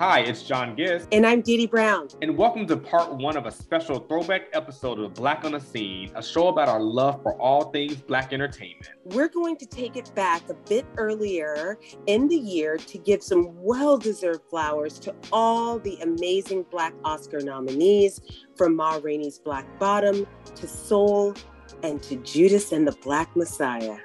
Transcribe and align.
Hi, 0.00 0.20
it's 0.20 0.42
John 0.44 0.78
Gist. 0.78 1.08
And 1.12 1.26
I'm 1.26 1.42
Dee 1.42 1.58
Dee 1.58 1.66
Brown. 1.66 2.08
And 2.22 2.34
welcome 2.34 2.66
to 2.68 2.76
part 2.78 3.14
one 3.16 3.36
of 3.36 3.44
a 3.44 3.50
special 3.50 3.98
throwback 3.98 4.48
episode 4.54 4.98
of 4.98 5.12
Black 5.12 5.44
on 5.44 5.52
the 5.52 5.60
Scene, 5.60 6.10
a 6.14 6.22
show 6.22 6.48
about 6.48 6.70
our 6.70 6.80
love 6.80 7.22
for 7.22 7.38
all 7.38 7.64
things 7.70 7.96
Black 7.96 8.32
entertainment. 8.32 8.88
We're 9.04 9.28
going 9.28 9.58
to 9.58 9.66
take 9.66 9.96
it 9.96 10.10
back 10.14 10.48
a 10.48 10.54
bit 10.54 10.86
earlier 10.96 11.78
in 12.06 12.28
the 12.28 12.36
year 12.38 12.78
to 12.78 12.96
give 12.96 13.22
some 13.22 13.50
well 13.62 13.98
deserved 13.98 14.40
flowers 14.48 14.98
to 15.00 15.14
all 15.32 15.78
the 15.78 15.98
amazing 16.00 16.64
Black 16.70 16.94
Oscar 17.04 17.40
nominees 17.40 18.22
from 18.56 18.76
Ma 18.76 18.98
Rainey's 19.02 19.38
Black 19.38 19.66
Bottom 19.78 20.26
to 20.54 20.66
Soul 20.66 21.34
and 21.82 22.02
to 22.04 22.16
Judas 22.16 22.72
and 22.72 22.88
the 22.88 22.92
Black 23.02 23.36
Messiah. 23.36 23.98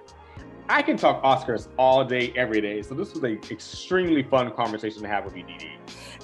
I 0.67 0.81
can 0.81 0.97
talk 0.97 1.21
Oscars 1.21 1.67
all 1.77 2.03
day, 2.03 2.33
every 2.35 2.59
day. 2.59 2.81
So 2.81 2.95
this 2.95 3.13
was 3.13 3.23
an 3.23 3.39
extremely 3.51 4.23
fun 4.23 4.51
conversation 4.51 5.03
to 5.03 5.07
have 5.07 5.23
with 5.23 5.35
you, 5.35 5.43
Dee 5.43 5.77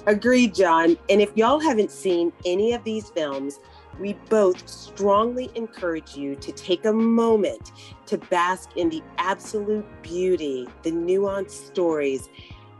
Agreed, 0.06 0.52
John. 0.52 0.96
And 1.08 1.20
if 1.20 1.36
y'all 1.36 1.60
haven't 1.60 1.92
seen 1.92 2.32
any 2.44 2.72
of 2.72 2.82
these 2.82 3.08
films, 3.10 3.60
we 4.00 4.14
both 4.28 4.68
strongly 4.68 5.50
encourage 5.54 6.16
you 6.16 6.34
to 6.36 6.50
take 6.50 6.86
a 6.86 6.92
moment 6.92 7.70
to 8.06 8.18
bask 8.18 8.70
in 8.76 8.88
the 8.88 9.00
absolute 9.18 9.86
beauty, 10.02 10.66
the 10.82 10.90
nuanced 10.90 11.50
stories, 11.50 12.28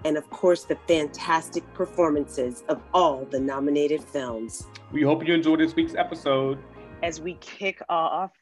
and 0.05 0.17
of 0.17 0.29
course, 0.31 0.65
the 0.65 0.77
fantastic 0.89 1.63
performances 1.75 2.65
of 2.69 2.83
all 2.93 3.25
the 3.27 3.39
nominated 3.39 4.03
films. 4.03 4.67
We 4.91 5.03
hope 5.03 5.25
you 5.25 5.33
enjoyed 5.33 5.61
this 5.61 5.77
week's 5.77 5.95
episode. 5.95 6.59
As 7.05 7.21
we 7.21 7.35
kick 7.35 7.81
off 7.89 8.33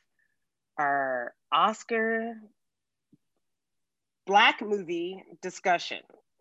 our 0.79 1.35
Oscar 1.53 2.35
black 4.31 4.63
movie 4.63 5.25
discussion. 5.43 5.99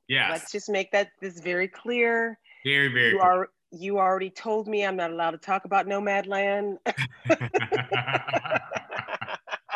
Yeah. 0.07 0.30
Let's 0.30 0.52
just 0.52 0.70
make 0.70 0.91
that 0.91 1.09
this 1.20 1.39
very 1.39 1.67
clear. 1.67 2.38
Very, 2.63 2.89
very. 2.89 3.09
You 3.09 3.20
are 3.20 3.49
you 3.71 3.97
already 3.97 4.30
told 4.30 4.67
me 4.67 4.85
I'm 4.85 4.95
not 4.95 5.09
allowed 5.11 5.31
to 5.31 5.39
talk 5.39 5.66
about 5.66 5.88
Nomadland. 5.88 6.77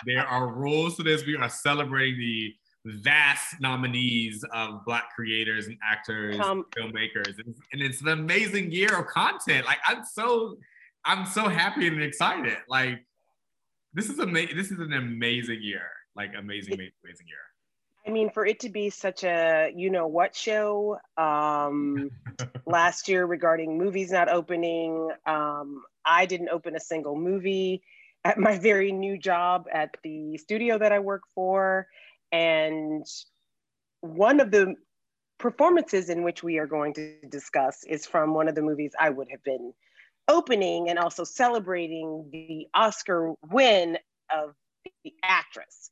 there 0.06 0.28
are 0.28 0.48
rules 0.48 0.96
to 0.98 1.04
this. 1.04 1.26
We 1.26 1.36
are 1.38 1.50
celebrating 1.50 2.20
the 2.20 2.54
vast 2.86 3.60
nominees 3.60 4.44
of 4.54 4.86
black 4.86 5.16
creators 5.16 5.66
and 5.68 5.78
actors, 5.84 6.38
Come. 6.38 6.66
filmmakers, 6.78 7.40
and, 7.44 7.56
and 7.72 7.82
it's 7.82 8.02
an 8.02 8.10
amazing 8.10 8.72
year 8.72 9.00
of 9.00 9.08
content. 9.08 9.66
Like 9.66 9.80
I'm 9.88 10.04
so, 10.06 10.58
I'm 11.04 11.26
so 11.26 11.50
happy 11.50 11.88
and 11.88 12.02
excited. 12.02 12.58
Like 12.68 13.04
this 13.94 14.10
is 14.10 14.20
amazing. 14.20 14.56
This 14.56 14.70
is 14.72 14.80
an 14.80 14.94
amazing 14.94 15.64
year. 15.64 15.90
Like 16.16 16.34
amazing, 16.38 16.76
amazing, 16.76 16.94
amazing 17.04 17.28
year. 17.28 17.38
I 18.06 18.12
mean, 18.12 18.30
for 18.30 18.46
it 18.46 18.60
to 18.62 18.70
be 18.70 18.90
such 18.90 19.24
a 19.24 19.72
you 19.76 19.90
know 19.90 20.08
what 20.08 20.36
show 20.36 20.98
um, 21.18 22.12
last 22.66 23.08
year 23.08 23.26
regarding 23.26 23.78
movies 23.78 24.12
not 24.12 24.30
opening, 24.30 25.10
um, 25.26 25.84
I 26.06 26.26
didn't 26.26 26.50
open 26.50 26.76
a 26.76 26.80
single 26.80 27.16
movie 27.16 27.82
at 28.26 28.38
my 28.38 28.58
very 28.58 28.92
new 28.92 29.18
job 29.18 29.68
at 29.72 29.96
the 30.04 30.38
studio 30.38 30.78
that 30.78 30.92
I 30.92 31.00
work 31.00 31.24
for. 31.34 31.88
And 32.32 33.06
one 34.02 34.40
of 34.40 34.52
the 34.52 34.76
performances 35.38 36.10
in 36.10 36.24
which 36.24 36.44
we 36.44 36.58
are 36.58 36.68
going 36.68 36.94
to 36.94 37.16
discuss 37.30 37.84
is 37.84 38.06
from 38.06 38.34
one 38.34 38.48
of 38.48 38.56
the 38.56 38.62
movies 38.62 38.92
I 39.00 39.10
would 39.10 39.28
have 39.32 39.44
been 39.44 39.74
opening 40.28 40.90
and 40.90 40.98
also 40.98 41.24
celebrating 41.24 42.30
the 42.32 42.68
Oscar 42.74 43.34
win 43.50 43.98
of 44.34 44.56
the 45.04 45.14
actress 45.22 45.90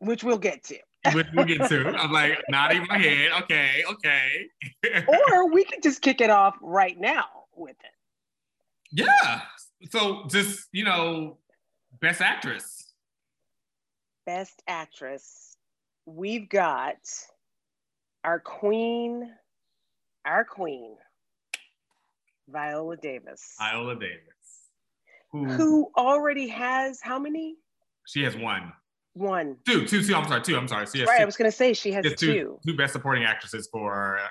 which 0.00 0.24
we'll 0.24 0.38
get 0.38 0.64
to. 0.64 0.76
which 1.14 1.28
we'll 1.34 1.46
get 1.46 1.68
to. 1.68 1.88
I'm 1.88 2.12
like 2.12 2.42
nodding 2.48 2.86
my 2.88 2.98
head. 2.98 3.30
Okay, 3.42 3.84
okay. 3.90 4.46
or 5.32 5.50
we 5.50 5.64
could 5.64 5.82
just 5.82 6.02
kick 6.02 6.20
it 6.20 6.30
off 6.30 6.56
right 6.60 6.98
now 6.98 7.24
with 7.54 7.76
it. 7.80 7.92
Yeah. 8.92 9.42
So 9.90 10.24
just 10.28 10.68
you 10.72 10.84
know, 10.84 11.38
best 12.00 12.20
actress. 12.20 12.92
Best 14.26 14.62
actress. 14.66 15.56
We've 16.06 16.48
got 16.48 16.98
our 18.24 18.40
queen, 18.40 19.30
our 20.24 20.44
queen, 20.44 20.96
Viola 22.48 22.96
Davis. 22.96 23.54
Viola 23.58 23.94
Davis. 23.94 24.20
Who, 25.32 25.44
who 25.46 25.90
already 25.96 26.48
has 26.48 27.00
how 27.00 27.18
many? 27.18 27.56
She 28.06 28.22
has 28.24 28.36
one. 28.36 28.72
One. 29.14 29.56
Two, 29.66 29.86
two, 29.86 30.02
two. 30.02 30.14
I'm 30.14 30.26
sorry, 30.26 30.42
two. 30.42 30.56
I'm 30.56 30.68
sorry. 30.68 30.86
So 30.86 31.00
right, 31.00 31.16
two. 31.16 31.22
I 31.22 31.24
was 31.24 31.36
gonna 31.36 31.50
say 31.50 31.72
she 31.72 31.92
has 31.92 32.04
two, 32.04 32.14
two. 32.14 32.58
Two 32.66 32.76
best 32.76 32.92
supporting 32.92 33.24
actresses 33.24 33.68
for 33.72 34.18
uh, 34.18 34.22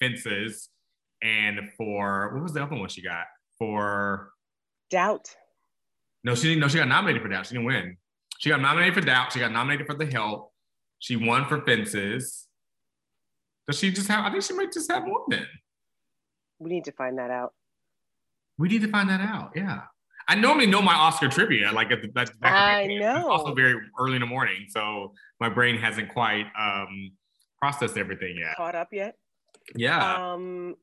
Fences, 0.00 0.68
and 1.22 1.60
for 1.76 2.34
what 2.34 2.42
was 2.42 2.52
the 2.52 2.62
other 2.62 2.76
one 2.76 2.88
she 2.88 3.02
got 3.02 3.24
for 3.58 4.32
Doubt. 4.90 5.34
No, 6.24 6.34
she 6.34 6.48
didn't. 6.48 6.60
No, 6.60 6.68
she 6.68 6.78
got 6.78 6.88
nominated 6.88 7.22
for 7.22 7.28
Doubt. 7.28 7.46
She 7.46 7.54
didn't 7.54 7.66
win. 7.66 7.96
She 8.38 8.50
got 8.50 8.60
nominated 8.60 8.94
for 8.94 9.00
Doubt. 9.00 9.32
She 9.32 9.38
got 9.38 9.52
nominated 9.52 9.86
for 9.86 9.94
The 9.94 10.06
Help. 10.06 10.52
She 10.98 11.16
won 11.16 11.46
for 11.46 11.62
Fences. 11.62 12.46
Does 13.66 13.78
she 13.78 13.90
just 13.90 14.08
have? 14.08 14.24
I 14.24 14.30
think 14.30 14.42
she 14.42 14.52
might 14.54 14.72
just 14.72 14.90
have 14.90 15.04
one 15.04 15.22
then. 15.28 15.46
We 16.58 16.70
need 16.70 16.84
to 16.84 16.92
find 16.92 17.18
that 17.18 17.30
out. 17.30 17.54
We 18.58 18.68
need 18.68 18.82
to 18.82 18.88
find 18.88 19.08
that 19.08 19.20
out. 19.20 19.52
Yeah. 19.56 19.82
I 20.28 20.34
normally 20.34 20.66
know 20.66 20.82
my 20.82 20.94
Oscar 20.94 21.28
trivia, 21.28 21.72
like 21.72 21.90
at 21.90 22.02
the 22.02 22.08
back. 22.08 22.30
I 22.42 22.86
know. 22.86 23.16
It's 23.16 23.24
also 23.26 23.54
very 23.54 23.80
early 23.98 24.14
in 24.14 24.20
the 24.20 24.26
morning, 24.26 24.66
so 24.68 25.12
my 25.40 25.48
brain 25.48 25.76
hasn't 25.76 26.10
quite 26.10 26.46
um, 26.58 27.12
processed 27.58 27.96
everything 27.96 28.36
yet. 28.38 28.56
Caught 28.56 28.74
up 28.74 28.88
yet? 28.92 29.16
Yeah. 29.74 30.32
Um. 30.32 30.76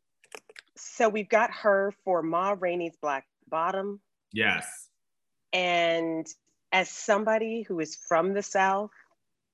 So 0.75 1.09
we've 1.09 1.29
got 1.29 1.51
her 1.51 1.93
for 2.03 2.21
Ma 2.21 2.55
Rainey's 2.57 2.95
Black 3.01 3.25
Bottom. 3.49 3.99
Yes. 4.31 4.87
And 5.51 6.27
as 6.71 6.89
somebody 6.89 7.63
who 7.63 7.79
is 7.79 7.95
from 7.95 8.33
the 8.33 8.43
South, 8.43 8.91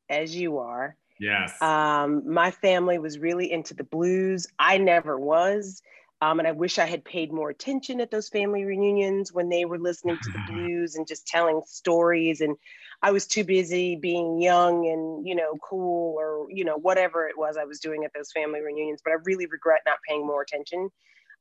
as 0.10 0.36
you 0.36 0.60
are, 0.60 0.98
yes. 1.20 1.60
Um, 1.62 2.32
my 2.32 2.52
family 2.52 3.00
was 3.00 3.18
really 3.18 3.52
into 3.52 3.74
the 3.74 3.84
blues. 3.84 4.48
I 4.60 4.78
never 4.78 5.18
was. 5.18 5.82
Um, 6.22 6.40
and 6.40 6.48
I 6.48 6.54
wish 6.54 6.80
I 6.80 6.86
had 6.86 7.04
paid 7.04 7.32
more 7.32 7.50
attention 7.50 8.00
at 8.00 8.10
those 8.10 8.30
family 8.30 8.64
reunions 8.64 9.34
when 9.34 9.50
they 9.50 9.66
were 9.66 9.78
listening 9.80 10.20
to 10.22 10.32
the 10.32 10.40
blues 10.48 10.96
and 10.96 11.08
just 11.08 11.28
telling 11.28 11.62
stories. 11.66 12.42
And 12.42 12.56
I 13.02 13.12
was 13.12 13.28
too 13.28 13.44
busy 13.44 13.96
being 13.96 14.42
young 14.42 14.88
and, 14.88 15.28
you 15.28 15.36
know, 15.36 15.58
cool 15.62 16.16
or, 16.18 16.48
you 16.50 16.64
know, 16.64 16.78
whatever 16.78 17.28
it 17.28 17.38
was 17.38 17.58
I 17.58 17.66
was 17.66 17.80
doing 17.80 18.06
at 18.06 18.12
those 18.14 18.32
family 18.32 18.62
reunions. 18.62 19.02
But 19.04 19.12
I 19.12 19.18
really 19.26 19.46
regret 19.46 19.82
not 19.86 19.98
paying 20.08 20.26
more 20.26 20.42
attention 20.42 20.90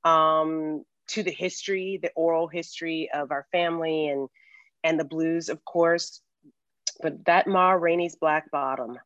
um, 0.03 0.85
to 1.09 1.23
the 1.23 1.31
history, 1.31 1.99
the 2.03 2.11
oral 2.17 2.49
history 2.49 3.09
of 3.15 3.31
our 3.31 3.47
family 3.53 4.09
and, 4.09 4.29
and 4.83 4.99
the 4.99 5.05
blues, 5.05 5.49
of 5.49 5.65
course. 5.65 6.21
But 7.01 7.25
that 7.27 7.47
Ma 7.47 7.73
Rainey's 7.73 8.17
Black 8.17 8.51
Bottom. 8.51 8.99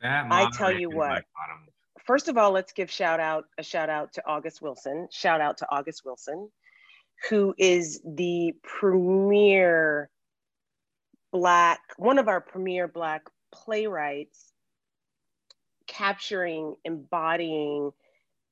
That 0.00 0.28
Ma 0.28 0.36
I 0.36 0.50
tell 0.50 0.72
you 0.72 0.90
what 0.90 1.24
first 2.06 2.28
of 2.28 2.38
all, 2.38 2.52
let's 2.52 2.72
give 2.72 2.90
shout 2.90 3.20
out 3.20 3.46
a 3.58 3.62
shout 3.62 3.90
out 3.90 4.14
to 4.14 4.22
August 4.26 4.62
Wilson. 4.62 5.08
Shout 5.10 5.40
out 5.40 5.58
to 5.58 5.66
August 5.70 6.04
Wilson, 6.04 6.50
who 7.28 7.54
is 7.58 8.00
the 8.04 8.54
premier 8.62 10.08
black, 11.32 11.80
one 11.96 12.18
of 12.18 12.28
our 12.28 12.40
premier 12.40 12.88
black 12.88 13.22
playwrights, 13.52 14.52
capturing, 15.86 16.76
embodying 16.84 17.92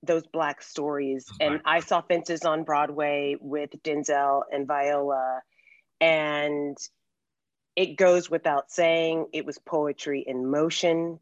those 0.03 0.27
black 0.27 0.63
stories. 0.63 1.27
And 1.41 1.61
I 1.65 1.81
saw 1.81 2.03
Fences 2.03 2.45
on 2.45 2.65
Broadway 2.65 3.37
with 3.41 3.71
Denzel 3.83 4.43
and 4.53 4.67
Viola, 4.67 5.41
and 6.01 6.77
it 7.77 7.97
goes 7.97 8.31
without 8.31 8.71
saying, 8.71 9.27
it 9.33 9.47
was 9.47 9.59
poetry 9.59 10.23
in 10.27 10.51
motion 10.51 11.19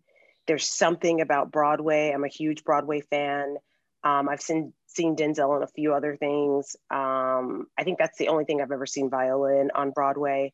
there's 0.47 0.69
something 0.69 1.20
about 1.20 1.53
Broadway. 1.53 2.10
I'm 2.10 2.25
a 2.25 2.28
huge 2.28 2.64
Broadway 2.64 3.00
fan. 3.00 3.56
Um, 4.05 4.28
I've 4.28 4.40
seen 4.40 4.72
seen 4.87 5.17
Denzel 5.17 5.56
in 5.56 5.62
a 5.62 5.69
few 5.69 5.94
other 5.94 6.17
things. 6.17 6.76
Um, 6.90 7.67
I 7.78 7.84
think 7.84 7.99
that's 7.99 8.19
the 8.19 8.28
only 8.28 8.44
thing 8.44 8.61
I've 8.61 8.72
ever 8.72 8.87
seen 8.87 9.08
Viola 9.11 9.61
in 9.61 9.70
on 9.75 9.90
Broadway. 9.90 10.52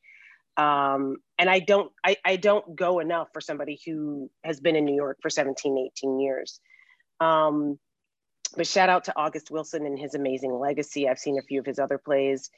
Um, 0.56 1.16
and 1.38 1.48
I 1.48 1.60
don't 1.60 1.90
I, 2.04 2.16
I 2.24 2.36
don't 2.36 2.76
go 2.76 2.98
enough 2.98 3.28
for 3.32 3.40
somebody 3.40 3.80
who 3.86 4.30
has 4.44 4.60
been 4.60 4.76
in 4.76 4.84
New 4.84 4.94
York 4.94 5.18
for 5.22 5.30
17, 5.30 5.90
18 5.96 6.20
years. 6.20 6.60
Um, 7.20 7.78
but 8.56 8.66
shout 8.66 8.88
out 8.88 9.04
to 9.04 9.16
August 9.16 9.50
Wilson 9.50 9.86
and 9.86 9.98
his 9.98 10.14
amazing 10.14 10.52
legacy. 10.52 11.08
I've 11.08 11.18
seen 11.18 11.38
a 11.38 11.42
few 11.42 11.60
of 11.60 11.66
his 11.66 11.78
other 11.78 11.98
plays. 11.98 12.50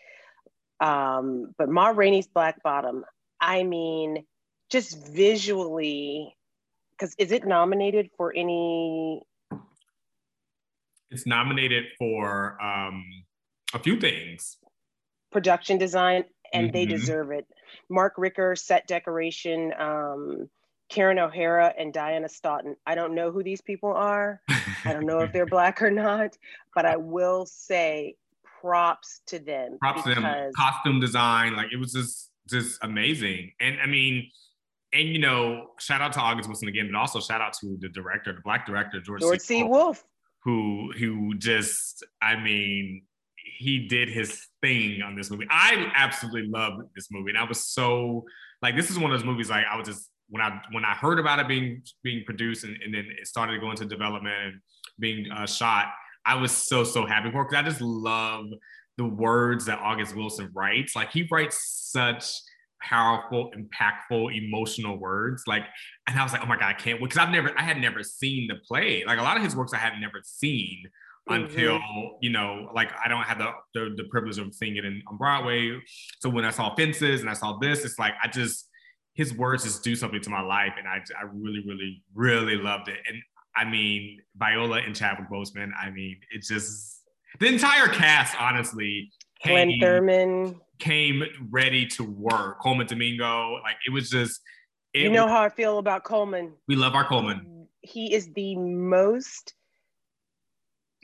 Um, 0.80 1.52
but 1.58 1.68
Ma 1.68 1.88
Rainey's 1.88 2.26
Black 2.26 2.62
Bottom, 2.62 3.04
I 3.40 3.64
mean, 3.64 4.24
just 4.70 5.08
visually 5.08 6.34
because 7.00 7.14
is 7.18 7.32
it 7.32 7.46
nominated 7.46 8.10
for 8.16 8.32
any? 8.36 9.22
It's 11.10 11.26
nominated 11.26 11.86
for 11.98 12.60
um, 12.62 13.04
a 13.74 13.78
few 13.78 13.98
things. 13.98 14.58
Production 15.32 15.78
design, 15.78 16.24
and 16.52 16.66
mm-hmm. 16.66 16.72
they 16.72 16.86
deserve 16.86 17.30
it. 17.30 17.46
Mark 17.88 18.14
Ricker, 18.18 18.54
set 18.54 18.86
decoration, 18.86 19.72
um, 19.78 20.48
Karen 20.88 21.18
O'Hara 21.18 21.72
and 21.78 21.92
Diana 21.92 22.28
Stoughton. 22.28 22.76
I 22.86 22.94
don't 22.94 23.14
know 23.14 23.30
who 23.30 23.42
these 23.42 23.60
people 23.60 23.92
are. 23.92 24.40
I 24.84 24.92
don't 24.92 25.06
know 25.06 25.20
if 25.20 25.32
they're 25.32 25.46
black 25.46 25.82
or 25.82 25.90
not, 25.90 26.36
but 26.74 26.84
I 26.84 26.96
will 26.96 27.46
say 27.46 28.16
props 28.60 29.20
to 29.28 29.38
them. 29.38 29.78
Props 29.80 30.02
to 30.02 30.14
them. 30.14 30.52
Costume 30.54 31.00
design, 31.00 31.56
like 31.56 31.72
it 31.72 31.78
was 31.78 31.92
just 31.92 32.30
just 32.48 32.78
amazing. 32.82 33.52
And 33.60 33.78
I 33.80 33.86
mean, 33.86 34.30
and 34.92 35.08
you 35.08 35.18
know, 35.18 35.68
shout 35.78 36.00
out 36.00 36.12
to 36.14 36.20
August 36.20 36.48
Wilson 36.48 36.68
again, 36.68 36.88
but 36.92 36.98
also 36.98 37.20
shout 37.20 37.40
out 37.40 37.52
to 37.60 37.76
the 37.80 37.88
director, 37.88 38.32
the 38.32 38.40
black 38.42 38.66
director, 38.66 39.00
George, 39.00 39.20
George 39.20 39.40
C. 39.40 39.60
C. 39.60 39.64
Wolfe, 39.64 40.02
who 40.44 40.92
who 40.98 41.34
just, 41.36 42.04
I 42.20 42.36
mean, 42.36 43.02
he 43.36 43.86
did 43.88 44.08
his 44.08 44.46
thing 44.62 45.02
on 45.02 45.16
this 45.16 45.30
movie. 45.30 45.46
I 45.50 45.92
absolutely 45.94 46.48
loved 46.48 46.88
this 46.96 47.08
movie, 47.10 47.30
and 47.30 47.38
I 47.38 47.44
was 47.44 47.60
so 47.60 48.24
like, 48.62 48.76
this 48.76 48.90
is 48.90 48.98
one 48.98 49.12
of 49.12 49.18
those 49.18 49.26
movies 49.26 49.50
like 49.50 49.64
I 49.70 49.76
was 49.76 49.86
just 49.86 50.10
when 50.28 50.42
I 50.42 50.60
when 50.72 50.84
I 50.84 50.94
heard 50.94 51.18
about 51.18 51.38
it 51.38 51.48
being 51.48 51.82
being 52.02 52.24
produced 52.24 52.64
and, 52.64 52.76
and 52.82 52.94
then 52.94 53.06
it 53.18 53.26
started 53.26 53.60
going 53.60 53.76
to 53.76 53.82
go 53.82 53.84
into 53.84 53.94
development 53.94 54.34
and 54.42 54.60
being 54.98 55.30
uh, 55.30 55.46
shot, 55.46 55.86
I 56.24 56.34
was 56.34 56.52
so 56.52 56.84
so 56.84 57.06
happy 57.06 57.30
for 57.30 57.44
because 57.44 57.58
I 57.58 57.68
just 57.68 57.80
love 57.80 58.46
the 58.96 59.06
words 59.06 59.66
that 59.66 59.78
August 59.78 60.14
Wilson 60.16 60.50
writes. 60.54 60.94
Like 60.94 61.12
he 61.12 61.26
writes 61.30 61.90
such 61.90 62.24
powerful, 62.82 63.52
impactful, 63.56 64.36
emotional 64.36 64.98
words. 64.98 65.44
Like, 65.46 65.64
and 66.08 66.18
I 66.18 66.22
was 66.22 66.32
like, 66.32 66.42
oh 66.42 66.46
my 66.46 66.56
god, 66.56 66.68
I 66.68 66.72
can't 66.74 67.00
wait 67.00 67.10
because 67.10 67.18
I've 67.18 67.32
never, 67.32 67.52
I 67.58 67.62
had 67.62 67.78
never 67.78 68.02
seen 68.02 68.48
the 68.48 68.56
play. 68.66 69.04
Like 69.06 69.18
a 69.18 69.22
lot 69.22 69.36
of 69.36 69.42
his 69.42 69.54
works, 69.54 69.72
I 69.72 69.78
had 69.78 69.94
never 70.00 70.20
seen 70.22 70.84
mm-hmm. 71.28 71.44
until 71.44 71.78
you 72.20 72.30
know, 72.30 72.70
like 72.74 72.90
I 73.02 73.08
don't 73.08 73.22
have 73.22 73.38
the, 73.38 73.50
the, 73.74 73.94
the 73.96 74.04
privilege 74.04 74.38
of 74.38 74.54
seeing 74.54 74.76
it 74.76 74.84
in, 74.84 75.02
on 75.08 75.16
Broadway. 75.16 75.78
So 76.20 76.28
when 76.28 76.44
I 76.44 76.50
saw 76.50 76.74
Fences 76.74 77.20
and 77.20 77.30
I 77.30 77.34
saw 77.34 77.58
this, 77.58 77.84
it's 77.84 77.98
like 77.98 78.14
I 78.22 78.28
just 78.28 78.68
his 79.14 79.34
words 79.34 79.64
just 79.64 79.82
do 79.82 79.96
something 79.96 80.20
to 80.20 80.30
my 80.30 80.40
life, 80.40 80.74
and 80.78 80.86
I 80.88 81.02
I 81.18 81.24
really, 81.32 81.62
really, 81.66 82.02
really 82.14 82.56
loved 82.56 82.88
it. 82.88 82.98
And 83.08 83.22
I 83.56 83.64
mean, 83.64 84.20
Viola 84.36 84.78
and 84.78 84.94
Chadwick 84.94 85.28
Boseman. 85.28 85.70
I 85.78 85.90
mean, 85.90 86.16
it's 86.30 86.48
just 86.48 87.02
the 87.38 87.46
entire 87.46 87.88
cast, 87.88 88.40
honestly. 88.40 89.10
Glynn 89.44 89.80
Turman 89.80 90.60
came 90.78 91.22
ready 91.50 91.86
to 91.86 92.04
work. 92.04 92.60
Colman 92.60 92.86
Domingo, 92.86 93.60
like 93.62 93.76
it 93.86 93.90
was 93.90 94.10
just. 94.10 94.40
It 94.92 95.02
you 95.02 95.10
know 95.10 95.24
was, 95.24 95.32
how 95.32 95.42
I 95.42 95.48
feel 95.48 95.78
about 95.78 96.04
Colman. 96.04 96.52
We 96.66 96.76
love 96.76 96.94
our 96.94 97.06
Colman. 97.06 97.68
He 97.80 98.12
is 98.12 98.30
the 98.34 98.56
most. 98.56 99.54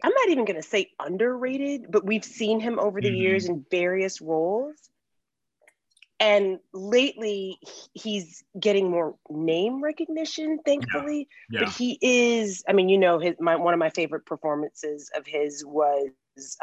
I'm 0.02 0.12
not 0.12 0.28
even 0.28 0.44
going 0.44 0.60
to 0.60 0.68
say 0.68 0.90
underrated, 1.00 1.86
but 1.90 2.04
we've 2.04 2.24
seen 2.24 2.60
him 2.60 2.78
over 2.78 3.00
the 3.00 3.08
mm-hmm. 3.08 3.16
years 3.16 3.48
in 3.48 3.64
various 3.70 4.20
roles. 4.20 4.76
And 6.18 6.58
lately, 6.72 7.58
he's 7.92 8.42
getting 8.58 8.90
more 8.90 9.16
name 9.30 9.82
recognition, 9.82 10.58
thankfully. 10.64 11.28
Yeah. 11.50 11.60
Yeah. 11.60 11.64
But 11.66 11.74
he 11.74 11.98
is, 12.00 12.64
I 12.68 12.72
mean, 12.72 12.88
you 12.88 12.98
know, 12.98 13.18
his 13.18 13.36
my 13.38 13.56
one 13.56 13.74
of 13.74 13.78
my 13.78 13.90
favorite 13.90 14.26
performances 14.26 15.10
of 15.14 15.26
his 15.26 15.64
was 15.64 16.08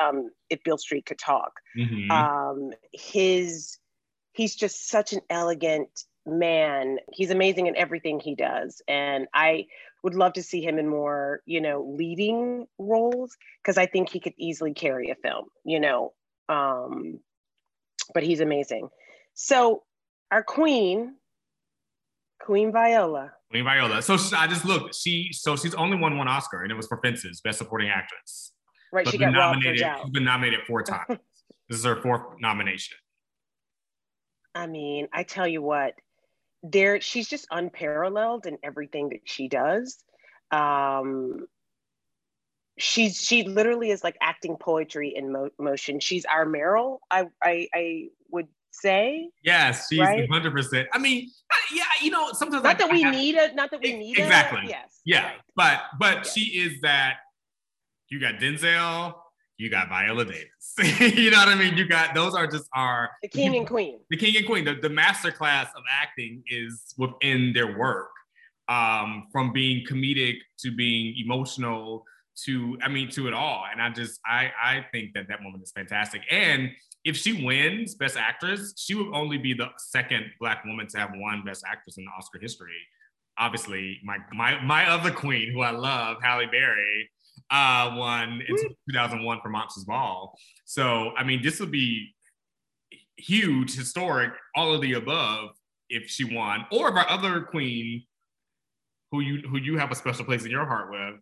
um, 0.02 0.30
if 0.50 0.64
Beale 0.64 0.78
Street 0.78 1.06
could 1.06 1.20
talk. 1.20 1.54
Mm-hmm. 1.78 2.12
Um, 2.12 2.72
his 2.92 3.78
he's 4.34 4.56
just 4.56 4.90
such 4.90 5.14
an 5.14 5.22
elegant 5.30 5.90
man. 6.26 6.98
He's 7.12 7.32
amazing 7.32 7.68
in 7.68 7.76
everything 7.76 8.20
he 8.20 8.36
does, 8.36 8.82
and 8.88 9.28
I 9.34 9.68
would 10.04 10.16
love 10.16 10.34
to 10.34 10.44
see 10.44 10.62
him 10.62 10.78
in 10.78 10.88
more, 10.88 11.42
you 11.46 11.62
know, 11.62 11.96
leading 11.98 12.66
roles 12.78 13.36
because 13.64 13.78
I 13.78 13.86
think 13.86 14.10
he 14.10 14.20
could 14.20 14.34
easily 14.38 14.74
carry 14.74 15.10
a 15.10 15.16
film. 15.16 15.46
You 15.64 15.80
know, 15.80 16.14
um, 16.50 17.20
but 18.14 18.24
he's 18.24 18.40
amazing. 18.40 18.90
So 19.34 19.84
our 20.32 20.44
queen, 20.44 21.16
Queen 22.42 22.72
Viola. 22.72 23.32
Queen 23.52 23.64
Viola. 23.64 24.02
So 24.02 24.18
I 24.36 24.48
just 24.48 24.66
looked. 24.66 24.96
She 24.96 25.30
so 25.32 25.56
she's 25.56 25.76
only 25.76 25.98
won 25.98 26.18
one 26.18 26.28
Oscar, 26.28 26.64
and 26.64 26.72
it 26.72 26.76
was 26.76 26.88
for 26.88 26.98
Fences, 26.98 27.42
Best 27.42 27.58
Supporting 27.58 27.90
Actress. 27.90 28.53
Right, 28.94 29.06
but 29.06 29.12
she 29.12 29.18
got 29.18 29.34
nominated. 29.34 29.80
She's 29.80 30.12
been 30.12 30.24
nominated 30.24 30.60
four 30.68 30.84
times. 30.84 31.18
this 31.68 31.80
is 31.80 31.84
her 31.84 32.00
fourth 32.00 32.22
nomination. 32.40 32.96
I 34.54 34.68
mean, 34.68 35.08
I 35.12 35.24
tell 35.24 35.48
you 35.48 35.64
what, 35.64 35.96
there 36.62 37.02
she's 37.02 37.28
just 37.28 37.48
unparalleled 37.50 38.46
in 38.46 38.60
everything 38.62 39.10
that 39.10 39.22
she 39.26 39.48
does. 39.48 39.98
Um, 40.52 41.48
she's 42.78 43.18
she 43.18 43.44
literally 43.44 43.90
is 43.90 44.04
like 44.04 44.16
acting 44.22 44.58
poetry 44.58 45.12
in 45.16 45.32
mo- 45.34 45.50
motion. 45.58 46.00
She's 46.00 46.24
our 46.26 46.46
Meryl. 46.46 47.00
I 47.10 47.26
I, 47.42 47.68
I 47.74 48.08
would 48.30 48.48
say. 48.70 49.28
Yes, 49.44 49.88
she's 49.90 50.02
right? 50.02 50.30
100%. 50.30 50.86
I 50.94 51.00
mean, 51.00 51.32
yeah, 51.74 51.84
you 52.00 52.12
know, 52.12 52.32
sometimes 52.34 52.64
not 52.64 52.78
that 52.78 52.92
we 52.92 53.02
have, 53.02 53.16
need 53.16 53.34
it, 53.34 53.56
not 53.56 53.72
that 53.72 53.82
we 53.82 53.98
need 53.98 54.20
exactly. 54.20 54.62
it. 54.66 54.70
Yes. 54.70 55.02
Yeah. 55.04 55.24
Right. 55.24 55.36
But 55.56 55.82
but 56.00 56.16
yes. 56.18 56.34
she 56.34 56.42
is 56.60 56.80
that 56.82 57.16
you 58.14 58.20
got 58.20 58.36
Denzel, 58.36 59.16
you 59.58 59.72
got 59.72 59.90
Viola 59.90 60.24
Davis. 60.24 60.76
you 61.18 61.32
know 61.32 61.40
what 61.40 61.48
I 61.48 61.56
mean? 61.56 61.76
You 61.76 61.88
got 61.88 62.14
those 62.14 62.36
are 62.36 62.46
just 62.46 62.70
our 62.74 63.10
the 63.24 63.28
king 63.28 63.56
and 63.56 63.66
queen. 63.66 64.02
The 64.12 64.18
king 64.18 64.38
and 64.38 64.46
queen. 64.46 64.66
The, 64.66 64.76
the 64.76 64.90
master 64.90 65.32
class 65.32 65.68
of 65.76 65.82
acting 65.92 66.44
is 66.48 66.94
within 66.98 67.54
their 67.54 67.76
work. 67.78 68.10
Um, 68.70 69.28
from 69.34 69.52
being 69.52 69.86
comedic 69.86 70.38
to 70.60 70.72
being 70.72 71.16
emotional 71.18 72.06
to 72.46 72.78
I 72.82 72.88
mean 72.88 73.10
to 73.12 73.28
it 73.28 73.34
all. 73.34 73.66
And 73.72 73.82
I 73.82 73.90
just 73.90 74.20
I 74.26 74.52
I 74.64 74.86
think 74.92 75.14
that 75.16 75.28
that 75.28 75.40
woman 75.44 75.60
is 75.62 75.72
fantastic. 75.72 76.22
And 76.30 76.70
if 77.04 77.18
she 77.18 77.44
wins 77.44 77.96
Best 77.96 78.16
Actress, 78.16 78.76
she 78.78 78.96
would 78.96 79.14
only 79.14 79.38
be 79.38 79.54
the 79.54 79.70
second 79.78 80.28
Black 80.40 80.64
woman 80.66 80.88
to 80.88 80.98
have 81.00 81.12
won 81.16 81.44
Best 81.44 81.64
Actress 81.68 81.98
in 81.98 82.06
Oscar 82.18 82.40
history. 82.40 82.78
Obviously, 83.40 84.00
my 84.04 84.18
my 84.32 84.64
my 84.64 84.88
other 84.88 85.12
queen, 85.12 85.52
who 85.52 85.62
I 85.62 85.72
love, 85.72 86.18
Halle 86.22 86.46
Berry, 86.46 87.10
uh, 87.54 87.94
won 87.96 88.42
in 88.48 88.58
2001 88.90 89.40
for 89.42 89.50
Monsters 89.50 89.86
Ball. 89.86 90.36
So 90.66 91.12
I 91.16 91.24
mean, 91.24 91.42
this 91.44 91.60
would 91.60 91.72
be 91.72 92.14
huge, 93.16 93.76
historic, 93.76 94.32
all 94.56 94.74
of 94.74 94.82
the 94.82 94.94
above 94.94 95.52
if 95.88 96.10
she 96.10 96.24
won, 96.24 96.66
or 96.72 96.90
if 96.90 96.96
our 96.96 97.08
other 97.10 97.42
queen, 97.42 98.04
who 99.12 99.20
you 99.20 99.48
who 99.48 99.58
you 99.58 99.78
have 99.78 99.92
a 99.92 99.96
special 99.96 100.26
place 100.26 100.44
in 100.44 100.52
your 100.52 100.66
heart 100.66 100.90
with, 100.92 101.20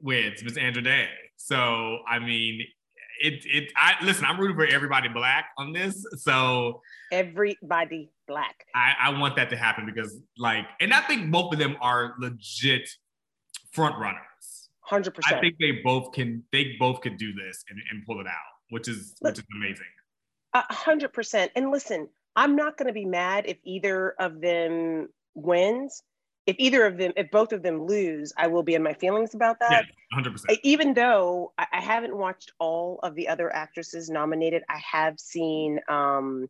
wins, 0.00 0.44
Miss 0.44 0.56
Andra 0.56 0.82
Day. 0.82 1.08
So 1.36 1.98
I 2.08 2.20
mean, 2.20 2.64
it 3.20 3.44
it 3.46 3.72
I 3.76 3.94
listen, 4.04 4.26
I'm 4.26 4.38
rooting 4.38 4.56
for 4.56 4.66
everybody 4.66 5.08
black 5.08 5.46
on 5.58 5.72
this. 5.72 6.06
So 6.18 6.82
everybody 7.10 8.12
black. 8.28 8.64
I, 8.76 8.94
I 9.00 9.18
want 9.18 9.34
that 9.34 9.50
to 9.50 9.56
happen 9.56 9.86
because 9.86 10.20
like, 10.38 10.66
and 10.80 10.94
I 10.94 11.00
think 11.00 11.32
both 11.32 11.52
of 11.52 11.58
them 11.58 11.76
are 11.80 12.14
legit 12.20 12.88
front 13.72 13.98
runners. 13.98 14.70
Hundred 14.80 15.14
percent. 15.14 15.36
I 15.36 15.40
think 15.40 15.56
they 15.60 15.80
both 15.84 16.12
can 16.12 16.42
they 16.52 16.76
both 16.78 17.00
could 17.00 17.16
do 17.16 17.32
this 17.32 17.64
and, 17.68 17.78
and 17.90 18.04
pull 18.04 18.20
it 18.20 18.26
out, 18.26 18.34
which 18.70 18.88
is 18.88 19.14
Look, 19.20 19.32
which 19.32 19.38
is 19.38 19.46
amazing. 19.56 19.86
A 20.54 20.72
hundred 20.72 21.12
percent. 21.12 21.52
And 21.54 21.70
listen, 21.70 22.08
I'm 22.34 22.56
not 22.56 22.76
gonna 22.76 22.92
be 22.92 23.04
mad 23.04 23.44
if 23.46 23.58
either 23.64 24.14
of 24.18 24.40
them 24.40 25.08
wins 25.34 26.02
if 26.46 26.56
either 26.58 26.84
of 26.84 26.96
them, 26.96 27.12
if 27.16 27.30
both 27.30 27.52
of 27.52 27.62
them 27.62 27.86
lose, 27.86 28.32
I 28.36 28.48
will 28.48 28.62
be 28.62 28.74
in 28.74 28.82
my 28.82 28.94
feelings 28.94 29.34
about 29.34 29.60
that. 29.60 29.84
Yeah, 30.12 30.20
100%. 30.20 30.58
Even 30.64 30.94
though 30.94 31.52
I 31.58 31.80
haven't 31.80 32.16
watched 32.16 32.52
all 32.58 32.98
of 33.02 33.14
the 33.14 33.28
other 33.28 33.54
actresses 33.54 34.10
nominated, 34.10 34.64
I 34.68 34.78
have 34.78 35.20
seen 35.20 35.78
um, 35.88 36.48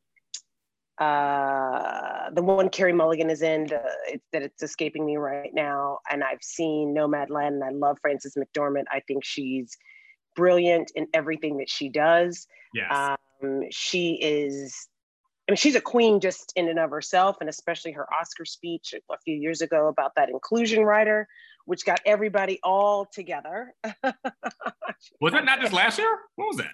uh, 1.00 2.30
the 2.30 2.42
one 2.42 2.68
Carey 2.68 2.92
Mulligan 2.92 3.30
is 3.30 3.42
in, 3.42 3.66
the, 3.66 3.82
it's, 4.06 4.26
that 4.32 4.42
it's 4.42 4.62
escaping 4.62 5.06
me 5.06 5.16
right 5.16 5.50
now. 5.54 5.98
And 6.10 6.22
I've 6.22 6.42
seen 6.42 6.94
Nomadland, 6.94 7.48
and 7.48 7.64
I 7.64 7.70
love 7.70 7.98
Frances 8.02 8.36
McDormand. 8.36 8.84
I 8.92 9.00
think 9.00 9.24
she's 9.24 9.76
brilliant 10.36 10.92
in 10.94 11.06
everything 11.14 11.56
that 11.56 11.70
she 11.70 11.88
does. 11.88 12.46
Yes. 12.74 13.18
Um, 13.42 13.62
she 13.70 14.18
is 14.20 14.88
I 15.48 15.52
mean, 15.52 15.56
she's 15.56 15.74
a 15.74 15.80
queen 15.80 16.20
just 16.20 16.52
in 16.54 16.68
and 16.68 16.78
of 16.78 16.90
herself, 16.90 17.38
and 17.40 17.48
especially 17.48 17.90
her 17.92 18.06
Oscar 18.14 18.44
speech 18.44 18.94
a 18.94 19.18
few 19.24 19.34
years 19.34 19.62
ago 19.62 19.88
about 19.88 20.12
that 20.14 20.28
inclusion 20.28 20.84
rider, 20.84 21.26
which 21.64 21.84
got 21.84 22.00
everybody 22.06 22.60
all 22.62 23.04
together. 23.04 23.74
was 25.20 25.32
that 25.32 25.44
not 25.44 25.60
just 25.60 25.72
last 25.72 25.98
year? 25.98 26.18
What 26.36 26.46
was 26.46 26.56
that? 26.58 26.70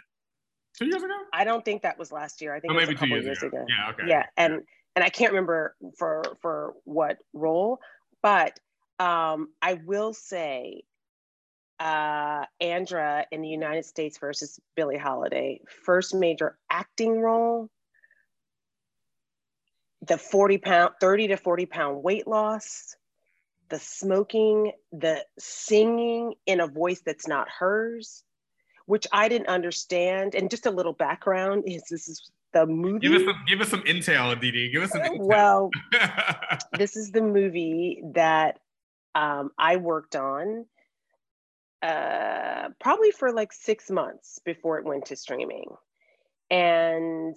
Two 0.76 0.87
years 0.87 1.02
ago? 1.02 1.14
I 1.33 1.45
don't 1.45 1.64
think 1.64 1.83
that 1.83 1.99
was 1.99 2.12
last 2.12 2.42
year. 2.42 2.54
I 2.54 2.61
think 2.61 2.73
oh, 2.73 2.76
maybe 2.76 2.95
two 2.95 3.09
years, 3.09 3.25
years 3.25 3.42
ago. 3.42 3.59
ago. 3.59 3.66
Yeah, 3.68 3.90
okay. 3.90 4.02
Yeah, 4.09 4.26
and 4.37 4.62
and 4.95 5.04
I 5.04 5.09
can't 5.09 5.33
remember 5.33 5.75
for 5.99 6.23
for 6.40 6.75
what 6.85 7.18
role, 7.33 7.80
but 8.23 8.59
um, 8.99 9.49
I 9.62 9.75
will 9.75 10.12
say 10.12 10.83
uh, 11.80 12.45
Andra 12.61 13.26
in 13.30 13.42
the 13.42 13.49
United 13.49 13.85
States 13.85 14.18
versus 14.18 14.61
Billie 14.75 14.99
Holiday, 14.99 15.61
first 15.85 16.14
major 16.14 16.59
acting 16.71 17.21
role 17.21 17.71
the 20.06 20.18
40 20.18 20.59
pound 20.59 20.90
30 21.00 21.28
to 21.28 21.37
40 21.37 21.66
pound 21.66 22.02
weight 22.02 22.26
loss 22.26 22.97
the 23.68 23.78
smoking 23.78 24.73
the 24.92 25.25
singing 25.38 26.35
in 26.47 26.61
a 26.61 26.66
voice 26.66 27.02
that's 27.04 27.26
not 27.26 27.49
hers 27.49 28.23
which 28.87 29.07
i 29.12 29.28
didn't 29.28 29.49
understand 29.49 30.35
and 30.35 30.50
just 30.50 30.66
a 30.66 30.71
little 30.71 30.93
background 30.93 31.62
is 31.66 31.83
this 31.90 32.09
is 32.09 32.31
the 32.52 32.66
movie. 32.66 33.00
Give 33.00 33.12
us 33.12 33.25
some, 33.25 33.45
give 33.47 33.61
us 33.61 33.69
some 33.69 33.83
intel, 33.83 34.40
Dee 34.40 34.71
Give 34.71 34.83
us 34.83 34.90
some 34.90 35.02
intel. 35.02 35.19
Well, 35.21 35.71
this 36.78 36.97
is 36.97 37.11
the 37.11 37.21
movie 37.21 38.02
that 38.14 38.61
um, 39.14 39.50
I 39.59 39.76
worked 39.76 40.16
on 40.16 40.64
uh, 41.83 42.69
probably 42.81 43.11
for 43.11 43.33
like 43.33 43.52
six 43.52 43.90
months 43.90 44.40
before 44.45 44.78
it 44.78 44.85
went 44.85 45.07
to 45.07 45.16
streaming. 45.16 45.69
And 46.50 47.37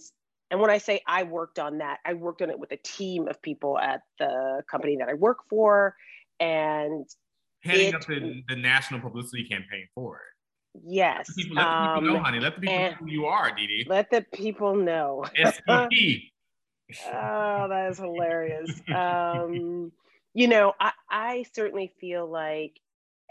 and 0.52 0.60
when 0.60 0.70
I 0.70 0.80
say 0.80 1.02
I 1.06 1.24
worked 1.24 1.60
on 1.60 1.80
that, 1.80 2.00
I 2.06 2.14
worked 2.14 2.42
on 2.42 2.50
it 2.50 2.60
with 2.60 2.72
a 2.72 2.78
team 2.78 3.28
of 3.28 3.42
people 3.42 3.78
at 3.78 4.02
the 4.18 4.64
company 4.70 4.98
that 4.98 5.10
I 5.10 5.14
work 5.14 5.40
for, 5.50 5.96
and 6.40 7.06
heading 7.62 7.90
it, 7.90 7.96
up 7.96 8.06
the, 8.08 8.44
the 8.48 8.56
national 8.56 9.02
publicity 9.02 9.44
campaign 9.44 9.88
for 9.94 10.16
it. 10.16 10.39
Yes. 10.86 11.30
Let 11.38 11.46
the 11.46 11.52
people, 11.52 11.56
let 11.56 11.72
the 11.72 11.92
people 11.92 12.02
know, 12.02 12.16
um, 12.16 12.24
honey. 12.24 12.40
Let 12.40 12.56
the 12.56 12.62
people 12.62 12.80
know 12.80 12.92
who 13.00 13.08
you 13.08 13.26
are, 13.26 13.56
Dee 13.56 13.68
Dee. 13.68 13.86
Let 13.88 14.10
the 14.12 14.26
people 14.34 14.76
know. 14.76 15.26
SVP. 15.38 16.32
oh, 17.14 17.68
that 17.70 17.90
is 17.92 17.98
hilarious. 17.98 18.82
um, 18.94 19.92
you 20.34 20.48
know, 20.48 20.74
I, 20.80 20.92
I 21.10 21.46
certainly 21.54 21.92
feel 22.00 22.30
like, 22.30 22.80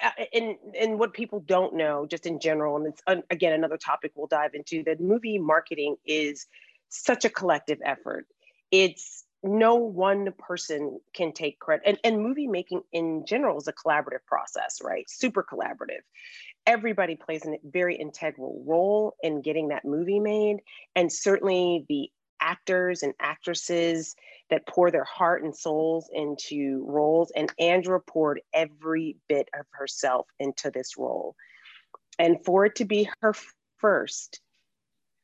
uh, 0.03 0.11
and 0.33 0.57
and 0.79 0.99
what 0.99 1.13
people 1.13 1.41
don't 1.41 1.75
know, 1.75 2.07
just 2.07 2.27
in 2.27 2.39
general, 2.39 2.77
and 2.77 2.87
it's 2.87 3.03
again 3.31 3.53
another 3.53 3.77
topic 3.77 4.13
we'll 4.15 4.29
dive 4.29 4.55
into. 4.55 4.85
That 4.85 5.01
movie 5.01 5.39
marketing 5.39 5.97
is 6.07 6.47
such 6.89 7.25
a 7.25 7.29
collective 7.29 7.79
effort. 7.85 8.27
It's 8.71 9.25
no 9.43 9.77
one 9.77 10.33
person 10.39 11.01
can 11.15 11.33
take 11.33 11.59
credit 11.61 11.85
and, 11.87 11.99
and 12.03 12.23
movie 12.23 12.49
making 12.49 12.83
in 12.93 13.25
general 13.25 13.57
is 13.57 13.69
a 13.69 13.73
collaborative 13.73 14.25
process 14.27 14.81
right 14.83 15.09
super 15.09 15.45
collaborative 15.45 16.03
everybody 16.69 17.17
plays 17.17 17.47
a 17.47 17.59
very 17.65 17.97
integral 17.97 18.63
role 18.67 19.17
in 19.23 19.41
getting 19.41 19.69
that 19.69 19.87
movie 19.87 20.21
made 20.21 20.59
and 20.95 21.11
certainly 21.11 21.87
the 21.89 22.11
actors 22.41 23.03
and 23.03 23.15
actresses 23.21 24.15
that 24.51 24.67
pour 24.69 24.91
their 24.91 25.05
heart 25.05 25.43
and 25.43 25.57
souls 25.57 26.09
into 26.13 26.85
roles 26.87 27.33
and 27.35 27.51
andra 27.59 27.99
poured 27.99 28.41
every 28.53 29.17
bit 29.29 29.49
of 29.59 29.67
herself 29.73 30.27
into 30.39 30.71
this 30.71 30.97
role. 30.97 31.35
And 32.19 32.45
for 32.45 32.67
it 32.67 32.77
to 32.77 32.85
be 32.85 33.09
her 33.23 33.35
first 33.79 34.41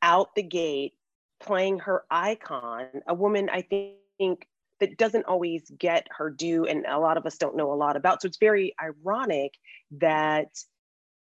out 0.02 0.34
the 0.34 0.42
gate 0.42 0.94
playing 1.40 1.78
her 1.78 2.04
icon 2.10 2.86
a 3.06 3.14
woman 3.14 3.50
i 3.50 3.60
think 3.60 3.96
think 4.18 4.46
that 4.80 4.96
doesn't 4.98 5.26
always 5.26 5.70
get 5.78 6.06
her 6.16 6.30
due 6.30 6.64
and 6.64 6.84
a 6.86 6.98
lot 6.98 7.16
of 7.16 7.26
us 7.26 7.38
don't 7.38 7.56
know 7.56 7.72
a 7.72 7.74
lot 7.74 7.96
about. 7.96 8.20
So 8.20 8.26
it's 8.26 8.38
very 8.38 8.74
ironic 8.82 9.54
that 9.92 10.48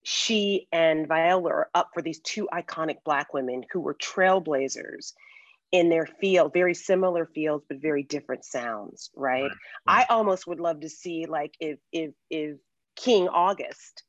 she 0.04 0.68
and 0.70 1.08
viola 1.08 1.50
are 1.50 1.70
up 1.74 1.90
for 1.92 2.02
these 2.02 2.20
two 2.20 2.48
iconic 2.52 2.98
black 3.04 3.34
women 3.34 3.64
who 3.72 3.80
were 3.80 3.94
trailblazers 3.94 5.12
in 5.72 5.88
their 5.88 6.06
field 6.06 6.52
very 6.52 6.74
similar 6.74 7.26
fields 7.26 7.64
but 7.68 7.80
very 7.80 8.02
different 8.02 8.44
sounds 8.44 9.10
right, 9.16 9.44
right. 9.44 9.50
i 9.86 10.06
almost 10.08 10.46
would 10.46 10.60
love 10.60 10.80
to 10.80 10.88
see 10.88 11.26
like 11.26 11.54
if 11.58 11.78
if 11.90 12.12
if 12.30 12.56
king 12.96 13.28
august 13.28 14.04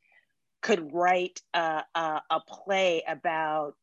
could 0.61 0.93
write 0.93 1.41
a, 1.53 1.83
a, 1.95 2.21
a 2.29 2.39
play 2.47 3.03
about 3.07 3.75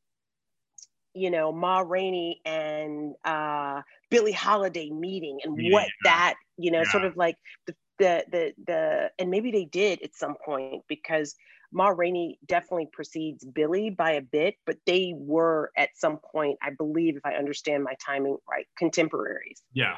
you 1.15 1.31
know, 1.31 1.53
Ma 1.53 1.81
Rainey 1.81 2.41
and 2.45 3.15
uh, 3.25 3.83
Billie 4.11 4.33
Holiday 4.33 4.91
meeting 4.91 5.41
and 5.45 5.61
yeah. 5.61 5.73
what 5.73 5.89
that, 6.05 6.35
you 6.57 6.71
know, 6.71 6.83
yeah. 6.83 6.91
sort 6.91 7.05
of 7.05 7.17
like 7.17 7.37
the, 7.67 7.75
the, 7.99 8.25
the, 8.31 8.53
the, 8.67 9.11
and 9.19 9.31
maybe 9.31 9.51
they 9.51 9.65
did 9.65 10.03
at 10.03 10.15
some 10.15 10.35
point 10.45 10.83
because 10.89 11.35
Ma 11.73 11.89
Rainey 11.89 12.39
definitely 12.47 12.89
precedes 12.93 13.45
Billie 13.45 13.91
by 13.91 14.13
a 14.13 14.21
bit, 14.21 14.57
but 14.67 14.77
they 14.87 15.15
were 15.17 15.71
at 15.77 15.91
some 15.95 16.19
point, 16.19 16.59
I 16.63 16.71
believe, 16.71 17.17
if 17.17 17.25
I 17.25 17.35
understand 17.35 17.85
my 17.85 17.95
timing 18.05 18.37
right, 18.49 18.67
contemporaries. 18.77 19.63
Yeah. 19.73 19.97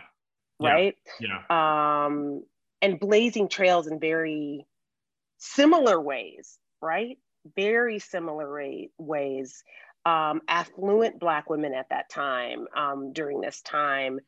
Right? 0.61 0.95
Yeah. 1.21 1.43
Um, 1.51 2.45
and 2.81 3.01
blazing 3.01 3.49
trails 3.49 3.87
in 3.87 3.99
very 3.99 4.67
similar 5.39 6.01
ways, 6.01 6.59
right? 6.81 7.19
Very 7.57 7.99
similar 7.99 8.57
ways 8.99 9.65
um, 10.07 10.43
affluent 10.49 11.19
Black 11.19 11.49
women 11.49 11.75
at 11.75 11.89
that 11.91 12.11
time, 12.11 12.67
um, 12.77 13.13
during 13.13 13.41
this 13.41 13.61
time, 13.63 14.21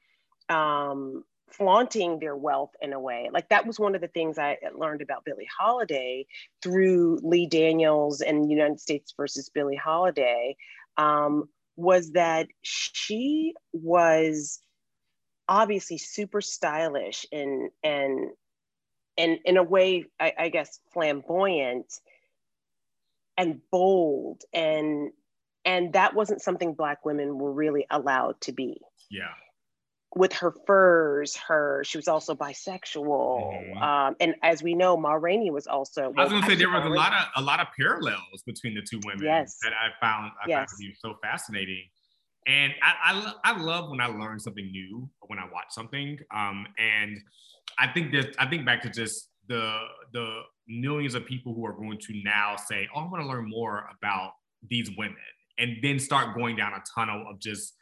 um, 0.48 1.24
flaunting 1.48 2.18
their 2.18 2.36
wealth 2.36 2.72
in 2.80 2.92
a 2.92 3.00
way. 3.00 3.30
Like 3.32 3.48
that 3.48 3.66
was 3.66 3.78
one 3.78 3.94
of 3.94 4.00
the 4.00 4.08
things 4.08 4.38
I 4.38 4.58
learned 4.76 5.02
about 5.02 5.24
Billie 5.24 5.48
Holiday 5.58 6.26
through 6.62 7.20
Lee 7.22 7.46
Daniels 7.46 8.20
and 8.20 8.50
United 8.50 8.80
States 8.80 9.14
versus 9.16 9.48
Billie 9.48 9.76
Holiday, 9.76 10.56
um, 10.96 11.48
was 11.76 12.12
that 12.12 12.48
she 12.62 13.54
was 13.72 14.60
obviously 15.48 15.98
super 15.98 16.40
stylish 16.40 17.26
and 17.30 17.70
and 17.82 18.30
and 19.18 19.38
in 19.44 19.56
a 19.56 19.62
way, 19.62 20.04
I, 20.20 20.32
I 20.38 20.48
guess, 20.50 20.78
flamboyant 20.92 22.00
and 23.38 23.60
bold. 23.70 24.42
And 24.52 25.12
and 25.64 25.92
that 25.94 26.14
wasn't 26.14 26.42
something 26.42 26.74
black 26.74 27.04
women 27.04 27.38
were 27.38 27.52
really 27.52 27.86
allowed 27.90 28.40
to 28.42 28.52
be. 28.52 28.80
Yeah 29.10 29.32
with 30.16 30.32
her 30.32 30.52
furs 30.66 31.36
her 31.36 31.82
she 31.84 31.98
was 31.98 32.08
also 32.08 32.34
bisexual 32.34 33.52
mm-hmm. 33.52 33.82
um, 33.82 34.16
and 34.18 34.34
as 34.42 34.62
we 34.62 34.74
know 34.74 34.96
ma 34.96 35.12
rainey 35.12 35.50
was 35.50 35.66
also 35.66 36.12
i 36.16 36.22
was 36.22 36.30
going 36.30 36.42
to 36.42 36.48
say 36.48 36.54
there 36.54 36.70
was 36.70 36.84
a 36.84 36.88
lot 36.88 37.12
of 37.12 37.26
a 37.36 37.42
lot 37.42 37.60
of 37.60 37.66
parallels 37.78 38.42
between 38.46 38.74
the 38.74 38.82
two 38.82 38.98
women 39.04 39.24
yes. 39.24 39.58
that 39.62 39.72
i 39.72 39.88
found 40.04 40.32
i 40.42 40.48
yes. 40.48 40.56
found 40.56 40.68
to 40.68 40.76
be 40.78 40.94
so 40.98 41.14
fascinating 41.22 41.84
and 42.46 42.72
I, 42.80 43.32
I, 43.44 43.52
I 43.52 43.60
love 43.60 43.90
when 43.90 44.00
I 44.00 44.06
learn 44.06 44.38
something 44.38 44.70
new 44.70 45.08
when 45.26 45.38
I 45.38 45.44
watch 45.52 45.66
something. 45.70 46.18
Um, 46.32 46.66
and 46.78 47.18
I 47.78 47.88
think 47.88 48.12
that 48.12 48.36
I 48.38 48.46
think 48.46 48.64
back 48.64 48.82
to 48.82 48.90
just 48.90 49.30
the 49.48 49.80
the 50.12 50.40
millions 50.68 51.14
of 51.14 51.26
people 51.26 51.54
who 51.54 51.66
are 51.66 51.72
going 51.72 51.98
to 51.98 52.22
now 52.24 52.56
say, 52.56 52.88
"Oh, 52.94 53.00
I 53.00 53.08
want 53.08 53.22
to 53.22 53.28
learn 53.28 53.48
more 53.48 53.88
about 53.98 54.32
these 54.68 54.90
women," 54.96 55.16
and 55.58 55.76
then 55.82 55.98
start 55.98 56.36
going 56.36 56.56
down 56.56 56.72
a 56.72 56.82
tunnel 56.94 57.26
of 57.28 57.40
just 57.40 57.74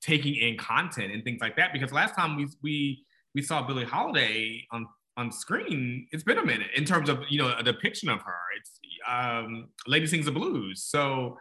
taking 0.00 0.34
in 0.34 0.56
content 0.56 1.12
and 1.12 1.24
things 1.24 1.40
like 1.40 1.56
that. 1.56 1.72
Because 1.72 1.92
last 1.92 2.14
time 2.14 2.36
we 2.36 2.48
we 2.62 3.04
we 3.34 3.42
saw 3.42 3.62
Billie 3.62 3.84
Holiday 3.84 4.66
on 4.72 4.86
on 5.16 5.30
screen, 5.30 6.06
it's 6.12 6.22
been 6.22 6.38
a 6.38 6.44
minute 6.44 6.68
in 6.76 6.84
terms 6.84 7.08
of 7.08 7.20
you 7.28 7.38
know 7.38 7.54
a 7.56 7.62
depiction 7.62 8.08
of 8.08 8.20
her. 8.22 8.38
It's 8.58 8.70
um, 9.08 9.68
Lady 9.86 10.06
Sings 10.06 10.26
the 10.26 10.32
Blues. 10.32 10.84
So 10.84 11.36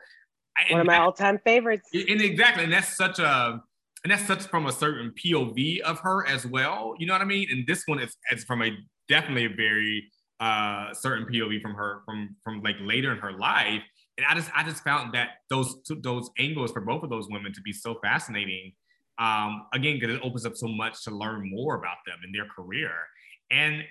one 0.69 0.81
of 0.81 0.87
my 0.87 0.97
all-time 0.97 1.39
favorites. 1.43 1.87
And 1.93 2.21
exactly, 2.21 2.63
and 2.65 2.73
that's 2.73 2.95
such 2.95 3.19
a 3.19 3.61
and 4.03 4.11
that's 4.11 4.25
such 4.25 4.43
from 4.43 4.67
a 4.67 4.71
certain 4.71 5.11
POV 5.11 5.81
of 5.81 5.99
her 5.99 6.25
as 6.27 6.45
well. 6.45 6.93
You 6.97 7.07
know 7.07 7.13
what 7.13 7.21
I 7.21 7.25
mean? 7.25 7.47
And 7.51 7.67
this 7.67 7.83
one 7.85 7.99
is, 7.99 8.15
is 8.31 8.43
from 8.45 8.61
a 8.61 8.71
definitely 9.07 9.45
a 9.45 9.55
very 9.55 10.09
uh 10.39 10.93
certain 10.93 11.25
POV 11.25 11.61
from 11.61 11.73
her 11.73 12.01
from 12.05 12.35
from 12.43 12.61
like 12.61 12.77
later 12.79 13.11
in 13.11 13.17
her 13.17 13.33
life 13.33 13.83
and 14.19 14.25
I 14.29 14.35
just 14.35 14.51
I 14.53 14.63
just 14.63 14.83
found 14.83 15.13
that 15.13 15.29
those 15.49 15.77
those 16.01 16.29
angles 16.37 16.73
for 16.73 16.81
both 16.81 17.03
of 17.03 17.09
those 17.09 17.27
women 17.29 17.53
to 17.53 17.61
be 17.61 17.71
so 17.71 17.95
fascinating. 18.03 18.73
Um, 19.17 19.67
again, 19.73 19.97
because 19.97 20.15
it 20.15 20.21
opens 20.23 20.45
up 20.45 20.55
so 20.55 20.67
much 20.67 21.03
to 21.05 21.11
learn 21.11 21.49
more 21.49 21.75
about 21.75 21.97
them 22.05 22.17
and 22.23 22.35
their 22.35 22.45
career. 22.45 22.91
And 23.49 23.83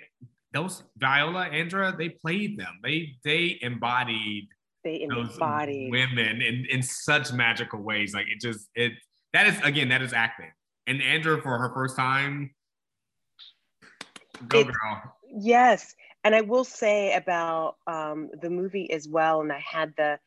those 0.52 0.82
Viola, 0.97 1.44
Andra, 1.44 1.94
they 1.97 2.11
played 2.11 2.58
them. 2.58 2.78
They 2.82 3.14
they 3.25 3.58
embodied 3.62 4.49
they 4.85 5.00
embodied 5.00 5.90
women 5.90 6.42
in, 6.42 6.66
in 6.70 6.82
such 6.82 7.32
magical 7.32 7.80
ways. 7.80 8.12
Like 8.12 8.26
it 8.28 8.40
just 8.40 8.68
it 8.75 8.92
that 9.32 9.47
is 9.47 9.58
again 9.62 9.88
that 9.88 10.02
is 10.02 10.12
acting. 10.12 10.52
And 10.87 11.02
Andra 11.02 11.40
for 11.40 11.56
her 11.58 11.73
first 11.73 11.97
time, 11.97 12.54
go 14.47 14.64
girl. 14.64 15.16
Yes, 15.40 15.94
and 16.25 16.34
I 16.34 16.42
will 16.42 16.64
say 16.64 17.14
about 17.14 17.76
um, 17.87 18.30
the 18.40 18.50
movie 18.50 18.90
as 18.90 19.08
well, 19.08 19.40
and 19.40 19.52
I 19.52 19.60
had 19.60 19.94
the 19.96 20.18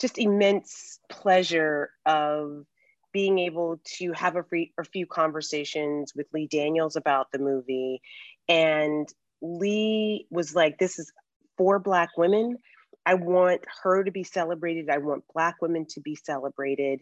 just 0.00 0.18
immense 0.18 1.00
pleasure 1.10 1.90
of 2.06 2.64
being 3.12 3.38
able 3.38 3.80
to 3.98 4.12
have 4.12 4.36
a, 4.36 4.44
free, 4.44 4.72
a 4.78 4.84
few 4.84 5.06
conversations 5.06 6.12
with 6.14 6.26
Lee 6.32 6.46
Daniels 6.46 6.96
about 6.96 7.32
the 7.32 7.38
movie. 7.38 8.00
And 8.48 9.08
Lee 9.40 10.26
was 10.30 10.54
like, 10.54 10.78
This 10.78 10.98
is 10.98 11.10
for 11.56 11.78
Black 11.78 12.10
women. 12.16 12.58
I 13.06 13.14
want 13.14 13.62
her 13.82 14.04
to 14.04 14.10
be 14.10 14.24
celebrated. 14.24 14.90
I 14.90 14.98
want 14.98 15.24
Black 15.34 15.56
women 15.62 15.86
to 15.90 16.00
be 16.00 16.14
celebrated. 16.14 17.00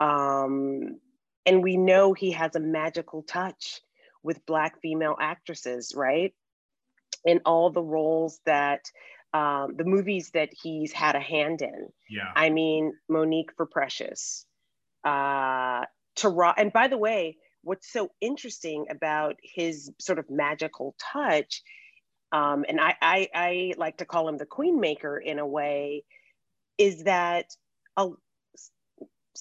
Um, 0.00 1.00
and 1.44 1.62
we 1.62 1.76
know 1.76 2.12
he 2.12 2.32
has 2.32 2.54
a 2.54 2.60
magical 2.60 3.22
touch 3.22 3.80
with 4.22 4.46
Black 4.46 4.80
female 4.80 5.16
actresses, 5.20 5.92
right? 5.96 6.32
In 7.28 7.40
all 7.44 7.70
the 7.70 7.82
roles 7.82 8.40
that 8.46 8.80
um, 9.34 9.74
the 9.76 9.84
movies 9.84 10.30
that 10.32 10.50
he's 10.62 10.92
had 10.92 11.14
a 11.14 11.20
hand 11.20 11.60
in. 11.60 11.88
Yeah. 12.08 12.32
I 12.34 12.50
mean, 12.50 12.94
Mo'Nique 13.10 13.50
for 13.56 13.66
Precious, 13.66 14.46
uh, 15.04 15.84
Tara. 16.16 16.54
And 16.56 16.72
by 16.72 16.88
the 16.88 16.96
way, 16.96 17.36
what's 17.62 17.92
so 17.92 18.10
interesting 18.20 18.86
about 18.90 19.36
his 19.42 19.90
sort 20.00 20.18
of 20.18 20.30
magical 20.30 20.94
touch, 21.12 21.62
um, 22.32 22.64
and 22.68 22.80
I, 22.80 22.94
I, 23.02 23.28
I 23.34 23.72
like 23.76 23.98
to 23.98 24.06
call 24.06 24.28
him 24.28 24.38
the 24.38 24.46
queen 24.46 24.80
maker 24.80 25.18
in 25.18 25.38
a 25.38 25.46
way, 25.46 26.04
is 26.78 27.04
that 27.04 27.46
a, 27.96 28.08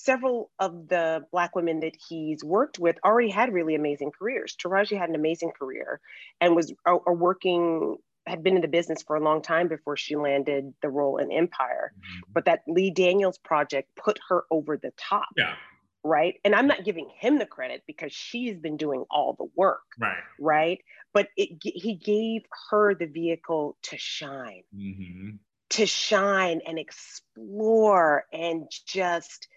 several 0.03 0.51
of 0.59 0.87
the 0.87 1.25
black 1.31 1.55
women 1.55 1.79
that 1.79 1.95
he's 2.07 2.43
worked 2.43 2.77
with 2.79 2.97
already 3.03 3.29
had 3.29 3.53
really 3.53 3.75
amazing 3.75 4.11
careers. 4.17 4.55
Taraji 4.55 4.97
had 4.97 5.09
an 5.09 5.15
amazing 5.15 5.51
career 5.57 5.99
and 6.39 6.55
was 6.55 6.73
are, 6.85 7.01
are 7.07 7.13
working 7.13 7.97
had 8.27 8.43
been 8.43 8.55
in 8.55 8.61
the 8.61 8.67
business 8.67 9.01
for 9.01 9.15
a 9.15 9.23
long 9.23 9.41
time 9.41 9.67
before 9.67 9.95
she 9.95 10.15
landed 10.15 10.73
the 10.81 10.89
role 10.89 11.17
in 11.17 11.31
Empire. 11.31 11.93
Mm-hmm. 11.95 12.31
But 12.33 12.45
that 12.45 12.59
Lee 12.67 12.91
Daniels 12.91 13.37
project 13.37 13.89
put 13.95 14.19
her 14.29 14.43
over 14.51 14.77
the 14.77 14.91
top. 14.97 15.29
Yeah. 15.37 15.55
Right. 16.03 16.35
And 16.45 16.53
I'm 16.53 16.67
not 16.67 16.83
giving 16.85 17.09
him 17.19 17.39
the 17.39 17.45
credit 17.45 17.83
because 17.87 18.13
she's 18.13 18.57
been 18.57 18.77
doing 18.77 19.05
all 19.09 19.35
the 19.37 19.47
work. 19.55 19.81
Right. 19.99 20.17
Right. 20.39 20.79
But 21.13 21.29
it, 21.35 21.57
he 21.61 21.95
gave 21.95 22.43
her 22.69 22.93
the 22.93 23.07
vehicle 23.07 23.77
to 23.83 23.97
shine, 23.97 24.63
mm-hmm. 24.75 25.37
to 25.71 25.85
shine 25.85 26.61
and 26.67 26.77
explore 26.77 28.25
and 28.31 28.69
just 28.85 29.47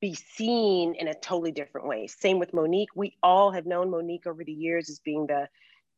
be 0.00 0.14
seen 0.14 0.94
in 0.94 1.08
a 1.08 1.14
totally 1.14 1.52
different 1.52 1.86
way. 1.86 2.06
Same 2.06 2.38
with 2.38 2.52
Mo'Nique. 2.52 2.94
We 2.94 3.16
all 3.22 3.50
have 3.50 3.66
known 3.66 3.90
Mo'Nique 3.90 4.26
over 4.26 4.44
the 4.44 4.52
years 4.52 4.90
as 4.90 5.00
being 5.00 5.26
the 5.26 5.48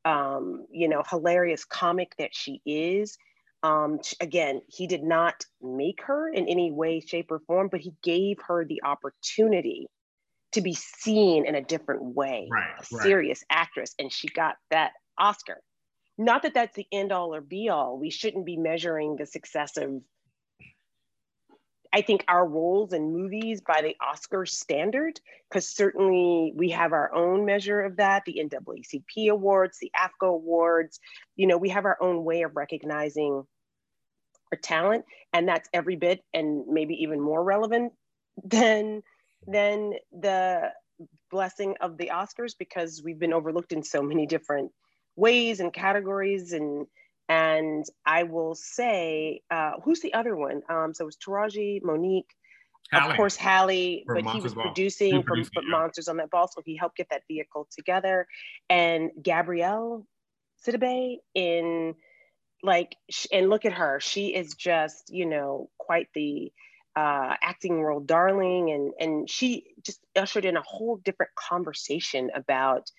um, 0.05 0.67
you 0.71 0.89
know, 0.89 1.03
hilarious 1.09 1.65
comic 1.65 2.15
that 2.19 2.35
she 2.35 2.63
is. 2.65 3.19
Um, 3.63 3.99
again, 4.21 4.63
he 4.69 4.87
did 4.87 5.03
not 5.03 5.45
make 5.61 6.03
her 6.05 6.29
in 6.29 6.47
any 6.49 6.71
way, 6.71 7.01
shape, 7.01 7.31
or 7.31 7.41
form, 7.41 7.69
but 7.71 7.81
he 7.81 7.93
gave 8.03 8.39
her 8.47 8.65
the 8.65 8.83
opportunity 8.85 9.89
to 10.53 10.61
be 10.61 10.75
seen 10.75 11.45
in 11.45 11.55
a 11.55 11.61
different 11.61 12.03
way, 12.03 12.49
right, 12.51 12.71
a 12.79 12.85
right. 12.93 13.03
serious 13.03 13.45
actress, 13.51 13.95
and 13.99 14.13
she 14.13 14.29
got 14.29 14.57
that 14.71 14.93
Oscar. 15.19 15.61
Not 16.17 16.43
that 16.43 16.55
that's 16.55 16.75
the 16.75 16.87
end 16.91 17.13
all 17.13 17.35
or 17.35 17.41
be 17.41 17.69
all. 17.69 17.99
We 17.99 18.11
shouldn't 18.11 18.47
be 18.47 18.57
measuring 18.57 19.17
the 19.17 19.27
success 19.27 19.77
of 19.77 20.01
I 21.93 22.03
think 22.03 22.25
our 22.29 22.47
roles 22.47 22.93
in 22.93 23.13
movies 23.13 23.61
by 23.61 23.81
the 23.83 23.97
Oscar 24.01 24.45
standard, 24.45 25.21
because 25.49 25.67
certainly 25.67 26.53
we 26.55 26.71
have 26.71 26.93
our 26.93 27.13
own 27.15 27.47
measure 27.47 27.81
of 27.81 27.97
that, 27.97 28.25
the 28.27 28.41
NAACP 28.45 29.31
awards, 29.31 29.79
the 29.79 29.91
AAFCA 29.99 30.29
awards, 30.29 31.01
you 31.37 31.47
know, 31.47 31.57
we 31.57 31.71
have 31.71 31.87
our 31.87 31.97
own 32.01 32.25
way 32.25 32.43
of 32.43 32.57
recognizing 32.57 33.45
our 34.53 34.59
talent, 34.59 35.05
and 35.33 35.49
that's 35.49 35.69
every 35.73 35.97
bit 35.97 36.23
and 36.35 36.67
maybe 36.69 36.95
even 37.03 37.21
more 37.21 37.43
relevant 37.43 37.93
than 38.45 39.03
than 39.47 39.95
the 40.13 40.73
blessing 41.31 41.77
of 41.81 41.97
the 41.97 42.11
Oscars 42.13 42.55
because 42.59 43.03
we've 43.03 43.19
been 43.19 43.33
overlooked 43.33 43.73
in 43.73 43.83
so 43.83 44.03
many 44.03 44.27
different 44.27 44.73
ways 45.17 45.61
and 45.61 45.73
categories 45.73 46.53
and 46.53 46.87
and 47.29 47.85
I 48.07 48.23
will 48.23 48.55
say, 48.55 49.43
uh, 49.51 49.73
who's 49.85 50.01
the 50.01 50.15
other 50.15 50.35
one? 50.35 50.63
Um, 50.69 50.95
so 50.95 51.05
it 51.05 51.07
was 51.07 51.17
Taraji, 51.17 51.83
Mo'Nique, 51.83 52.31
Halle. 52.91 53.11
of 53.11 53.17
course, 53.17 53.37
Halle, 53.37 54.05
but 54.07 54.25
Monsters 54.25 54.35
he 54.35 54.41
was 54.41 54.55
Ball. 54.55 54.65
producing 54.65 55.23
for, 55.23 55.37
for 55.45 55.63
yeah. 55.63 55.71
Monsters 55.71 56.09
on 56.09 56.17
that 56.19 56.31
ball. 56.31 56.49
So 56.49 56.63
he 56.65 56.77
helped 56.77 56.97
get 56.97 57.09
that 57.11 57.23
vehicle 57.29 57.69
together. 57.71 58.27
And 58.71 59.11
Gabourey 59.21 60.03
Sidibe 60.67 61.19
in 61.35 61.95
like, 62.63 62.97
and 63.31 63.51
look 63.51 63.65
at 63.65 63.75
her. 63.75 64.01
She 64.01 64.35
is 64.35 64.55
just, 64.55 65.13
you 65.13 65.27
know, 65.27 65.71
quite 65.79 66.09
the 66.15 66.51
uh, 66.97 67.35
acting 67.43 67.79
world 67.79 68.07
darling. 68.07 68.71
And, 68.71 68.93
and 68.99 69.31
she 69.31 69.75
just 69.83 70.01
ushered 70.17 70.45
in 70.47 70.57
a 70.57 70.63
whole 70.63 70.97
different 70.97 71.33
conversation 71.35 72.31
about 72.35 72.91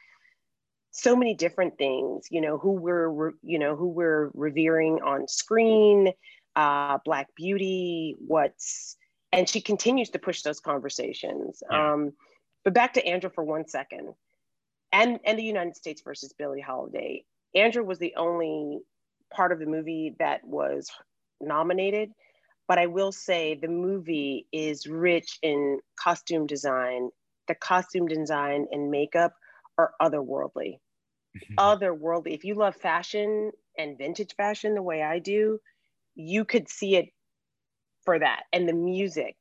so 0.92 1.16
many 1.16 1.34
different 1.34 1.78
things 1.78 2.28
you 2.32 2.42
know 2.42 2.58
who 2.58 2.72
we're 2.72 3.32
you 3.44 3.60
know 3.60 3.76
who 3.76 3.88
we're 3.88 4.32
revering 4.34 5.00
on 5.04 5.28
screen 5.28 6.12
uh, 6.56 6.98
black 7.06 7.28
beauty 7.36 8.16
what's 8.20 8.98
and 9.32 9.48
she 9.48 9.62
continues 9.62 10.10
to 10.10 10.20
push 10.20 10.42
those 10.42 10.60
conversations. 10.60 11.62
Yeah. 11.72 11.94
um, 11.94 12.14
but 12.64 12.74
back 12.74 12.94
to 12.94 13.06
andra 13.06 13.30
for 13.30 13.44
one 13.44 13.68
second. 13.68 14.14
And 14.92 15.20
and 15.24 15.38
the 15.38 15.44
united 15.44 15.76
states 15.76 16.02
versus 16.02 16.34
billie 16.38 16.62
holiday. 16.62 17.24
Andra 17.56 17.84
was 17.84 18.00
the 18.00 18.16
only 18.16 18.80
part 19.34 19.52
of 19.52 19.60
the 19.60 19.66
movie 19.66 20.16
that 20.20 20.44
was 20.44 20.90
nominated 21.40 22.12
but 22.68 22.78
i 22.78 22.86
will 22.86 23.12
say 23.12 23.56
the 23.56 23.68
movie 23.68 24.48
is 24.52 24.88
rich 24.88 25.40
in 25.42 25.80
costume 26.00 26.48
design. 26.48 27.10
The 27.48 27.56
costume 27.56 28.08
design 28.08 28.68
and 28.72 28.92
makeup 28.92 29.34
are 29.80 29.94
otherworldly. 30.02 30.80
Mm-hmm. 31.38 31.60
otherworldly. 31.60 32.34
If 32.34 32.44
you 32.44 32.56
love 32.56 32.76
fashion 32.76 33.52
and 33.78 33.98
vintage 33.98 34.36
fashion 34.36 34.74
the 34.74 34.82
way 34.82 35.04
I 35.04 35.20
do, 35.20 35.60
you 36.16 36.44
could 36.44 36.68
see 36.68 36.96
it 36.96 37.10
for 38.04 38.18
that. 38.18 38.44
And 38.52 38.68
the 38.68 38.74
music, 38.74 39.36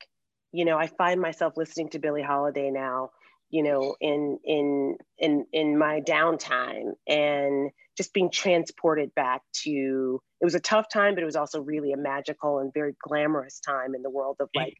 you 0.51 0.65
know, 0.65 0.77
I 0.77 0.85
find 0.85 1.19
myself 1.19 1.57
listening 1.57 1.89
to 1.89 1.99
Billie 1.99 2.21
Holiday 2.21 2.69
now, 2.69 3.09
you 3.49 3.63
know, 3.63 3.95
in 3.99 4.37
in 4.43 4.97
in 5.17 5.45
in 5.51 5.79
my 5.79 6.01
downtime 6.01 6.91
and 7.07 7.71
just 7.97 8.13
being 8.13 8.29
transported 8.29 9.13
back 9.15 9.41
to 9.63 10.21
it 10.39 10.45
was 10.45 10.55
a 10.55 10.59
tough 10.59 10.89
time, 10.93 11.15
but 11.15 11.23
it 11.23 11.25
was 11.25 11.35
also 11.35 11.59
really 11.59 11.91
a 11.91 11.97
magical 11.97 12.59
and 12.59 12.71
very 12.71 12.95
glamorous 13.01 13.59
time 13.59 13.95
in 13.95 14.03
the 14.03 14.11
world 14.11 14.37
of 14.39 14.49
like 14.53 14.77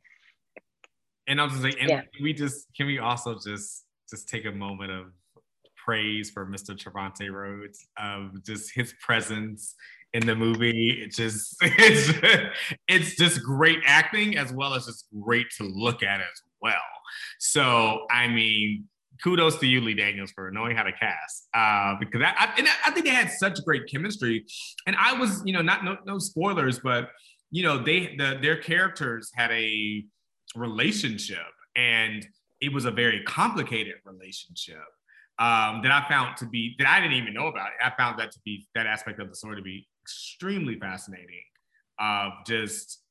and 1.27 1.41
I 1.41 1.43
was 1.43 1.53
just 1.53 1.63
like, 1.63 1.77
and 1.79 1.89
yeah. 1.89 2.01
we 2.21 2.33
just 2.33 2.67
can 2.75 2.85
we 2.85 2.99
also 2.99 3.37
just 3.43 3.85
just 4.09 4.29
take 4.29 4.45
a 4.45 4.51
moment 4.51 4.91
of 4.91 5.07
praise 5.89 6.29
for 6.29 6.45
Mr. 6.45 6.77
Trevante 6.77 7.31
Rhodes 7.31 7.87
of 7.97 8.43
just 8.45 8.71
his 8.75 8.93
presence 9.01 9.73
in 10.13 10.23
the 10.23 10.35
movie. 10.35 11.01
It's 11.03 11.15
just 11.15 11.55
it's 11.61 12.61
it's 12.87 13.15
just 13.15 13.43
great 13.43 13.79
acting 13.87 14.37
as 14.37 14.53
well 14.53 14.75
as 14.75 14.85
just 14.85 15.07
great 15.19 15.47
to 15.57 15.63
look 15.63 16.03
at 16.03 16.19
as 16.19 16.43
well. 16.61 16.75
So 17.39 18.05
I 18.11 18.27
mean, 18.27 18.85
kudos 19.23 19.57
to 19.61 19.65
you, 19.65 19.81
Lee 19.81 19.95
Daniels, 19.95 20.29
for 20.29 20.51
knowing 20.51 20.77
how 20.77 20.83
to 20.83 20.91
cast. 20.91 21.47
Uh, 21.55 21.95
because 21.99 22.21
I, 22.21 22.33
I, 22.37 22.67
I 22.85 22.91
think 22.91 23.07
they 23.07 23.11
had 23.11 23.31
such 23.31 23.57
great 23.65 23.89
chemistry. 23.91 24.45
And 24.85 24.95
I 24.95 25.13
was, 25.13 25.41
you 25.43 25.53
know, 25.53 25.63
not 25.63 25.83
no, 25.83 25.97
no 26.05 26.19
spoilers, 26.19 26.77
but 26.77 27.09
you 27.49 27.63
know, 27.63 27.83
they 27.83 28.15
the 28.15 28.37
their 28.39 28.57
characters 28.57 29.31
had 29.33 29.49
a 29.49 30.05
relationship, 30.55 31.49
and 31.75 32.27
it 32.61 32.71
was 32.71 32.85
a 32.85 32.91
very 32.91 33.23
complicated 33.23 33.95
relationship 34.05 34.85
um, 35.39 35.81
that 35.83 35.91
I 35.91 36.05
found 36.09 36.35
to 36.37 36.45
be 36.45 36.75
that 36.79 36.87
I 36.87 36.99
didn't 36.99 37.17
even 37.17 37.33
know 37.33 37.47
about. 37.47 37.69
I 37.81 37.91
found 37.97 38.19
that 38.19 38.31
to 38.31 38.39
be 38.43 38.67
that 38.75 38.85
aspect 38.85 39.19
of 39.19 39.29
the 39.29 39.35
story 39.35 39.55
to 39.55 39.61
be 39.61 39.87
extremely 40.03 40.77
fascinating. 40.77 41.41
Of 41.97 42.33
just 42.45 43.01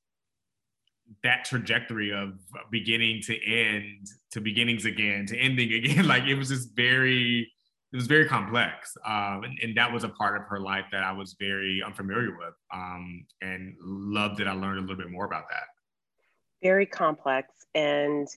that 1.22 1.44
trajectory 1.44 2.12
of 2.12 2.34
beginning 2.70 3.22
to 3.22 3.44
end 3.44 4.06
to 4.30 4.40
beginnings 4.40 4.84
again 4.84 5.26
to 5.26 5.38
ending 5.38 5.72
again. 5.84 6.06
like 6.06 6.24
it 6.24 6.34
was 6.34 6.48
just 6.48 6.74
very 6.76 7.50
it 7.92 7.96
was 7.96 8.06
very 8.06 8.26
complex 8.26 8.94
um, 9.06 9.42
and, 9.44 9.58
and, 9.62 9.76
that 9.76 9.90
was 9.90 10.04
a 10.04 10.10
part 10.10 10.36
of 10.36 10.42
her 10.46 10.60
life 10.60 10.84
that 10.92 11.02
i 11.02 11.10
was 11.10 11.34
very 11.38 11.82
unfamiliar 11.84 12.36
with 12.36 12.54
um, 12.74 13.24
and 13.40 13.74
loved 13.80 14.38
that 14.38 14.46
i 14.46 14.52
learned 14.52 14.78
a 14.78 14.80
little 14.82 14.96
bit 14.96 15.10
more 15.10 15.24
about 15.24 15.44
that 15.48 15.64
very 16.62 16.84
complex 16.84 17.48
and 17.74 18.28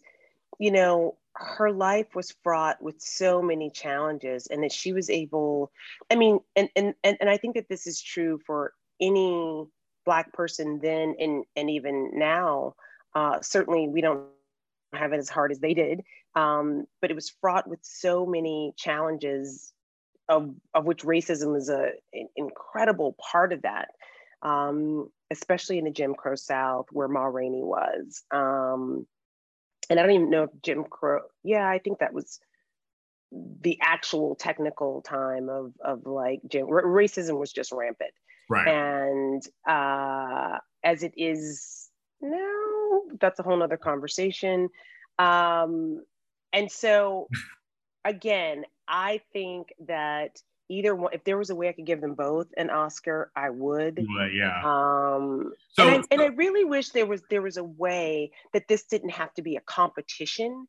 you 0.60 0.72
know 0.72 1.18
her 1.34 1.72
life 1.72 2.14
was 2.14 2.36
fraught 2.44 2.82
with 2.82 3.00
so 3.00 3.42
many 3.42 3.70
challenges 3.70 4.48
and 4.48 4.64
that 4.64 4.72
she 4.72 4.94
was 4.94 5.10
able 5.10 5.72
i 6.12 6.16
mean 6.16 6.40
and 6.56 6.70
and 6.76 6.94
and, 7.04 7.18
and 7.20 7.30
i 7.30 7.38
think 7.38 7.56
that 7.56 7.70
this 7.70 7.88
is 7.88 8.02
true 8.02 8.40
for 8.46 8.74
any 9.00 9.66
black 10.06 10.32
person 10.34 10.80
then 10.82 11.16
and 11.20 11.44
and 11.56 11.70
even 11.70 12.12
now. 12.14 12.76
Uh, 13.14 13.42
certainly 13.42 13.90
we 13.90 14.00
don't 14.00 14.24
have 14.94 15.12
it 15.12 15.18
as 15.18 15.28
hard 15.28 15.52
as 15.52 15.60
they 15.60 15.74
did 15.74 16.02
um, 16.36 16.86
but 17.02 17.12
it 17.12 17.14
was 17.14 17.34
fraught 17.42 17.68
with 17.68 17.80
so 17.82 18.26
many 18.26 18.74
challenges 18.78 19.74
of, 20.30 20.56
of 20.74 20.86
which 20.86 21.04
racism 21.04 21.58
is 21.58 21.68
a 21.68 21.92
an 22.14 22.30
incredible 22.38 23.18
part 23.20 23.52
of 23.52 23.64
that 23.64 23.90
um, 24.44 25.10
especially 25.30 25.78
in 25.78 25.84
the 25.84 25.92
jim 25.92 26.16
crow 26.16 26.36
south 26.36 26.86
where 26.92 27.10
ma 27.10 27.26
rainey 27.26 27.64
was. 27.64 28.24
Um, 28.32 29.06
and 29.92 30.00
I 30.00 30.04
don't 30.04 30.12
even 30.14 30.30
know 30.30 30.44
if 30.44 30.50
Jim 30.64 30.86
Crow, 30.90 31.20
yeah, 31.44 31.68
I 31.68 31.78
think 31.78 32.00
that 32.00 32.14
was 32.14 32.40
the 33.32 33.78
actual 33.82 34.36
technical 34.36 35.02
time 35.02 35.50
of 35.50 35.74
of 35.84 36.06
like 36.06 36.40
Jim 36.48 36.68
r- 36.68 36.84
racism 36.84 37.38
was 37.38 37.52
just 37.52 37.74
rampant. 37.74 38.12
Right. 38.50 38.68
And 38.68 39.44
uh, 39.68 40.60
as 40.84 41.04
it 41.04 41.14
is 41.18 41.90
now, 42.22 43.02
that's 43.20 43.40
a 43.40 43.44
whole 43.44 43.58
nother 43.58 43.78
conversation. 43.78 44.70
Um, 45.20 46.04
and 46.54 46.72
so 46.72 47.28
again, 48.06 48.64
I 48.88 49.22
think 49.34 49.74
that 49.88 50.42
either 50.72 50.96
one 50.96 51.14
if 51.14 51.24
there 51.24 51.38
was 51.38 51.50
a 51.50 51.56
way 51.56 51.70
i 51.70 51.74
could 51.74 51.86
give 51.86 52.02
them 52.02 52.16
both 52.16 52.48
an 52.58 52.70
oscar 52.70 53.32
i 53.36 53.50
would 53.50 54.06
yeah 54.34 54.62
um 54.64 55.54
so 55.74 55.88
and 55.88 56.04
I, 56.04 56.08
and 56.12 56.22
I 56.22 56.28
really 56.28 56.66
wish 56.66 56.90
there 56.90 57.06
was 57.06 57.22
there 57.30 57.42
was 57.42 57.58
a 57.58 57.64
way 57.64 58.32
that 58.54 58.68
this 58.68 58.84
didn't 58.86 59.10
have 59.10 59.34
to 59.36 59.42
be 59.42 59.58
a 59.58 59.62
competition 59.62 60.68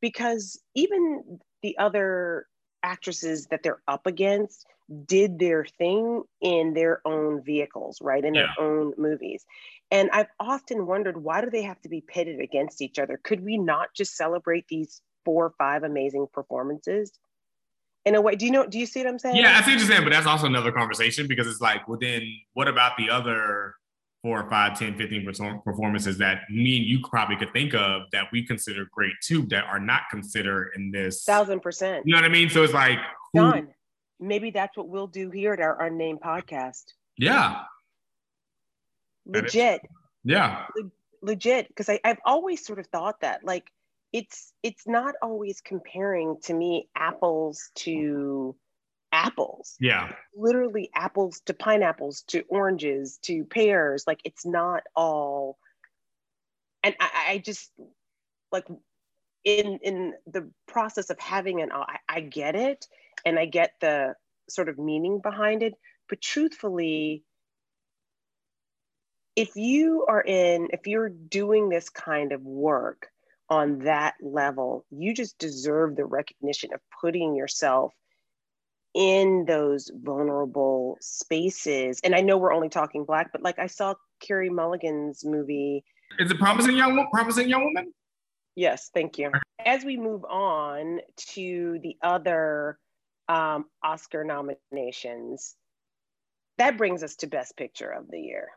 because 0.00 0.60
even 0.74 1.40
the 1.62 1.76
other 1.78 2.46
actresses 2.82 3.46
that 3.46 3.62
they're 3.62 3.82
up 3.88 4.06
against 4.06 4.66
did 5.06 5.38
their 5.38 5.64
thing 5.64 6.22
in 6.40 6.72
their 6.74 7.00
own 7.04 7.42
vehicles, 7.42 7.98
right? 8.00 8.24
In 8.24 8.34
yeah. 8.34 8.46
their 8.56 8.64
own 8.64 8.92
movies. 8.96 9.44
And 9.90 10.10
I've 10.12 10.28
often 10.38 10.86
wondered 10.86 11.22
why 11.22 11.40
do 11.40 11.50
they 11.50 11.62
have 11.62 11.80
to 11.82 11.88
be 11.88 12.00
pitted 12.00 12.40
against 12.40 12.80
each 12.80 12.98
other? 12.98 13.18
Could 13.22 13.44
we 13.44 13.58
not 13.58 13.88
just 13.96 14.16
celebrate 14.16 14.66
these 14.68 15.00
four 15.24 15.46
or 15.46 15.54
five 15.58 15.82
amazing 15.82 16.26
performances? 16.32 17.12
In 18.06 18.14
a 18.14 18.20
way, 18.20 18.36
do 18.36 18.46
you 18.46 18.52
know? 18.52 18.64
Do 18.64 18.78
you 18.78 18.86
see 18.86 19.00
what 19.00 19.08
I'm 19.08 19.18
saying? 19.18 19.36
Yeah, 19.36 19.58
I 19.58 19.64
see 19.64 19.72
what 19.72 19.80
you're 19.80 19.88
saying, 19.88 20.04
but 20.04 20.12
that's 20.12 20.26
also 20.26 20.46
another 20.46 20.70
conversation 20.70 21.26
because 21.26 21.48
it's 21.48 21.60
like, 21.60 21.86
well, 21.88 21.98
then 22.00 22.22
what 22.54 22.68
about 22.68 22.96
the 22.96 23.10
other 23.10 23.74
four 24.22 24.40
or 24.40 24.48
five, 24.48 24.78
10, 24.78 24.96
15 24.96 25.60
performances 25.64 26.18
that 26.18 26.40
me 26.50 26.78
and 26.78 26.86
you 26.86 27.00
probably 27.08 27.36
could 27.36 27.52
think 27.52 27.74
of 27.74 28.02
that 28.12 28.26
we 28.32 28.44
consider 28.44 28.88
great 28.92 29.12
too 29.22 29.42
that 29.46 29.64
are 29.64 29.78
not 29.78 30.02
considered 30.10 30.72
in 30.76 30.90
this 30.90 31.24
thousand 31.24 31.60
percent. 31.60 32.06
You 32.06 32.12
know 32.12 32.20
what 32.20 32.24
I 32.24 32.32
mean? 32.32 32.48
So 32.48 32.62
it's 32.62 32.72
like 32.72 32.98
who, 33.32 33.40
John, 33.40 33.68
maybe 34.18 34.50
that's 34.50 34.76
what 34.76 34.88
we'll 34.88 35.06
do 35.06 35.30
here 35.30 35.52
at 35.52 35.60
our 35.60 35.80
unnamed 35.82 36.20
podcast. 36.20 36.84
Yeah. 37.18 37.62
Legit. 39.26 39.80
Yeah. 40.24 40.66
Le- 40.76 40.90
legit. 41.22 41.68
Because 41.68 41.88
I've 41.88 42.20
always 42.24 42.64
sort 42.64 42.78
of 42.78 42.86
thought 42.86 43.20
that 43.20 43.44
like 43.44 43.70
it's 44.12 44.52
it's 44.62 44.86
not 44.86 45.14
always 45.22 45.60
comparing 45.60 46.36
to 46.44 46.54
me 46.54 46.88
apples 46.96 47.70
to 47.76 48.56
apples. 49.12 49.76
Yeah. 49.80 50.12
Literally 50.34 50.90
apples 50.94 51.40
to 51.46 51.54
pineapples 51.54 52.22
to 52.28 52.42
oranges 52.48 53.18
to 53.22 53.44
pears. 53.44 54.04
Like 54.06 54.20
it's 54.24 54.46
not 54.46 54.82
all. 54.94 55.58
And 56.82 56.94
I, 57.00 57.10
I 57.30 57.38
just 57.38 57.70
like 58.52 58.66
in 59.44 59.78
in 59.82 60.14
the 60.26 60.50
process 60.68 61.10
of 61.10 61.18
having 61.18 61.60
an 61.60 61.70
I, 61.72 61.98
I 62.08 62.20
get 62.20 62.54
it 62.54 62.86
and 63.24 63.38
I 63.38 63.46
get 63.46 63.72
the 63.80 64.14
sort 64.48 64.68
of 64.68 64.78
meaning 64.78 65.20
behind 65.20 65.62
it. 65.62 65.74
But 66.08 66.20
truthfully, 66.20 67.24
if 69.34 69.56
you 69.56 70.06
are 70.08 70.22
in, 70.22 70.68
if 70.72 70.86
you're 70.86 71.08
doing 71.08 71.68
this 71.68 71.88
kind 71.88 72.32
of 72.32 72.42
work 72.42 73.08
on 73.48 73.80
that 73.80 74.14
level, 74.20 74.84
you 74.90 75.14
just 75.14 75.38
deserve 75.38 75.96
the 75.96 76.04
recognition 76.04 76.72
of 76.74 76.80
putting 77.00 77.36
yourself 77.36 77.92
in 78.94 79.44
those 79.46 79.90
vulnerable 79.94 80.96
spaces. 81.00 82.00
And 82.02 82.14
I 82.14 82.22
know 82.22 82.38
we're 82.38 82.54
only 82.54 82.70
talking 82.70 83.04
black, 83.04 83.30
but 83.30 83.42
like 83.42 83.58
I 83.58 83.66
saw 83.66 83.94
Carey 84.20 84.48
Mulligan's 84.48 85.24
movie. 85.24 85.84
Is 86.18 86.30
it 86.30 86.38
promising 86.38 86.76
young 86.76 87.06
promising 87.12 87.48
young 87.48 87.64
woman? 87.64 87.92
Yes, 88.54 88.90
thank 88.94 89.18
you. 89.18 89.30
As 89.64 89.84
we 89.84 89.98
move 89.98 90.24
on 90.24 91.00
to 91.34 91.78
the 91.82 91.96
other 92.02 92.78
um, 93.28 93.66
Oscar 93.84 94.24
nominations, 94.24 95.56
that 96.56 96.78
brings 96.78 97.02
us 97.02 97.16
to 97.16 97.26
Best 97.26 97.54
Picture 97.56 97.90
of 97.90 98.10
the 98.10 98.18
Year. 98.18 98.48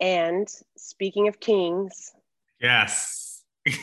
And 0.00 0.48
speaking 0.76 1.28
of 1.28 1.40
kings. 1.40 2.12
Yes. 2.60 3.42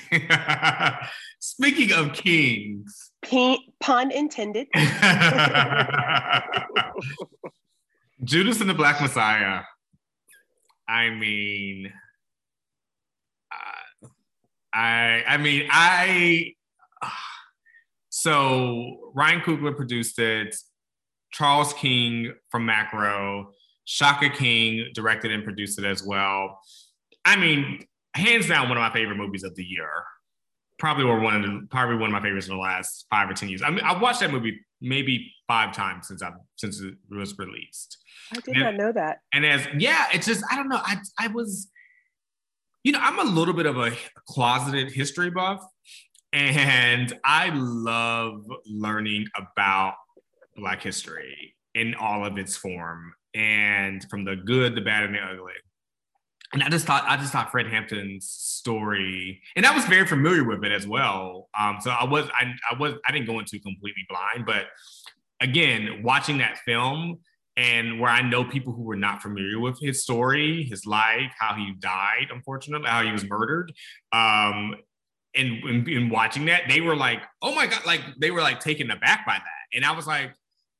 speaking 1.39 1.91
of 1.93 2.13
kings. 2.13 3.11
P- 3.21 3.73
pun 3.79 4.11
intended. 4.11 4.67
Judas 8.23 8.61
and 8.61 8.69
the 8.69 8.73
Black 8.73 9.01
Messiah. 9.01 9.61
I 10.87 11.09
mean, 11.09 11.91
uh, 13.51 14.07
I 14.73 15.23
I 15.27 15.37
mean 15.37 15.67
I. 15.71 16.53
Uh, 17.01 17.09
so 18.09 19.11
Ryan 19.15 19.41
Coogler 19.41 19.75
produced 19.75 20.19
it. 20.19 20.55
Charles 21.31 21.73
King 21.73 22.33
from 22.49 22.65
Macro, 22.65 23.51
Shaka 23.91 24.29
King 24.29 24.89
directed 24.93 25.33
and 25.33 25.43
produced 25.43 25.77
it 25.77 25.83
as 25.83 26.01
well. 26.01 26.61
I 27.25 27.35
mean, 27.35 27.85
hands 28.13 28.47
down, 28.47 28.69
one 28.69 28.77
of 28.77 28.81
my 28.81 28.93
favorite 28.93 29.17
movies 29.17 29.43
of 29.43 29.53
the 29.55 29.65
year 29.65 29.91
probably 30.79 31.03
were 31.03 31.19
one 31.19 31.35
of 31.35 31.41
the 31.43 31.67
probably 31.69 31.97
one 31.97 32.05
of 32.05 32.13
my 32.13 32.21
favorites 32.21 32.47
in 32.47 32.55
the 32.55 32.61
last 32.61 33.05
five 33.09 33.29
or 33.29 33.33
ten 33.33 33.49
years. 33.49 33.61
I 33.61 33.69
mean, 33.69 33.83
I 33.83 33.99
watched 33.99 34.21
that 34.21 34.31
movie 34.31 34.61
maybe 34.79 35.33
five 35.45 35.75
times 35.75 36.07
since 36.07 36.23
I 36.23 36.31
since 36.55 36.79
it 36.79 36.93
was 37.09 37.37
released. 37.37 37.97
I 38.31 38.39
did 38.39 38.55
and, 38.55 38.63
not 38.63 38.75
know 38.75 38.93
that. 38.93 39.17
And 39.33 39.45
as 39.45 39.67
yeah, 39.77 40.05
it's 40.13 40.25
just 40.25 40.41
I 40.49 40.55
don't 40.55 40.69
know. 40.69 40.79
I 40.81 40.95
I 41.19 41.27
was, 41.27 41.69
you 42.85 42.93
know, 42.93 42.99
I'm 43.01 43.19
a 43.19 43.29
little 43.29 43.53
bit 43.53 43.65
of 43.65 43.77
a 43.77 43.91
closeted 44.25 44.89
history 44.93 45.31
buff, 45.31 45.61
and 46.31 47.11
I 47.25 47.49
love 47.53 48.45
learning 48.65 49.27
about 49.35 49.95
Black 50.55 50.81
history 50.81 51.55
in 51.75 51.93
all 51.95 52.25
of 52.25 52.37
its 52.37 52.55
form, 52.55 53.13
and 53.33 54.05
from 54.09 54.25
the 54.25 54.35
good, 54.35 54.75
the 54.75 54.81
bad, 54.81 55.03
and 55.03 55.15
the 55.15 55.19
ugly 55.19 55.53
and 56.53 56.63
I 56.63 56.69
just 56.69 56.85
thought 56.85 57.03
I 57.07 57.17
just 57.17 57.31
thought 57.31 57.51
Fred 57.51 57.67
Hampton's 57.67 58.29
story, 58.29 59.41
and 59.55 59.65
I 59.65 59.73
was 59.73 59.85
very 59.85 60.05
familiar 60.05 60.43
with 60.43 60.63
it 60.63 60.71
as 60.71 60.85
well. 60.85 61.49
Um, 61.57 61.77
so 61.79 61.91
I 61.91 62.03
was 62.03 62.27
I, 62.37 62.53
I 62.69 62.77
was 62.77 62.95
I 63.05 63.11
didn't 63.11 63.27
go 63.27 63.39
into 63.39 63.59
completely 63.59 64.05
blind, 64.09 64.45
but 64.45 64.65
again, 65.39 66.01
watching 66.03 66.39
that 66.39 66.57
film 66.59 67.19
and 67.57 67.99
where 67.99 68.09
I 68.09 68.21
know 68.21 68.43
people 68.43 68.73
who 68.73 68.83
were 68.83 68.95
not 68.95 69.21
familiar 69.21 69.59
with 69.59 69.79
his 69.79 70.03
story, 70.03 70.63
his 70.63 70.85
life, 70.85 71.31
how 71.37 71.55
he 71.55 71.73
died, 71.79 72.27
unfortunately, 72.31 72.87
how 72.87 73.03
he 73.03 73.11
was 73.11 73.27
murdered. 73.27 73.73
Um, 74.13 74.75
and 75.35 75.63
in, 75.63 75.89
in 75.89 76.09
watching 76.09 76.45
that, 76.45 76.63
they 76.67 76.81
were 76.81 76.95
like, 76.95 77.21
"Oh 77.41 77.55
my 77.55 77.67
god!" 77.67 77.85
Like 77.85 78.01
they 78.19 78.31
were 78.31 78.41
like 78.41 78.59
taken 78.59 78.91
aback 78.91 79.25
by 79.25 79.35
that, 79.35 79.75
and 79.77 79.85
I 79.85 79.93
was 79.93 80.05
like, 80.05 80.33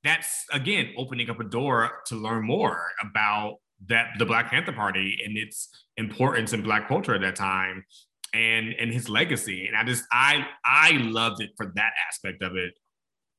"That's 0.03 0.45
again 0.51 0.93
opening 0.97 1.29
up 1.29 1.39
a 1.39 1.43
door 1.43 2.01
to 2.07 2.15
learn 2.15 2.45
more 2.45 2.91
about 3.01 3.57
that 3.87 4.09
the 4.19 4.25
Black 4.25 4.49
Panther 4.49 4.71
Party 4.71 5.19
and 5.25 5.37
its 5.37 5.69
importance 5.97 6.53
in 6.53 6.61
Black 6.61 6.87
culture 6.87 7.15
at 7.15 7.21
that 7.21 7.35
time 7.35 7.85
and 8.33 8.73
and 8.79 8.91
his 8.91 9.09
legacy. 9.09 9.67
And 9.67 9.75
I 9.75 9.83
just 9.83 10.03
I 10.11 10.45
I 10.65 10.91
loved 10.91 11.41
it 11.41 11.51
for 11.57 11.71
that 11.75 11.93
aspect 12.07 12.41
of 12.41 12.55
it. 12.55 12.73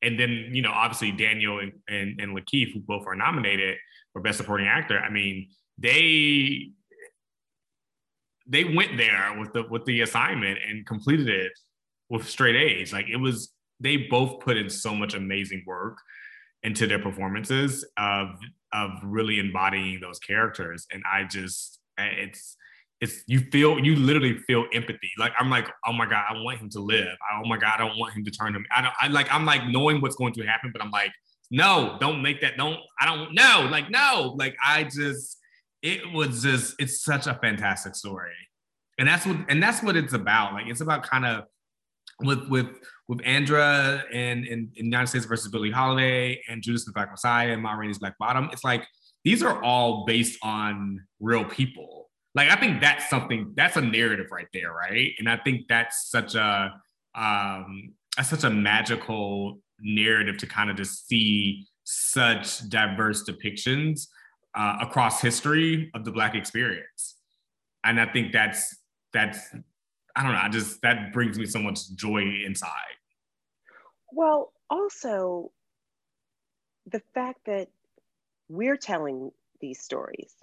And 0.02 0.18
then, 0.18 0.48
you 0.52 0.62
know, 0.62 0.72
obviously 0.72 1.12
Daniel 1.12 1.60
and, 1.60 1.72
and, 1.88 2.20
and 2.20 2.36
Lakeith, 2.36 2.72
who 2.72 2.80
both 2.80 3.06
are 3.06 3.14
nominated 3.14 3.76
for 4.12 4.20
Best 4.20 4.38
Supporting 4.38 4.66
Actor, 4.66 4.98
I 4.98 5.10
mean, 5.10 5.48
they 5.78 6.70
they 8.48 8.64
went 8.64 8.96
there 8.96 9.36
with 9.38 9.52
the 9.52 9.64
with 9.70 9.84
the 9.84 10.00
assignment 10.00 10.58
and 10.68 10.84
completed 10.86 11.28
it 11.28 11.52
with 12.08 12.28
straight 12.28 12.56
A's. 12.56 12.92
Like 12.92 13.08
it 13.08 13.16
was 13.16 13.52
they 13.80 13.96
both 13.96 14.40
put 14.40 14.56
in 14.56 14.68
so 14.68 14.94
much 14.94 15.14
amazing 15.14 15.62
work 15.66 15.98
into 16.62 16.86
their 16.86 16.98
performances 16.98 17.84
of 17.96 18.28
of 18.72 18.90
really 19.02 19.38
embodying 19.38 20.00
those 20.00 20.18
characters. 20.18 20.86
And 20.90 21.02
i 21.10 21.24
just 21.24 21.80
it's 21.98 22.56
it's 23.00 23.22
you 23.26 23.40
feel 23.50 23.78
you 23.78 23.96
literally 23.96 24.38
feel 24.46 24.66
empathy. 24.72 25.10
Like 25.18 25.32
i'm 25.38 25.50
like 25.50 25.68
oh 25.86 25.92
my 25.92 26.06
god 26.06 26.24
i 26.28 26.32
want 26.34 26.58
him 26.58 26.70
to 26.70 26.80
live. 26.80 27.16
Oh 27.34 27.48
my 27.48 27.56
god 27.56 27.74
i 27.74 27.78
don't 27.78 27.98
want 27.98 28.14
him 28.14 28.24
to 28.24 28.30
turn 28.30 28.54
him 28.54 28.64
i 28.74 28.82
don't 28.82 28.94
i 29.00 29.08
like 29.08 29.32
i'm 29.32 29.44
like 29.44 29.66
knowing 29.68 30.00
what's 30.00 30.16
going 30.16 30.32
to 30.34 30.42
happen 30.42 30.70
but 30.72 30.82
i'm 30.82 30.90
like 30.90 31.12
no 31.50 31.98
don't 32.00 32.22
make 32.22 32.40
that 32.40 32.56
don't 32.56 32.78
i 33.00 33.04
don't 33.04 33.34
no 33.34 33.68
like 33.70 33.90
no. 33.90 34.34
Like 34.38 34.56
i 34.64 34.84
just 34.84 35.38
it 35.82 36.12
was 36.12 36.42
just 36.42 36.74
it's 36.78 37.02
such 37.02 37.26
a 37.26 37.34
fantastic 37.34 37.94
story. 37.94 38.32
And 38.98 39.08
that's 39.08 39.26
what 39.26 39.36
and 39.48 39.62
that's 39.62 39.82
what 39.82 39.96
it's 39.96 40.12
about. 40.12 40.54
Like 40.54 40.66
it's 40.68 40.80
about 40.80 41.02
kind 41.02 41.26
of 41.26 41.44
with 42.22 42.48
with 42.48 42.68
with 43.08 43.20
Andra 43.24 44.04
and 44.12 44.46
in, 44.46 44.70
United 44.74 45.08
States 45.08 45.24
versus 45.24 45.50
Billie 45.50 45.70
Holiday 45.70 46.40
and 46.48 46.62
Judas 46.62 46.84
the 46.84 46.92
Black 46.92 47.10
Messiah 47.10 47.52
and 47.52 47.62
Ma 47.62 47.72
Rainey's 47.72 47.98
Black 47.98 48.16
Bottom, 48.18 48.48
it's 48.52 48.64
like 48.64 48.86
these 49.24 49.42
are 49.42 49.62
all 49.62 50.04
based 50.04 50.38
on 50.42 51.00
real 51.20 51.44
people. 51.44 52.10
Like 52.34 52.50
I 52.50 52.56
think 52.56 52.80
that's 52.80 53.08
something 53.10 53.52
that's 53.56 53.76
a 53.76 53.82
narrative 53.82 54.26
right 54.30 54.48
there, 54.52 54.72
right? 54.72 55.12
And 55.18 55.28
I 55.28 55.36
think 55.36 55.66
that's 55.68 56.10
such 56.10 56.34
a 56.34 56.72
um 57.14 57.92
that's 58.16 58.30
such 58.30 58.44
a 58.44 58.50
magical 58.50 59.60
narrative 59.80 60.38
to 60.38 60.46
kind 60.46 60.70
of 60.70 60.76
just 60.76 61.08
see 61.08 61.66
such 61.84 62.68
diverse 62.68 63.24
depictions 63.28 64.06
uh, 64.54 64.78
across 64.80 65.20
history 65.20 65.90
of 65.94 66.04
the 66.04 66.12
black 66.12 66.34
experience. 66.34 67.16
And 67.84 68.00
I 68.00 68.06
think 68.06 68.32
that's 68.32 68.76
that's 69.12 69.40
I 70.14 70.22
don't 70.22 70.32
know. 70.32 70.40
I 70.42 70.48
just 70.48 70.82
that 70.82 71.12
brings 71.12 71.38
me 71.38 71.46
so 71.46 71.58
much 71.58 71.94
joy 71.94 72.22
inside. 72.44 72.96
Well, 74.12 74.52
also 74.68 75.52
the 76.86 77.02
fact 77.14 77.40
that 77.46 77.68
we're 78.48 78.76
telling 78.76 79.30
these 79.60 79.80
stories. 79.80 80.34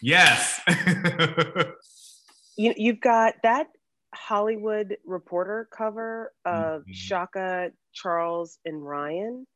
Yes. 0.00 0.60
you, 2.56 2.72
you've 2.76 3.00
got 3.00 3.34
that 3.42 3.66
Hollywood 4.14 4.96
Reporter 5.04 5.68
cover 5.76 6.32
of 6.44 6.82
mm-hmm. 6.82 6.92
Shaka, 6.92 7.72
Charles, 7.92 8.58
and 8.64 8.86
Ryan. 8.86 9.46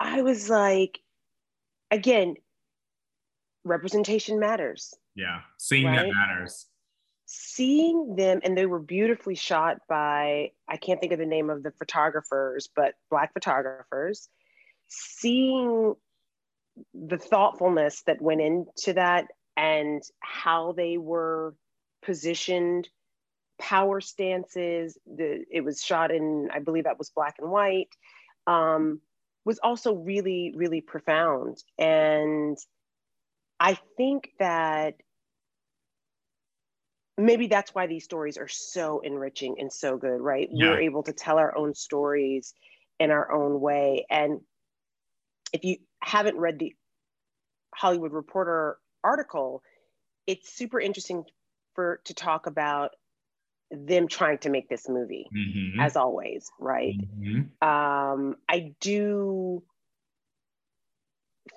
I 0.00 0.22
was 0.22 0.50
like, 0.50 0.98
again, 1.90 2.34
representation 3.64 4.38
matters. 4.38 4.94
Yeah, 5.16 5.40
seeing 5.58 5.86
right? 5.86 6.06
that 6.06 6.14
matters. 6.14 6.66
seeing 7.24 8.14
them 8.14 8.40
and 8.44 8.56
they 8.56 8.66
were 8.66 8.78
beautifully 8.78 9.34
shot 9.34 9.78
by 9.88 10.52
i 10.68 10.76
can't 10.76 11.00
think 11.00 11.12
of 11.12 11.18
the 11.18 11.26
name 11.26 11.50
of 11.50 11.64
the 11.64 11.72
photographers 11.72 12.68
but 12.76 12.94
black 13.10 13.32
photographers 13.32 14.28
seeing 14.86 15.94
the 16.94 17.18
thoughtfulness 17.18 18.02
that 18.02 18.22
went 18.22 18.40
into 18.40 18.92
that 18.92 19.26
and 19.56 20.02
how 20.20 20.70
they 20.72 20.98
were 20.98 21.54
positioned 22.02 22.88
power 23.58 24.00
stances 24.00 24.96
the 25.06 25.44
it 25.50 25.62
was 25.62 25.82
shot 25.82 26.12
in 26.12 26.48
i 26.52 26.60
believe 26.60 26.84
that 26.84 26.98
was 26.98 27.10
black 27.10 27.36
and 27.40 27.50
white 27.50 27.88
um, 28.46 29.00
was 29.44 29.58
also 29.58 29.94
really 29.94 30.52
really 30.54 30.80
profound 30.80 31.56
and 31.78 32.56
i 33.58 33.76
think 33.96 34.30
that 34.38 34.94
maybe 37.18 37.46
that's 37.46 37.74
why 37.74 37.86
these 37.86 38.04
stories 38.04 38.36
are 38.36 38.48
so 38.48 39.00
enriching 39.00 39.56
and 39.58 39.72
so 39.72 39.96
good 39.96 40.20
right 40.20 40.48
yeah. 40.52 40.70
we're 40.70 40.80
able 40.80 41.02
to 41.02 41.12
tell 41.12 41.38
our 41.38 41.56
own 41.56 41.74
stories 41.74 42.54
in 42.98 43.10
our 43.10 43.30
own 43.32 43.60
way 43.60 44.06
and 44.10 44.40
if 45.52 45.64
you 45.64 45.76
haven't 46.00 46.36
read 46.36 46.58
the 46.58 46.74
hollywood 47.74 48.12
reporter 48.12 48.78
article 49.02 49.62
it's 50.26 50.54
super 50.54 50.80
interesting 50.80 51.24
for 51.74 52.00
to 52.04 52.14
talk 52.14 52.46
about 52.46 52.90
them 53.70 54.06
trying 54.08 54.38
to 54.38 54.48
make 54.48 54.68
this 54.68 54.88
movie 54.88 55.26
mm-hmm. 55.34 55.80
as 55.80 55.96
always 55.96 56.50
right 56.60 56.94
mm-hmm. 57.18 57.68
um, 57.68 58.36
i 58.48 58.72
do 58.80 59.62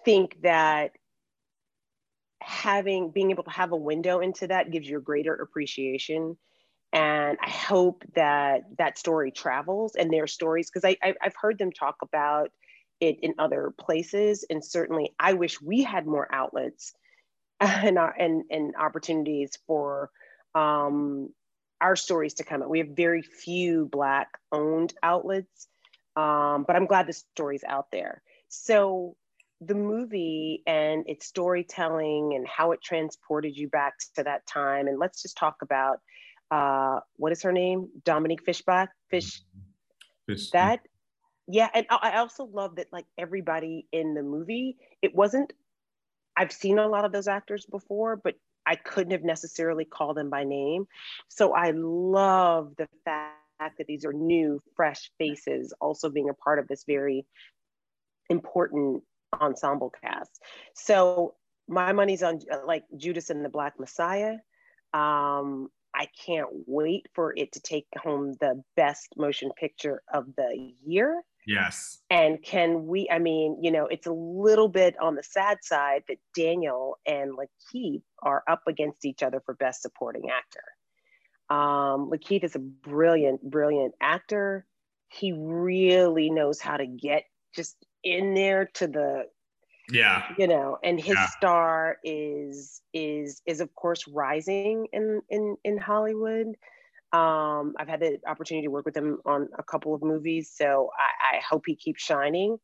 think 0.05 0.41
that 0.41 0.91
having 2.41 3.11
being 3.11 3.31
able 3.31 3.43
to 3.43 3.49
have 3.49 3.71
a 3.71 3.77
window 3.77 4.19
into 4.19 4.47
that 4.47 4.71
gives 4.71 4.87
you 4.87 4.97
a 4.97 5.01
greater 5.01 5.33
appreciation. 5.33 6.37
And 6.91 7.37
i 7.43 7.49
hope 7.49 8.03
that 8.15 8.61
that 8.77 8.97
story 8.97 9.31
travels 9.31 9.95
and 9.95 10.11
their 10.11 10.25
stories 10.25 10.71
because 10.71 10.85
I, 10.85 10.97
I 11.03 11.13
i've 11.21 11.35
heard 11.39 11.59
them 11.59 11.71
talk 11.71 11.97
about 12.01 12.51
it 12.99 13.17
in 13.21 13.35
other 13.37 13.71
places. 13.79 14.45
And 14.49 14.63
certainly 14.65 15.13
i 15.19 15.33
wish 15.33 15.61
we 15.61 15.83
had 15.83 16.07
more 16.07 16.27
outlets 16.33 16.93
and 17.59 17.97
and, 17.97 18.43
and 18.49 18.75
opportunities 18.75 19.57
for 19.67 20.09
um, 20.55 21.29
our 21.81 21.95
stories 21.95 22.35
to 22.35 22.43
come 22.43 22.63
out 22.63 22.69
we 22.69 22.79
have 22.79 22.89
very 22.89 23.21
few 23.21 23.85
black 23.85 24.29
owned 24.51 24.93
outlets 25.03 25.67
um, 26.15 26.65
but 26.67 26.75
i'm 26.75 26.87
glad 26.87 27.07
the 27.07 27.13
story's 27.13 27.63
out 27.63 27.91
there. 27.91 28.21
So 28.49 29.15
the 29.61 29.75
movie 29.75 30.63
and 30.65 31.03
its 31.07 31.25
storytelling 31.25 32.33
and 32.35 32.47
how 32.47 32.71
it 32.71 32.81
transported 32.81 33.55
you 33.57 33.67
back 33.67 33.93
to 34.15 34.23
that 34.23 34.45
time. 34.47 34.87
And 34.87 34.99
let's 34.99 35.21
just 35.21 35.37
talk 35.37 35.57
about 35.61 35.99
uh, 36.51 36.99
what 37.17 37.31
is 37.31 37.41
her 37.43 37.51
name? 37.51 37.89
Dominique 38.05 38.43
Fishback. 38.45 38.89
Fish. 39.09 39.41
Fish. 40.27 40.49
That. 40.51 40.79
Yeah, 41.47 41.67
and 41.73 41.85
I 41.89 42.17
also 42.17 42.45
love 42.45 42.75
that 42.75 42.87
like 42.91 43.05
everybody 43.17 43.87
in 43.91 44.13
the 44.13 44.21
movie, 44.21 44.77
it 45.01 45.15
wasn't. 45.15 45.51
I've 46.37 46.51
seen 46.51 46.77
a 46.77 46.87
lot 46.87 47.05
of 47.05 47.11
those 47.11 47.27
actors 47.27 47.65
before, 47.65 48.15
but 48.15 48.35
I 48.65 48.75
couldn't 48.75 49.11
have 49.11 49.23
necessarily 49.23 49.83
called 49.83 50.15
them 50.15 50.29
by 50.29 50.43
name. 50.43 50.85
So 51.27 51.53
I 51.53 51.71
love 51.71 52.73
the 52.77 52.87
fact 53.03 53.77
that 53.77 53.87
these 53.87 54.05
are 54.05 54.13
new, 54.13 54.61
fresh 54.75 55.11
faces 55.17 55.73
also 55.81 56.09
being 56.09 56.29
a 56.29 56.35
part 56.35 56.59
of 56.59 56.67
this 56.67 56.83
very 56.85 57.25
important 58.29 59.03
ensemble 59.33 59.91
cast. 60.01 60.41
So 60.73 61.35
my 61.67 61.93
money's 61.93 62.23
on 62.23 62.39
like 62.65 62.83
Judas 62.97 63.29
and 63.29 63.43
the 63.43 63.49
Black 63.49 63.79
Messiah. 63.79 64.37
Um, 64.93 65.69
I 65.93 66.07
can't 66.25 66.49
wait 66.67 67.07
for 67.13 67.33
it 67.35 67.51
to 67.53 67.59
take 67.59 67.87
home 67.97 68.35
the 68.39 68.63
best 68.75 69.07
motion 69.17 69.51
picture 69.59 70.01
of 70.13 70.25
the 70.35 70.73
year. 70.85 71.21
Yes. 71.47 71.99
And 72.09 72.41
can 72.43 72.85
we, 72.85 73.09
I 73.09 73.17
mean, 73.17 73.57
you 73.61 73.71
know, 73.71 73.85
it's 73.87 74.07
a 74.07 74.11
little 74.11 74.67
bit 74.67 74.95
on 75.01 75.15
the 75.15 75.23
sad 75.23 75.59
side 75.63 76.03
that 76.07 76.17
Daniel 76.35 76.97
and 77.07 77.31
Lakeith 77.31 78.03
are 78.21 78.43
up 78.47 78.63
against 78.67 79.05
each 79.05 79.23
other 79.23 79.41
for 79.45 79.55
best 79.55 79.81
supporting 79.81 80.29
actor. 80.29 80.63
Um, 81.49 82.11
Lakeith 82.11 82.43
is 82.43 82.55
a 82.55 82.59
brilliant, 82.59 83.41
brilliant 83.41 83.95
actor. 83.99 84.67
He 85.07 85.33
really 85.33 86.29
knows 86.29 86.59
how 86.59 86.77
to 86.77 86.85
get 86.85 87.23
just 87.55 87.75
in 88.03 88.33
there 88.33 88.69
to 88.73 88.87
the 88.87 89.25
yeah 89.91 90.23
you 90.37 90.47
know 90.47 90.77
and 90.83 90.99
his 90.99 91.15
yeah. 91.15 91.27
star 91.27 91.97
is 92.03 92.81
is 92.93 93.41
is 93.45 93.59
of 93.59 93.73
course 93.75 94.07
rising 94.07 94.87
in 94.93 95.21
in 95.29 95.55
in 95.63 95.77
hollywood 95.77 96.47
um 97.11 97.73
i've 97.77 97.87
had 97.87 97.99
the 97.99 98.19
opportunity 98.27 98.67
to 98.67 98.71
work 98.71 98.85
with 98.85 98.95
him 98.95 99.17
on 99.25 99.49
a 99.57 99.63
couple 99.63 99.93
of 99.95 100.03
movies 100.03 100.51
so 100.55 100.89
i, 100.97 101.37
I 101.37 101.41
hope 101.47 101.63
he 101.65 101.75
keeps 101.75 102.03
shining 102.03 102.57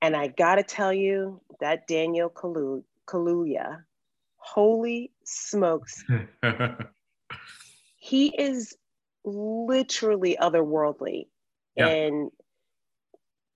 and 0.00 0.16
i 0.16 0.28
gotta 0.28 0.62
tell 0.62 0.92
you 0.92 1.40
that 1.60 1.86
daniel 1.86 2.30
Kalu- 2.30 2.84
kaluuya 3.06 3.82
holy 4.36 5.12
smokes 5.24 6.04
he 7.96 8.28
is 8.28 8.76
literally 9.24 10.36
otherworldly 10.40 11.28
yeah. 11.76 11.88
and 11.88 12.30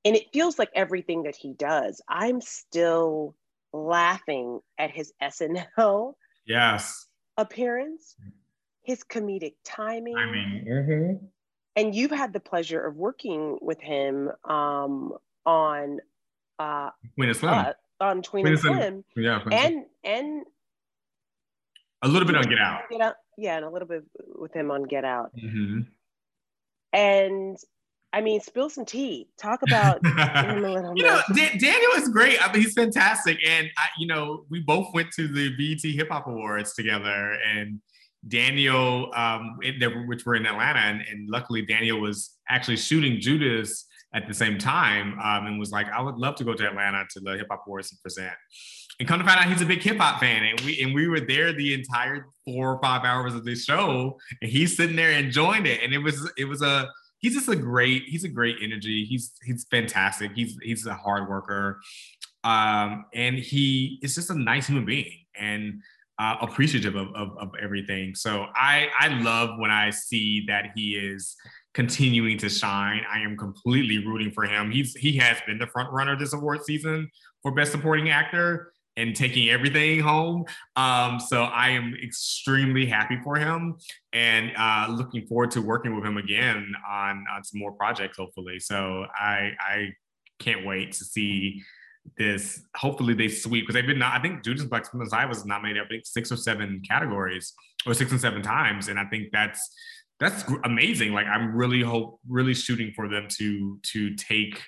and 0.09 0.17
it 0.17 0.33
feels 0.33 0.59
like 0.59 0.71
everything 0.75 1.23
that 1.23 1.37
he 1.37 1.53
does 1.55 2.01
i'm 2.09 2.41
still 2.41 3.35
laughing 3.73 4.61
at 4.79 4.91
his 4.91 5.13
snl 5.23 6.15
yes 6.47 7.07
appearance 7.37 8.17
his 8.83 9.05
comedic 9.05 9.55
timing 9.65 10.17
i 10.17 10.31
mean 10.31 10.67
mm-hmm. 10.69 11.27
and 11.77 11.95
you've 11.95 12.11
had 12.11 12.33
the 12.33 12.41
pleasure 12.41 12.81
of 12.81 12.97
working 12.97 13.59
with 13.61 13.81
him 13.81 14.31
um, 14.45 15.13
on 15.45 16.01
uh, 16.59 16.91
Queen 17.15 17.31
of 17.31 17.37
Slim. 17.37 17.55
Uh, 17.55 17.73
on 18.01 18.23
Queen, 18.23 18.45
Queen. 18.45 18.57
Slim. 18.57 19.05
Yeah, 19.17 19.41
and 19.51 19.85
and 20.05 20.45
a 22.03 22.09
little 22.09 22.27
bit 22.27 22.37
on 22.37 22.43
Get 22.43 22.59
Out. 22.59 22.83
Get 22.91 23.01
Out. 23.01 23.15
Yeah, 23.37 23.57
and 23.57 23.65
a 23.65 23.71
little 23.71 23.89
bit 23.89 24.05
with 24.35 24.53
him 24.53 24.71
on 24.71 24.85
Get 24.85 25.05
Out. 25.05 25.31
Mm-hmm. 25.37 25.81
And 26.93 27.57
I 28.13 28.23
mean, 28.23 28.41
spill 28.41 28.71
some 28.71 28.87
tea. 28.87 29.29
Talk 29.39 29.61
about 29.63 30.05
him 30.07 30.65
a 30.65 30.71
little 30.71 30.95
you 30.97 31.05
know, 31.05 31.21
Daniel 31.35 31.93
is 31.97 32.09
great. 32.09 32.43
I 32.43 32.51
mean, 32.53 32.63
he's 32.63 32.73
fantastic. 32.73 33.39
And 33.47 33.69
I, 33.77 33.89
you 33.99 34.07
know, 34.07 34.45
we 34.49 34.61
both 34.61 34.95
went 34.95 35.13
to 35.13 35.29
the 35.29 35.51
BET 35.57 35.83
Hip 35.83 36.09
Hop 36.11 36.27
Awards 36.27 36.75
together, 36.75 37.39
and 37.47 37.81
Daniel, 38.27 39.13
um, 39.15 39.59
which 40.07 40.25
were 40.25 40.35
in 40.35 40.47
Atlanta, 40.47 40.81
and, 40.81 41.03
and, 41.03 41.31
luckily 41.31 41.63
Daniel 41.63 42.01
was 42.01 42.37
actually 42.49 42.77
shooting 42.77 43.21
Judas 43.21 43.87
at 44.15 44.27
the 44.27 44.35
same 44.35 44.59
time, 44.59 45.19
um, 45.21 45.47
and 45.47 45.59
was 45.59 45.71
like, 45.71 45.87
I 45.89 46.01
would 46.01 46.17
love 46.17 46.35
to 46.37 46.45
go 46.45 46.55
to 46.55 46.67
Atlanta 46.67 47.05
to 47.11 47.21
the 47.21 47.37
Hip 47.37 47.47
Hop 47.51 47.65
Awards 47.67 47.93
and 47.93 48.01
present. 48.01 48.35
And 48.99 49.07
come 49.07 49.21
to 49.21 49.25
find 49.25 49.39
out, 49.39 49.49
he's 49.49 49.61
a 49.61 49.67
big 49.67 49.81
hip 49.81 49.99
hop 49.99 50.19
fan, 50.19 50.43
and 50.43 50.61
we 50.63 50.83
and 50.83 50.93
we 50.93 51.07
were 51.07 51.21
there 51.21 51.53
the 51.53 51.75
entire 51.75 52.27
four 52.45 52.73
or 52.73 52.81
five 52.83 53.05
hours 53.05 53.35
of 53.35 53.45
the 53.45 53.55
show, 53.55 54.19
and 54.43 54.51
he's 54.51 54.77
sitting 54.77 54.97
there 54.97 55.11
enjoying 55.11 55.67
it, 55.67 55.83
and 55.85 55.93
it 55.93 55.99
was 55.99 56.29
it 56.37 56.47
was 56.47 56.63
a 56.63 56.89
he's 57.19 57.35
just 57.35 57.49
a 57.49 57.57
great 57.57 58.05
he's 58.05 58.25
a 58.25 58.29
great 58.29 58.57
energy. 58.63 59.05
He's 59.05 59.33
he's 59.45 59.67
fantastic. 59.71 60.33
He's 60.35 60.57
he's 60.63 60.87
a 60.87 60.95
hard 60.95 61.29
worker. 61.29 61.81
Um 62.45 63.07
and 63.15 63.37
he 63.39 63.99
is 64.03 64.15
just 64.15 64.31
a 64.31 64.35
nice 64.35 64.67
human 64.67 64.85
being 64.85 65.13
and 65.39 65.83
uh, 66.21 66.35
appreciative 66.41 66.97
of, 66.97 67.09
of, 67.15 67.39
of 67.39 67.51
everything. 67.61 68.15
So 68.15 68.47
i 68.55 68.89
i 68.99 69.09
love 69.21 69.51
when 69.59 69.71
i 69.71 69.91
see 69.91 70.45
that 70.49 70.71
he 70.75 70.97
is 70.97 71.37
continuing 71.75 72.37
to 72.39 72.49
shine. 72.49 73.03
I 73.09 73.21
am 73.21 73.37
completely 73.37 74.05
rooting 74.05 74.33
for 74.33 74.45
him. 74.45 74.71
He's 74.71 74.95
he 74.97 75.17
has 75.19 75.39
been 75.47 75.59
the 75.59 75.67
front 75.69 75.93
runner 75.93 76.17
this 76.17 76.33
award 76.33 76.65
season 76.65 77.09
for 77.43 77.53
best 77.53 77.71
supporting 77.71 78.11
actor 78.11 78.73
and 78.99 79.15
taking 79.15 79.49
everything 79.49 80.01
home. 80.01 80.45
Um, 80.77 81.21
so 81.21 81.45
I 81.45 81.71
am 81.71 81.95
extremely 82.03 82.85
happy 82.85 83.19
for 83.23 83.37
him 83.37 83.77
and 84.13 84.53
uh, 84.59 84.89
looking 84.91 85.27
forward 85.27 85.53
to 85.53 85.63
working 85.63 85.95
with 85.95 86.05
him 86.05 86.17
again 86.17 86.73
on, 86.89 87.25
on 87.33 87.45
some 87.45 87.61
more 87.61 87.73
projects, 87.73 88.19
hopefully. 88.19 88.59
So 88.59 89.07
I, 89.17 89.53
I 89.61 89.93
can't 90.41 90.67
wait 90.67 90.93
to 90.93 91.05
see 91.05 91.63
this. 92.17 92.63
Hopefully 92.77 93.15
they 93.15 93.29
sweep 93.29 93.67
because 93.67 93.75
they've 93.75 93.87
been. 93.87 94.03
I 94.03 94.21
think 94.21 94.43
Judas 94.45 94.65
Black 94.65 94.93
Messiah 94.95 95.29
was 95.29 95.45
nominated. 95.45 95.83
I 95.85 95.89
think 95.89 96.07
six 96.07 96.33
or 96.33 96.37
seven 96.37 96.83
categories, 96.89 97.53
or 97.87 97.95
six 97.95 98.11
and 98.11 98.21
seven 98.21 98.43
times, 98.43 98.89
and 98.89 98.99
I 98.99 99.05
think 99.05 99.29
that's 99.33 99.75
that's 100.19 100.45
amazing. 100.65 101.13
Like 101.13 101.27
I'm 101.27 101.55
really 101.55 101.83
hope 101.83 102.19
really 102.27 102.55
shooting 102.55 102.93
for 102.95 103.09
them 103.09 103.27
to 103.39 103.79
to 103.93 104.15
take, 104.15 104.63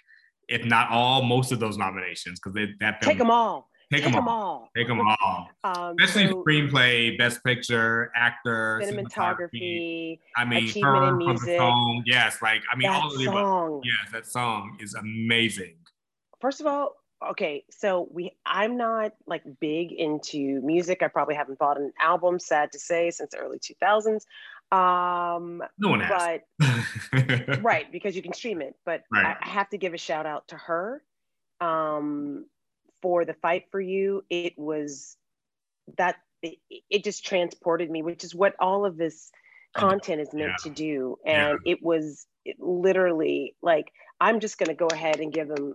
if 0.49 0.65
not 0.65 0.91
all, 0.91 1.23
most 1.23 1.51
of 1.51 1.61
those 1.61 1.79
nominations 1.79 2.41
because 2.41 2.69
that 2.81 3.03
film, 3.03 3.11
take 3.11 3.19
them 3.19 3.31
all. 3.31 3.70
Take, 3.93 4.05
Take 4.05 4.13
them, 4.13 4.29
all. 4.29 4.71
Take 4.77 4.87
them 4.87 5.01
all. 5.01 5.49
Um, 5.65 5.97
Especially 5.99 6.29
so, 6.29 6.45
screenplay, 6.45 7.19
best 7.19 7.43
picture, 7.43 8.13
actor, 8.15 8.81
cinematography. 8.85 9.51
cinematography 9.51 10.19
I 10.37 10.45
mean, 10.45 10.65
achievement 10.69 11.05
in 11.07 11.17
music. 11.19 11.59
Song. 11.59 12.05
Yes, 12.07 12.41
like 12.41 12.63
I 12.73 12.77
mean, 12.77 12.89
that 12.89 13.03
all 13.03 13.13
of 13.13 13.19
the 13.19 13.25
song. 13.25 13.83
Yes, 13.85 14.13
that 14.13 14.27
song 14.27 14.77
is 14.81 14.95
amazing. 14.95 15.75
First 16.41 16.61
of 16.61 16.69
all, 16.69 16.95
okay, 17.31 17.65
so 17.69 18.09
we 18.13 18.31
I'm 18.47 18.77
not 18.77 19.13
like 19.27 19.43
big 19.59 19.91
into 19.91 20.61
music. 20.63 21.03
I 21.03 21.09
probably 21.09 21.35
haven't 21.35 21.59
bought 21.59 21.77
an 21.77 21.93
album, 22.01 22.39
sad 22.39 22.71
to 22.71 22.79
say, 22.79 23.11
since 23.11 23.33
the 23.33 23.39
early 23.39 23.59
2000s. 23.59 24.21
Um, 24.73 25.65
no 25.79 25.89
one 25.89 26.01
has. 26.01 26.41
But 26.61 27.61
right, 27.63 27.91
because 27.91 28.15
you 28.15 28.23
can 28.23 28.33
stream 28.33 28.63
it. 28.63 28.77
But 28.87 29.03
right. 29.13 29.37
I 29.41 29.49
have 29.49 29.69
to 29.71 29.79
give 29.79 29.95
a 29.95 29.99
shout 29.99 30.27
out 30.27 30.47
to 30.49 30.57
her 30.57 31.03
um, 31.61 32.47
for 33.03 33.25
the 33.25 33.35
fight 33.35 33.65
for 33.71 33.81
you. 33.81 34.25
It 34.31 34.59
was 34.59 35.17
that 35.99 36.17
it, 36.43 36.59
it 36.89 37.05
just 37.05 37.25
transported 37.25 37.91
me, 37.91 38.03
which 38.03 38.25
is 38.25 38.35
what 38.35 38.55
all 38.59 38.85
of 38.85 38.97
this 38.97 39.31
content 39.75 40.21
is 40.21 40.33
meant 40.33 40.53
yeah. 40.59 40.65
to 40.65 40.71
do. 40.71 41.19
And 41.25 41.59
yeah. 41.65 41.73
it 41.73 41.83
was 41.83 42.27
it 42.45 42.57
literally 42.59 43.55
like 43.63 43.93
I'm 44.21 44.41
just 44.41 44.59
going 44.59 44.69
to 44.69 44.75
go 44.75 44.89
ahead 44.93 45.21
and 45.21 45.33
give 45.33 45.49
them 45.49 45.75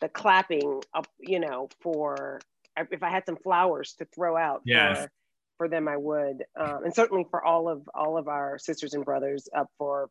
the 0.00 0.08
clapping 0.08 0.82
up, 0.94 1.06
you 1.18 1.40
know, 1.40 1.68
for 1.80 2.40
if 2.76 3.02
I 3.02 3.10
had 3.10 3.24
some 3.26 3.36
flowers 3.36 3.94
to 3.94 4.06
throw 4.14 4.36
out 4.36 4.62
yes. 4.64 4.98
for, 4.98 5.10
for 5.56 5.68
them, 5.68 5.88
I 5.88 5.96
would, 5.96 6.44
um, 6.58 6.84
and 6.84 6.94
certainly 6.94 7.26
for 7.30 7.42
all 7.42 7.68
of 7.68 7.88
all 7.94 8.18
of 8.18 8.28
our 8.28 8.58
sisters 8.58 8.92
and 8.94 9.04
brothers 9.04 9.48
up 9.56 9.68
for 9.78 10.10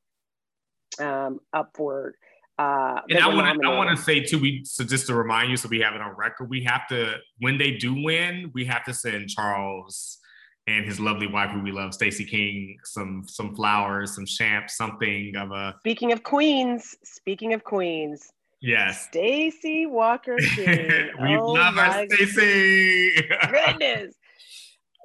um, 0.99 1.39
up 1.53 1.71
for. 1.75 2.15
Uh, 2.57 3.01
and 3.09 3.19
I 3.19 3.27
want 3.27 3.61
to 3.61 3.67
I 3.67 3.75
want 3.75 3.89
to 3.95 4.01
say 4.01 4.21
too, 4.21 4.39
we 4.39 4.61
so 4.63 4.83
just 4.83 5.07
to 5.07 5.13
remind 5.15 5.49
you, 5.51 5.57
so 5.57 5.67
we 5.67 5.79
have 5.81 5.93
it 5.93 6.01
on 6.01 6.15
record. 6.15 6.49
We 6.49 6.63
have 6.63 6.87
to 6.87 7.15
when 7.39 7.57
they 7.57 7.71
do 7.71 7.93
win, 8.01 8.51
we 8.53 8.63
have 8.65 8.85
to 8.85 8.93
send 8.93 9.29
Charles 9.29 10.19
and 10.67 10.85
his 10.85 10.99
lovely 10.99 11.27
wife, 11.27 11.51
who 11.51 11.61
we 11.61 11.71
love, 11.71 11.93
Stacey 11.93 12.23
King, 12.25 12.77
some 12.85 13.23
some 13.27 13.53
flowers, 13.55 14.15
some 14.15 14.25
champ, 14.25 14.69
something 14.69 15.35
of 15.35 15.51
a. 15.51 15.75
Speaking 15.79 16.11
of 16.13 16.23
queens, 16.23 16.95
speaking 17.03 17.53
of 17.53 17.63
queens, 17.63 18.31
Yes. 18.61 19.05
Stacy 19.07 19.85
Walker 19.85 20.37
King. 20.55 21.09
we 21.21 21.35
oh 21.35 21.51
love 21.51 21.77
our 21.77 22.05
Stacy. 22.07 23.11
goodness. 23.51 24.15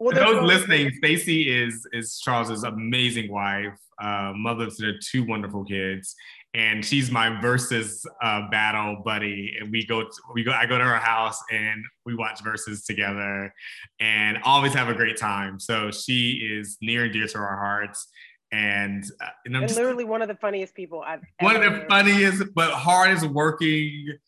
Well, 0.00 0.14
those 0.14 0.42
listening, 0.42 0.92
Stacy 0.96 1.50
is 1.62 1.86
is 1.92 2.18
Charles's 2.20 2.62
amazing 2.64 3.30
wife, 3.30 3.78
uh, 4.00 4.32
mother 4.34 4.70
to 4.70 4.76
their 4.78 4.98
two 4.98 5.24
wonderful 5.26 5.64
kids, 5.64 6.14
and 6.54 6.84
she's 6.84 7.10
my 7.10 7.28
Verzuz 7.28 8.04
uh, 8.22 8.48
battle 8.50 9.02
buddy. 9.04 9.56
And 9.60 9.70
we 9.70 9.86
go, 9.86 10.02
to, 10.02 10.10
we 10.34 10.42
go, 10.42 10.52
I 10.52 10.66
go 10.66 10.78
to 10.78 10.84
her 10.84 10.96
house 10.96 11.40
and 11.50 11.84
we 12.04 12.14
watch 12.14 12.42
Verzuz 12.42 12.84
together, 12.84 13.54
and 14.00 14.38
always 14.44 14.74
have 14.74 14.88
a 14.88 14.94
great 14.94 15.16
time. 15.16 15.60
So 15.60 15.90
she 15.90 16.50
is 16.52 16.76
near 16.80 17.04
and 17.04 17.12
dear 17.12 17.26
to 17.26 17.38
our 17.38 17.56
hearts 17.56 18.08
and 18.52 19.04
uh, 19.20 19.28
and, 19.44 19.56
and 19.56 19.70
literally 19.76 20.04
one 20.04 20.22
of 20.22 20.28
the 20.28 20.34
funniest 20.34 20.74
people 20.74 21.04
I've 21.06 21.20
one 21.38 21.54
of 21.54 21.62
the 21.62 21.86
funniest 21.88 22.42
but 22.52 22.72
hardest 22.72 23.26
working 23.26 24.18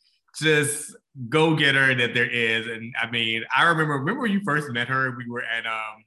just 0.40 0.94
go 1.28 1.54
getter 1.54 1.94
that 1.94 2.14
there 2.14 2.30
is. 2.30 2.66
And 2.66 2.94
I 3.00 3.10
mean, 3.10 3.44
I 3.54 3.64
remember 3.64 3.94
remember 3.94 4.22
when 4.22 4.32
you 4.32 4.40
first 4.44 4.70
met 4.70 4.88
her, 4.88 5.14
we 5.16 5.28
were 5.28 5.42
at 5.42 5.66
um, 5.66 6.04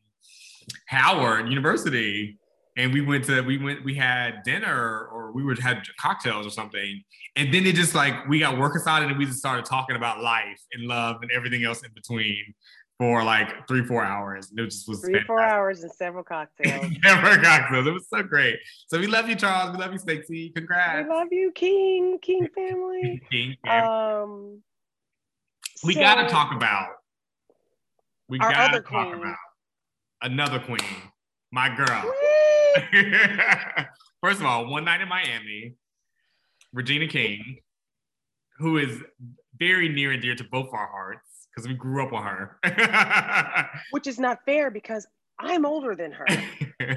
Howard 0.88 1.50
University. 1.50 2.38
And 2.78 2.92
we 2.92 3.02
went 3.02 3.24
to 3.26 3.42
we 3.42 3.58
went 3.58 3.86
we 3.86 3.96
had 3.96 4.44
dinner 4.44 5.08
or 5.12 5.32
we 5.32 5.44
were 5.44 5.56
had 5.56 5.84
cocktails 5.98 6.46
or 6.46 6.50
something, 6.50 7.04
and 7.38 7.54
then 7.54 7.66
it 7.66 7.76
just 7.76 7.96
like 7.96 8.28
we 8.28 8.40
got 8.40 8.58
work 8.58 8.76
aside 8.76 9.04
and 9.04 9.18
we 9.18 9.26
just 9.26 9.40
started 9.40 9.64
talking 9.64 9.96
about 9.96 10.22
life 10.22 10.62
and 10.74 10.84
love 10.84 11.22
and 11.22 11.32
everything 11.32 11.64
else 11.64 11.84
in 11.84 11.92
between 11.94 12.54
for 12.98 13.24
like 13.24 13.68
three, 13.68 13.84
four 13.84 14.04
hours. 14.04 14.50
And 14.50 14.60
it 14.60 14.66
just 14.66 14.88
was 14.88 15.02
three, 15.02 15.14
fantastic. 15.14 15.28
four 15.28 15.42
hours 15.42 15.84
and 15.84 15.92
several 15.92 16.24
cocktails. 16.24 16.86
several 17.04 17.38
cocktails. 17.44 17.88
It 17.88 17.94
was 17.94 18.08
so 18.10 18.24
great. 18.24 18.58
So 18.88 19.00
we 19.00 19.08
love 19.08 19.28
you, 19.28 19.36
Charles. 19.36 19.76
We 19.76 19.84
love 19.84 19.92
you, 19.92 20.00
Stacey. 20.00 20.50
Congrats. 20.50 21.08
We 21.08 21.14
love 21.14 21.28
you, 21.32 21.52
King, 21.54 22.20
King 22.22 22.48
family. 22.56 23.22
King 23.32 23.56
family. 23.66 23.88
Um, 23.88 24.62
we 25.84 25.94
so 25.94 26.00
gotta 26.00 26.28
talk 26.30 26.54
about. 26.54 26.90
We 28.30 28.40
gotta 28.40 28.82
talk 28.82 29.10
queen. 29.10 29.20
about 29.20 29.36
another 30.22 30.60
queen, 30.60 30.80
my 31.52 31.76
girl. 31.76 32.12
First 34.22 34.40
of 34.40 34.46
all, 34.46 34.68
one 34.68 34.86
night 34.86 35.02
in 35.02 35.08
Miami, 35.08 35.76
Regina 36.74 37.08
King, 37.08 37.60
who 38.58 38.78
is 38.78 39.02
very 39.58 39.90
near 39.90 40.12
and 40.12 40.22
dear 40.22 40.36
to 40.36 40.44
both 40.44 40.70
our 40.74 40.88
hearts 40.88 41.48
because 41.56 41.68
we 41.68 41.74
grew 41.74 42.06
up 42.06 42.14
on 42.14 42.24
her. 42.24 43.70
Which 43.92 44.08
is 44.08 44.20
not 44.20 44.40
fair 44.46 44.72
because 44.72 45.08
I'm 45.40 45.66
older 45.66 45.96
than 45.96 46.12
her. 46.12 46.26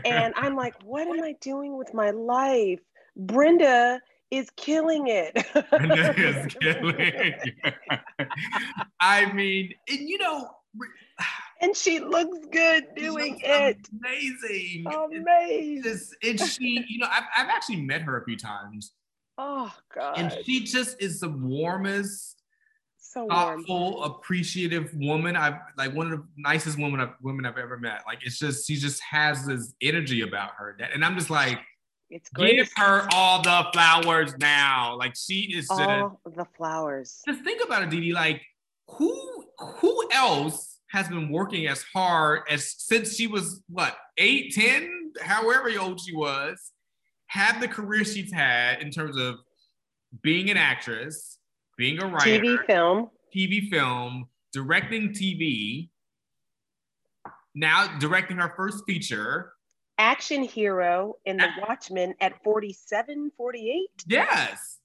and 0.04 0.34
I'm 0.36 0.56
like, 0.56 0.74
what 0.82 1.06
am 1.06 1.22
I 1.22 1.36
doing 1.40 1.76
with 1.76 1.94
my 1.94 2.10
life? 2.10 2.80
Brenda 3.16 4.00
is 4.30 4.48
killing 4.56 5.08
it. 5.08 5.34
Brenda 5.70 6.14
is 6.16 6.54
killing 6.54 6.94
it. 6.98 7.54
I 9.00 9.32
mean, 9.32 9.72
and 9.88 10.08
you 10.08 10.18
know, 10.18 10.50
and 11.60 11.76
she 11.76 12.00
looks 12.00 12.46
good 12.50 12.84
doing 12.96 13.40
it. 13.42 13.78
Amazing. 13.98 14.86
Amazing. 14.86 16.00
And 16.22 16.40
she, 16.40 16.84
you 16.88 16.98
know, 16.98 17.08
I've, 17.10 17.24
I've 17.36 17.48
actually 17.48 17.82
met 17.82 18.02
her 18.02 18.20
a 18.20 18.24
few 18.24 18.36
times. 18.36 18.92
Oh 19.36 19.72
God. 19.94 20.18
And 20.18 20.36
she 20.44 20.64
just 20.64 21.00
is 21.00 21.20
the 21.20 21.28
warmest, 21.28 22.42
so 22.98 23.26
thoughtful, 23.28 24.04
appreciative 24.04 24.92
woman. 24.94 25.36
I've 25.36 25.58
like 25.76 25.94
one 25.94 26.12
of 26.12 26.18
the 26.18 26.26
nicest 26.36 26.78
women 26.78 27.00
I've, 27.00 27.14
women 27.22 27.46
I've 27.46 27.58
ever 27.58 27.78
met. 27.78 28.02
Like 28.06 28.18
it's 28.22 28.38
just 28.38 28.66
she 28.66 28.76
just 28.76 29.00
has 29.02 29.46
this 29.46 29.74
energy 29.80 30.22
about 30.22 30.50
her, 30.58 30.76
that, 30.78 30.92
and 30.92 31.04
I'm 31.04 31.16
just 31.16 31.30
like, 31.30 31.58
it's 32.10 32.28
great. 32.30 32.56
Give 32.56 32.70
her 32.76 33.06
all 33.12 33.42
the 33.42 33.66
flowers 33.72 34.36
now. 34.38 34.96
Like 34.96 35.14
she 35.16 35.52
is 35.54 35.68
all 35.70 36.20
the 36.24 36.46
flowers. 36.56 37.20
Just 37.26 37.44
think 37.44 37.62
about 37.64 37.82
it, 37.84 37.90
Didi. 37.90 38.12
Like 38.12 38.42
who 38.88 39.44
who 39.58 40.08
else 40.12 40.77
has 40.90 41.08
been 41.08 41.30
working 41.30 41.66
as 41.66 41.82
hard 41.94 42.42
as 42.50 42.74
since 42.78 43.14
she 43.14 43.26
was 43.26 43.62
what 43.68 43.96
eight, 44.16 44.52
ten, 44.54 45.12
however 45.20 45.70
old 45.78 46.00
she 46.00 46.14
was, 46.14 46.72
had 47.26 47.60
the 47.60 47.68
career 47.68 48.04
she's 48.04 48.32
had 48.32 48.80
in 48.80 48.90
terms 48.90 49.16
of 49.16 49.36
being 50.22 50.50
an 50.50 50.56
actress, 50.56 51.38
being 51.76 52.02
a 52.02 52.06
writer, 52.06 52.42
TV 52.42 52.66
film, 52.66 53.10
TV 53.34 53.68
film, 53.68 54.26
directing 54.52 55.10
TV, 55.10 55.90
now 57.54 57.98
directing 57.98 58.38
her 58.38 58.52
first 58.56 58.84
feature. 58.86 59.52
Action 60.00 60.44
hero 60.44 61.16
in 61.26 61.38
The 61.38 61.48
Watchmen 61.60 62.14
at 62.20 62.42
47, 62.44 63.32
48. 63.36 63.88
Yes. 64.06 64.78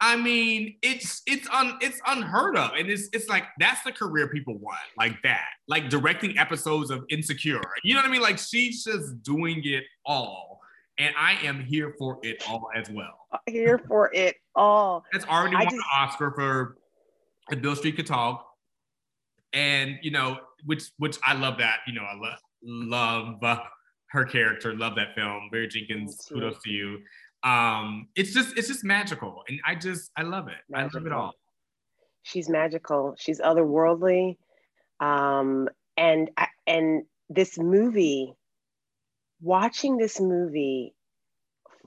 I 0.00 0.16
mean, 0.16 0.76
it's 0.82 1.22
it's 1.26 1.48
un 1.50 1.78
it's 1.80 2.00
unheard 2.06 2.56
of, 2.56 2.72
and 2.76 2.90
it's 2.90 3.08
it's 3.12 3.28
like 3.28 3.44
that's 3.58 3.82
the 3.84 3.92
career 3.92 4.28
people 4.28 4.58
want, 4.58 4.78
like 4.98 5.16
that, 5.22 5.46
like 5.68 5.88
directing 5.88 6.36
episodes 6.38 6.90
of 6.90 7.04
Insecure. 7.10 7.60
You 7.84 7.94
know 7.94 8.00
what 8.00 8.08
I 8.08 8.12
mean? 8.12 8.20
Like 8.20 8.38
she's 8.38 8.84
just 8.84 9.22
doing 9.22 9.62
it 9.64 9.84
all, 10.04 10.60
and 10.98 11.14
I 11.16 11.34
am 11.44 11.60
here 11.60 11.94
for 11.98 12.18
it 12.22 12.42
all 12.48 12.68
as 12.74 12.90
well. 12.90 13.28
Here 13.46 13.78
for 13.78 14.12
it 14.12 14.36
all. 14.54 15.04
That's 15.12 15.26
already 15.26 15.56
I 15.56 15.60
won 15.60 15.70
just, 15.70 15.76
an 15.76 15.82
Oscar 15.94 16.32
for 16.32 16.76
"And 17.50 17.62
Beale 17.62 17.76
Street 17.76 17.96
Could 17.96 18.06
Talk," 18.06 18.44
and 19.52 19.98
you 20.02 20.10
know, 20.10 20.38
which 20.64 20.90
which 20.98 21.18
I 21.22 21.34
love 21.34 21.56
that. 21.58 21.78
You 21.86 21.94
know, 21.94 22.02
I 22.02 22.14
love 22.14 22.38
love 22.62 23.42
uh, 23.42 23.58
her 24.08 24.24
character. 24.24 24.74
Love 24.74 24.96
that 24.96 25.14
film. 25.14 25.48
Barry 25.50 25.68
Jenkins, 25.68 26.26
kudos 26.28 26.62
to 26.64 26.70
you. 26.70 26.98
Um, 27.44 28.08
it's 28.16 28.32
just 28.32 28.56
it's 28.56 28.68
just 28.68 28.84
magical, 28.84 29.42
and 29.48 29.60
I 29.66 29.74
just 29.74 30.10
I 30.16 30.22
love 30.22 30.48
it. 30.48 30.54
Magical. 30.68 30.98
I 30.98 31.00
love 31.00 31.06
it 31.06 31.12
all. 31.12 31.32
She's 32.22 32.48
magical. 32.48 33.14
She's 33.18 33.40
otherworldly, 33.40 34.38
um, 35.00 35.68
and 35.96 36.30
and 36.66 37.04
this 37.28 37.58
movie 37.58 38.32
watching 39.40 39.98
this 39.98 40.20
movie 40.20 40.94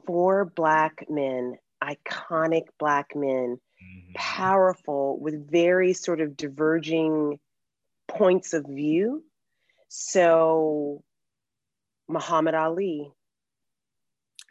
for 0.06 0.46
black 0.46 1.06
men 1.10 1.58
iconic 1.84 2.64
black 2.80 3.16
men 3.16 3.58
mm-hmm. 3.58 4.12
powerful 4.16 5.20
with 5.20 5.50
very 5.50 5.94
sort 5.94 6.22
of 6.22 6.38
diverging 6.38 7.40
points 8.08 8.54
of 8.54 8.66
view 8.66 9.24
so 9.90 11.04
muhammad 12.08 12.56
ali 12.56 13.12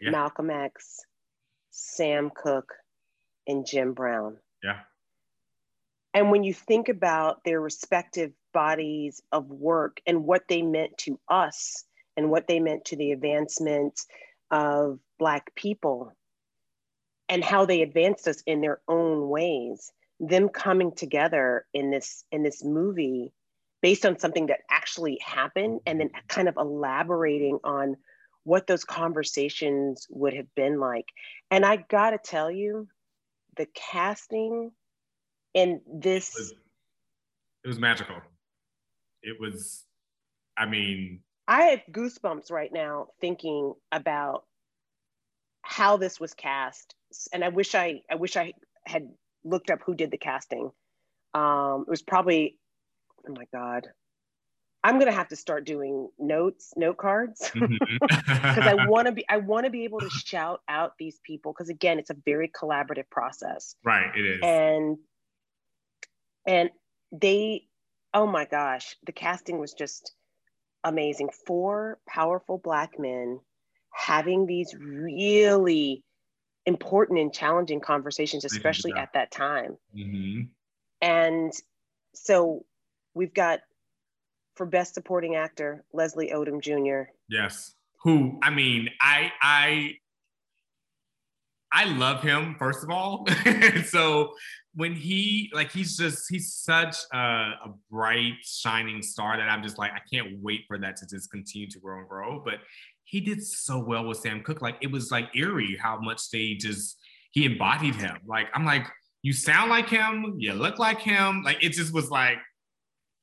yeah. 0.00 0.10
malcolm 0.10 0.50
x 0.50 1.00
sam 1.70 2.30
cooke 2.34 2.74
and 3.46 3.66
jim 3.66 3.92
brown 3.92 4.36
yeah 4.62 4.80
and 6.14 6.30
when 6.30 6.44
you 6.44 6.54
think 6.54 6.88
about 6.88 7.44
their 7.44 7.60
respective 7.60 8.32
bodies 8.54 9.20
of 9.32 9.50
work 9.50 10.00
and 10.06 10.24
what 10.24 10.48
they 10.48 10.62
meant 10.62 10.96
to 10.96 11.20
us 11.28 11.84
and 12.16 12.30
what 12.30 12.46
they 12.48 12.58
meant 12.58 12.86
to 12.86 12.96
the 12.96 13.12
advancement 13.12 14.00
of 14.50 14.98
Black 15.18 15.54
people 15.54 16.12
and 17.28 17.44
how 17.44 17.66
they 17.66 17.82
advanced 17.82 18.28
us 18.28 18.42
in 18.46 18.62
their 18.62 18.80
own 18.88 19.28
ways 19.28 19.92
them 20.18 20.48
coming 20.48 20.92
together 20.92 21.66
in 21.74 21.90
this 21.90 22.24
in 22.32 22.42
this 22.42 22.64
movie 22.64 23.34
based 23.82 24.06
on 24.06 24.18
something 24.18 24.46
that 24.46 24.60
actually 24.70 25.18
happened 25.22 25.80
and 25.84 26.00
then 26.00 26.10
kind 26.28 26.48
of 26.48 26.56
elaborating 26.56 27.58
on 27.62 27.96
what 28.46 28.66
those 28.66 28.84
conversations 28.84 30.06
would 30.10 30.34
have 30.34 30.54
been 30.54 30.80
like 30.80 31.06
and 31.50 31.66
i 31.66 31.76
got 31.76 32.10
to 32.10 32.18
tell 32.18 32.50
you 32.50 32.88
the 33.56 33.66
casting 33.74 34.70
And 35.54 35.80
this 35.86 36.36
it 36.36 36.40
was, 36.40 36.54
it 37.64 37.68
was 37.68 37.78
magical. 37.78 38.16
It 39.22 39.40
was, 39.40 39.86
I 40.56 40.66
mean, 40.66 41.20
I 41.48 41.62
have 41.62 41.80
goosebumps 41.90 42.52
right 42.52 42.72
now 42.72 43.08
thinking 43.20 43.74
about 43.90 44.44
how 45.62 45.96
this 45.96 46.20
was 46.20 46.34
cast, 46.34 46.94
and 47.32 47.42
I 47.42 47.48
wish 47.48 47.74
I 47.74 48.02
I 48.10 48.16
wish 48.16 48.36
I 48.36 48.52
had 48.84 49.08
looked 49.44 49.70
up 49.70 49.80
who 49.84 49.94
did 49.94 50.10
the 50.10 50.18
casting. 50.18 50.70
Um, 51.34 51.84
it 51.88 51.90
was 51.90 52.02
probably, 52.02 52.58
oh 53.28 53.32
my 53.32 53.46
god, 53.52 53.88
I'm 54.86 55.00
gonna 55.00 55.10
have 55.10 55.26
to 55.28 55.36
start 55.36 55.66
doing 55.66 56.08
notes, 56.16 56.72
note 56.76 56.96
cards, 56.96 57.50
because 57.54 57.68
mm-hmm. 57.68 58.62
I 58.62 58.86
want 58.88 59.06
to 59.06 59.12
be 59.12 59.24
I 59.28 59.38
want 59.38 59.64
to 59.64 59.70
be 59.70 59.82
able 59.82 59.98
to 59.98 60.08
shout 60.08 60.60
out 60.68 60.92
these 60.96 61.18
people 61.24 61.52
because 61.52 61.70
again, 61.70 61.98
it's 61.98 62.10
a 62.10 62.16
very 62.24 62.48
collaborative 62.48 63.10
process. 63.10 63.74
Right, 63.84 64.16
it 64.16 64.24
is. 64.24 64.40
And 64.44 64.98
and 66.46 66.70
they, 67.10 67.66
oh 68.14 68.28
my 68.28 68.44
gosh, 68.44 68.94
the 69.04 69.10
casting 69.10 69.58
was 69.58 69.74
just 69.74 70.12
amazing. 70.84 71.30
Four 71.46 71.98
powerful 72.08 72.56
black 72.56 72.96
men 72.96 73.40
having 73.92 74.46
these 74.46 74.72
really 74.78 76.04
important 76.64 77.18
and 77.18 77.34
challenging 77.34 77.80
conversations, 77.80 78.44
especially 78.44 78.92
at 78.92 79.14
that 79.14 79.32
time. 79.32 79.78
Mm-hmm. 79.96 80.42
And 81.00 81.52
so 82.14 82.64
we've 83.14 83.34
got 83.34 83.62
for 84.56 84.66
best 84.66 84.94
supporting 84.94 85.36
actor 85.36 85.84
Leslie 85.92 86.30
Odom 86.30 86.60
Jr. 86.60 87.10
Yes, 87.28 87.74
who 88.02 88.38
I 88.42 88.50
mean, 88.50 88.88
I 89.00 89.30
I 89.40 89.94
I 91.72 91.84
love 91.84 92.22
him 92.22 92.56
first 92.58 92.82
of 92.82 92.90
all. 92.90 93.26
so 93.86 94.32
when 94.74 94.94
he 94.94 95.50
like 95.54 95.70
he's 95.72 95.96
just 95.96 96.24
he's 96.30 96.52
such 96.54 96.96
a, 97.12 97.18
a, 97.18 97.74
bright 97.90 98.34
shining 98.42 99.02
star 99.02 99.36
that 99.36 99.48
I'm 99.48 99.62
just 99.62 99.78
like 99.78 99.92
I 99.92 100.00
can't 100.12 100.38
wait 100.40 100.62
for 100.68 100.78
that 100.78 100.96
to 100.96 101.06
just 101.06 101.30
continue 101.30 101.68
to 101.70 101.78
grow 101.78 101.98
and 101.98 102.08
grow. 102.08 102.42
But 102.44 102.60
he 103.04 103.20
did 103.20 103.42
so 103.44 103.78
well 103.78 104.06
with 104.06 104.18
Sam 104.18 104.42
Cooke. 104.42 104.62
Like 104.62 104.76
it 104.80 104.90
was 104.90 105.10
like 105.10 105.28
eerie 105.34 105.78
how 105.80 105.98
much 105.98 106.30
they 106.30 106.54
just 106.54 106.98
he 107.32 107.44
embodied 107.44 107.94
him. 107.94 108.18
Like 108.26 108.48
I'm 108.54 108.64
like 108.64 108.86
you 109.22 109.32
sound 109.32 109.70
like 109.70 109.88
him, 109.88 110.36
you 110.38 110.52
look 110.52 110.78
like 110.78 111.00
him. 111.00 111.42
Like 111.42 111.62
it 111.62 111.70
just 111.70 111.92
was 111.92 112.10
like 112.10 112.38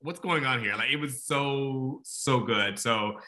what's 0.04 0.20
going 0.20 0.46
on 0.46 0.60
here? 0.60 0.76
Like 0.76 0.92
it 0.92 0.98
was 0.98 1.24
so 1.24 2.02
so 2.04 2.42
good. 2.42 2.78
So 2.78 3.20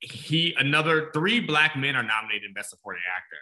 he 0.00 0.54
another 0.58 1.10
three 1.12 1.40
black 1.40 1.76
men 1.76 1.96
are 1.96 2.02
nominated 2.02 2.54
best 2.54 2.70
supporting 2.70 3.02
actor. 3.16 3.36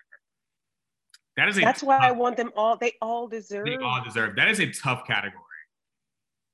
That 1.36 1.48
is 1.48 1.58
a 1.58 1.62
that's 1.62 1.80
tough, 1.80 1.88
why 1.88 1.98
I 1.98 2.12
want 2.12 2.36
them 2.36 2.52
all. 2.56 2.76
They 2.76 2.92
all 3.02 3.26
deserve. 3.26 3.66
They 3.66 3.76
all 3.76 4.02
deserve. 4.02 4.36
That 4.36 4.48
is 4.48 4.60
a 4.60 4.70
tough 4.70 5.04
category. 5.06 5.42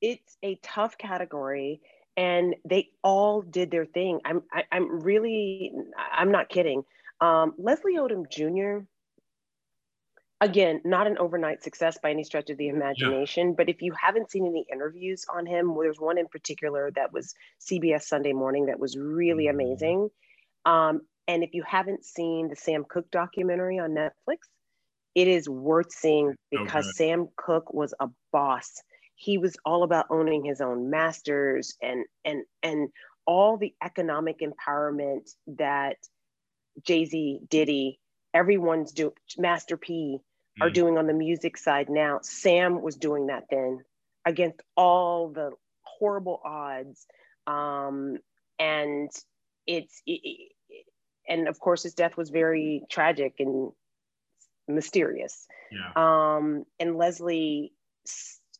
It's 0.01 0.38
a 0.42 0.59
tough 0.62 0.96
category, 0.96 1.82
and 2.16 2.57
they 2.64 2.88
all 3.05 3.42
did 3.42 3.70
their 3.70 3.84
thing. 3.84 4.20
I'm 4.24 4.42
I, 4.53 4.61
am 4.61 4.64
i 4.72 4.76
am 4.76 5.01
really 5.01 5.72
I'm 6.12 6.32
not 6.32 6.48
kidding. 6.48 6.82
Um, 7.20 7.53
Leslie 7.59 7.96
Odom 7.96 8.28
Jr 8.30 8.86
again, 10.41 10.80
not 10.84 11.07
an 11.07 11.18
overnight 11.18 11.62
success 11.62 11.99
by 12.03 12.11
any 12.11 12.24
stretch 12.24 12.51
of 12.51 12.57
the 12.57 12.68
imagination, 12.68 13.49
yeah. 13.49 13.55
but 13.57 13.68
if 13.68 13.82
you 13.82 13.93
haven't 14.01 14.30
seen 14.30 14.47
any 14.47 14.64
interviews 14.72 15.24
on 15.32 15.47
him, 15.47 15.74
well, 15.74 15.82
there's 15.82 16.01
one 16.01 16.18
in 16.18 16.26
particular 16.26 16.91
that 16.93 17.12
was 17.12 17.34
CBS 17.61 18.03
Sunday 18.03 18.32
Morning 18.32 18.66
that 18.66 18.78
was 18.78 18.97
really 18.97 19.45
mm-hmm. 19.45 19.61
amazing. 19.61 20.09
Um, 20.64 21.03
and 21.28 21.45
if 21.45 21.55
you 21.55 21.62
haven't 21.66 22.05
seen 22.05 22.49
the 22.49 22.57
Sam 22.57 22.84
Cooke 22.88 23.11
documentary 23.11 23.78
on 23.78 23.91
Netflix, 23.91 24.49
it 25.14 25.28
is 25.28 25.49
worth 25.49 25.93
seeing 25.93 26.34
because 26.51 26.86
okay. 26.86 26.93
Sam 26.95 27.28
Cooke 27.36 27.72
was 27.72 27.95
a 28.01 28.09
boss. 28.32 28.82
He 29.14 29.38
was 29.38 29.57
all 29.64 29.82
about 29.82 30.07
owning 30.11 30.45
his 30.45 30.61
own 30.61 30.88
masters 30.88 31.76
and 31.82 32.05
and 32.24 32.45
and 32.62 32.88
all 33.26 33.57
the 33.57 33.74
economic 33.82 34.41
empowerment 34.41 35.30
that 35.59 35.97
Jay 36.82 37.05
Z, 37.05 37.41
Diddy, 37.49 37.99
everyone's 38.32 38.93
doing. 38.93 39.12
Master 39.36 39.76
P, 39.76 40.20
are 40.61 40.70
mm. 40.70 40.74
doing 40.74 40.98
on 40.98 41.07
the 41.07 41.12
music 41.12 41.57
side 41.57 41.88
now. 41.88 42.20
Sam 42.22 42.82
was 42.82 42.96
doing 42.96 43.26
that 43.26 43.44
then 43.51 43.80
against 44.24 44.61
all 44.76 45.28
the 45.28 45.51
horrible 45.82 46.40
odds. 46.44 47.07
Um, 47.46 48.18
and 48.59 49.11
it's, 49.66 50.03
it, 50.07 50.20
it, 50.22 50.53
and 51.28 51.48
of 51.48 51.59
course, 51.59 51.82
his 51.82 51.94
death 51.94 52.16
was 52.16 52.30
very 52.30 52.82
tragic 52.90 53.34
and 53.38 53.72
mysterious. 54.68 55.46
Yeah. 55.70 55.92
Um, 55.96 56.64
and 56.78 56.96
Leslie 56.96 57.72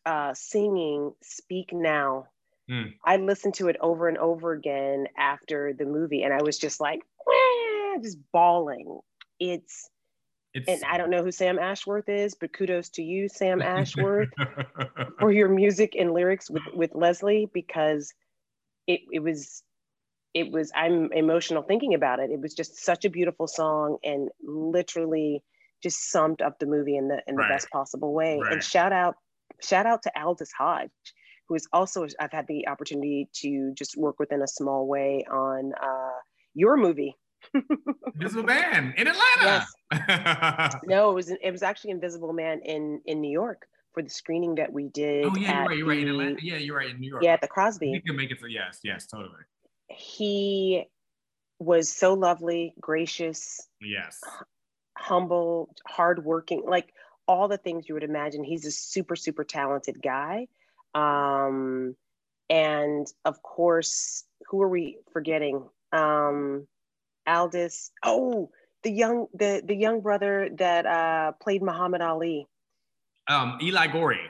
uh, 0.07 0.34
singing 0.34 1.12
Speak 1.22 1.72
Now. 1.72 2.26
Mm. 2.70 2.95
I 3.05 3.16
listened 3.16 3.55
to 3.55 3.68
it 3.68 3.76
over 3.80 4.09
and 4.09 4.18
over 4.18 4.53
again 4.53 5.09
after 5.18 5.72
the 5.72 5.84
movie, 5.84 6.22
and 6.22 6.32
I 6.32 6.43
was 6.43 6.57
just 6.57 6.80
like, 6.80 7.01
just 8.03 8.18
bawling. 8.32 9.01
It's 9.38 9.91
it's, 10.53 10.68
and 10.68 10.82
I 10.84 10.98
don't 10.98 11.11
know 11.11 11.22
who 11.22 11.30
Sam 11.30 11.59
Ashworth 11.59 12.09
is, 12.09 12.34
but 12.34 12.53
kudos 12.53 12.88
to 12.90 13.03
you, 13.03 13.28
Sam 13.28 13.62
Ashworth, 13.62 14.30
for 15.18 15.32
your 15.32 15.48
music 15.48 15.94
and 15.98 16.12
lyrics 16.12 16.51
with, 16.51 16.62
with 16.74 16.94
Leslie 16.94 17.48
because 17.53 18.12
it, 18.86 19.01
it 19.12 19.20
was 19.20 19.62
it 20.34 20.53
was 20.53 20.70
I'm 20.74 21.12
emotional 21.12 21.62
thinking 21.62 21.94
about 21.94 22.20
it. 22.20 22.30
It 22.30 22.40
was 22.40 22.55
just 22.55 22.84
such 22.84 23.05
a 23.05 23.11
beautiful 23.11 23.46
song 23.46 23.98
and 24.05 24.28
literally 24.42 25.42
just 25.82 26.11
summed 26.11 26.42
up 26.42 26.59
the 26.59 26.66
movie 26.66 26.96
in 26.96 27.09
the 27.09 27.22
in 27.26 27.34
the 27.36 27.42
right. 27.42 27.51
best 27.51 27.70
possible 27.70 28.12
way. 28.12 28.38
Right. 28.40 28.55
And 28.55 28.62
shout 28.62 28.92
out 28.92 29.16
shout 29.62 29.86
out 29.86 30.03
to 30.03 30.12
Aldis 30.20 30.53
Hodge, 30.53 30.90
who 31.48 31.55
is 31.55 31.66
also 31.72 32.07
I've 32.20 32.32
had 32.32 32.46
the 32.46 32.68
opportunity 32.68 33.28
to 33.42 33.72
just 33.76 33.96
work 33.96 34.18
with 34.18 34.32
in 34.32 34.42
a 34.42 34.48
small 34.48 34.86
way 34.86 35.24
on 35.30 35.72
uh, 35.82 36.18
your 36.55 36.76
movie 36.76 37.16
Invisible 38.14 38.45
Man 38.45 38.95
in 38.97 39.09
Atlanta. 39.09 39.66
Yes. 39.93 40.76
no, 40.84 41.11
it 41.11 41.14
was 41.14 41.30
it 41.30 41.51
was 41.51 41.62
actually 41.62 41.91
Invisible 41.91 42.32
Man 42.32 42.61
in 42.64 43.01
in 43.07 43.20
New 43.20 43.30
York 43.30 43.66
for 43.93 44.03
the 44.03 44.11
screening 44.11 44.57
that 44.57 44.72
we 44.72 44.88
did. 44.88 45.24
Oh 45.24 45.34
yeah, 45.36 45.59
you're 45.59 45.66
right. 45.66 45.78
You're 45.78 45.88
right 45.88 45.99
in 45.99 46.09
Atlanta. 46.09 46.36
Yeah, 46.43 46.57
you're 46.57 46.76
right 46.76 46.91
in 46.91 47.01
New 47.01 47.11
York. 47.11 47.22
Yeah, 47.22 47.32
at 47.32 47.41
the 47.41 47.49
Crosby. 47.49 47.91
You 47.91 48.03
can 48.03 48.16
make 48.16 48.30
it. 48.30 48.38
For, 48.41 48.49
yes, 48.49 48.80
yes, 48.84 49.07
totally. 49.07 49.43
He 49.88 50.84
was 51.59 51.93
so 51.93 52.14
lovely, 52.14 52.74
gracious. 52.80 53.68
Yes. 53.80 54.20
Humble, 54.97 55.74
hardworking, 55.86 56.62
like 56.66 56.93
all 57.26 57.49
the 57.49 57.59
things 57.59 57.88
you 57.88 57.95
would 57.95 58.05
imagine. 58.05 58.43
He's 58.45 58.66
a 58.66 58.72
super, 58.72 59.16
super 59.16 59.45
talented 59.45 60.03
guy. 60.03 60.49
Um, 60.95 61.95
and 62.49 63.07
of 63.24 63.43
course, 63.43 64.24
who 64.49 64.62
are 64.62 64.68
we 64.68 64.99
forgetting? 65.12 65.68
Um, 65.93 66.66
Aldis. 67.31 67.91
Oh, 68.05 68.51
the 68.83 68.91
young 68.91 69.26
the 69.35 69.62
the 69.64 69.74
young 69.74 70.01
brother 70.01 70.51
that 70.59 70.87
uh, 70.87 71.33
played 71.41 71.62
Muhammad 71.62 72.01
Ali. 72.01 72.47
Um, 73.28 73.59
Eli 73.62 73.87
Goree. 73.89 74.26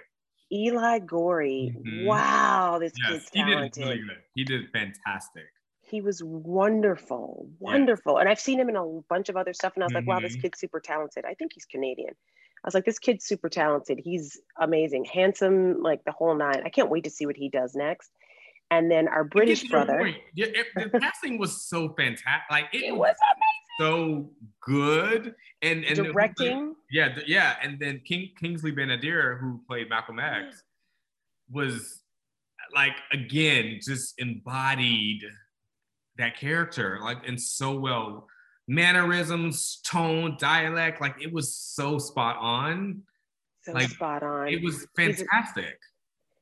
Eli 0.53 0.99
Goree. 1.01 1.75
Mm-hmm. 1.75 2.07
Wow, 2.07 2.79
this 2.81 2.93
yes, 2.97 3.13
kid's 3.13 3.31
talented. 3.31 3.77
He 3.77 3.89
did, 3.89 3.89
really 3.89 4.15
he 4.35 4.45
did 4.45 4.71
fantastic. 4.73 5.45
He 5.83 6.01
was 6.01 6.23
wonderful, 6.23 7.49
wonderful. 7.59 8.15
Yeah. 8.15 8.21
And 8.21 8.29
I've 8.29 8.41
seen 8.41 8.61
him 8.61 8.69
in 8.69 8.77
a 8.77 9.01
bunch 9.09 9.29
of 9.29 9.37
other 9.37 9.53
stuff, 9.53 9.73
and 9.75 9.83
I 9.83 9.87
was 9.87 9.93
mm-hmm. 9.93 10.09
like, 10.09 10.17
wow, 10.17 10.21
this 10.21 10.35
mm-hmm. 10.35 10.43
kid's 10.43 10.61
super 10.61 10.81
talented. 10.81 11.25
I 11.25 11.35
think 11.35 11.53
he's 11.55 11.65
Canadian. 11.65 12.15
I 12.63 12.67
was 12.67 12.75
like, 12.75 12.85
this 12.85 12.99
kid's 12.99 13.25
super 13.25 13.49
talented. 13.49 14.01
He's 14.03 14.39
amazing, 14.61 15.07
handsome, 15.07 15.83
like 15.83 16.05
the 16.05 16.13
whole 16.13 16.35
nine. 16.37 16.63
I 16.65 16.69
can't 16.69 16.91
wait 16.91 17.05
to 17.05 17.11
see 17.11 17.27
what 17.27 17.37
he 17.37 17.49
does 17.49 17.75
next 17.75 18.11
and 18.71 18.91
then 18.91 19.09
our 19.09 19.25
British 19.25 19.69
brother. 19.69 20.15
Yeah, 20.35 20.47
it, 20.47 20.67
the 20.93 21.01
casting 21.01 21.39
was 21.39 21.63
so 21.63 21.95
fantastic. 21.97 22.51
Like 22.51 22.67
it, 22.73 22.85
it 22.85 22.97
was 22.97 23.17
amazing. 23.35 23.51
So 23.79 24.31
good. 24.61 25.35
And 25.63 25.85
and 25.85 25.97
directing. 25.97 26.69
The, 26.69 26.75
yeah, 26.91 27.15
the, 27.15 27.23
yeah. 27.27 27.57
And 27.63 27.79
then 27.79 28.01
King 28.05 28.31
Kingsley 28.39 28.71
Ben-Adir, 28.71 29.41
who 29.41 29.61
played 29.67 29.89
Malcolm 29.89 30.19
X, 30.19 30.57
mm. 30.57 31.55
was 31.55 32.03
like 32.75 32.97
again 33.13 33.79
just 33.83 34.15
embodied 34.21 35.23
that 36.17 36.37
character 36.37 36.99
like 37.03 37.27
and 37.27 37.41
so 37.41 37.79
well 37.79 38.27
mannerisms 38.69 39.81
tone 39.85 40.37
dialect 40.39 41.01
like 41.01 41.17
it 41.21 41.33
was 41.33 41.55
so 41.55 41.99
spot 41.99 42.37
on 42.39 43.03
so 43.63 43.73
like 43.73 43.89
spot 43.89 44.23
on 44.23 44.49
it 44.49 44.63
was 44.63 44.87
fantastic 44.97 45.79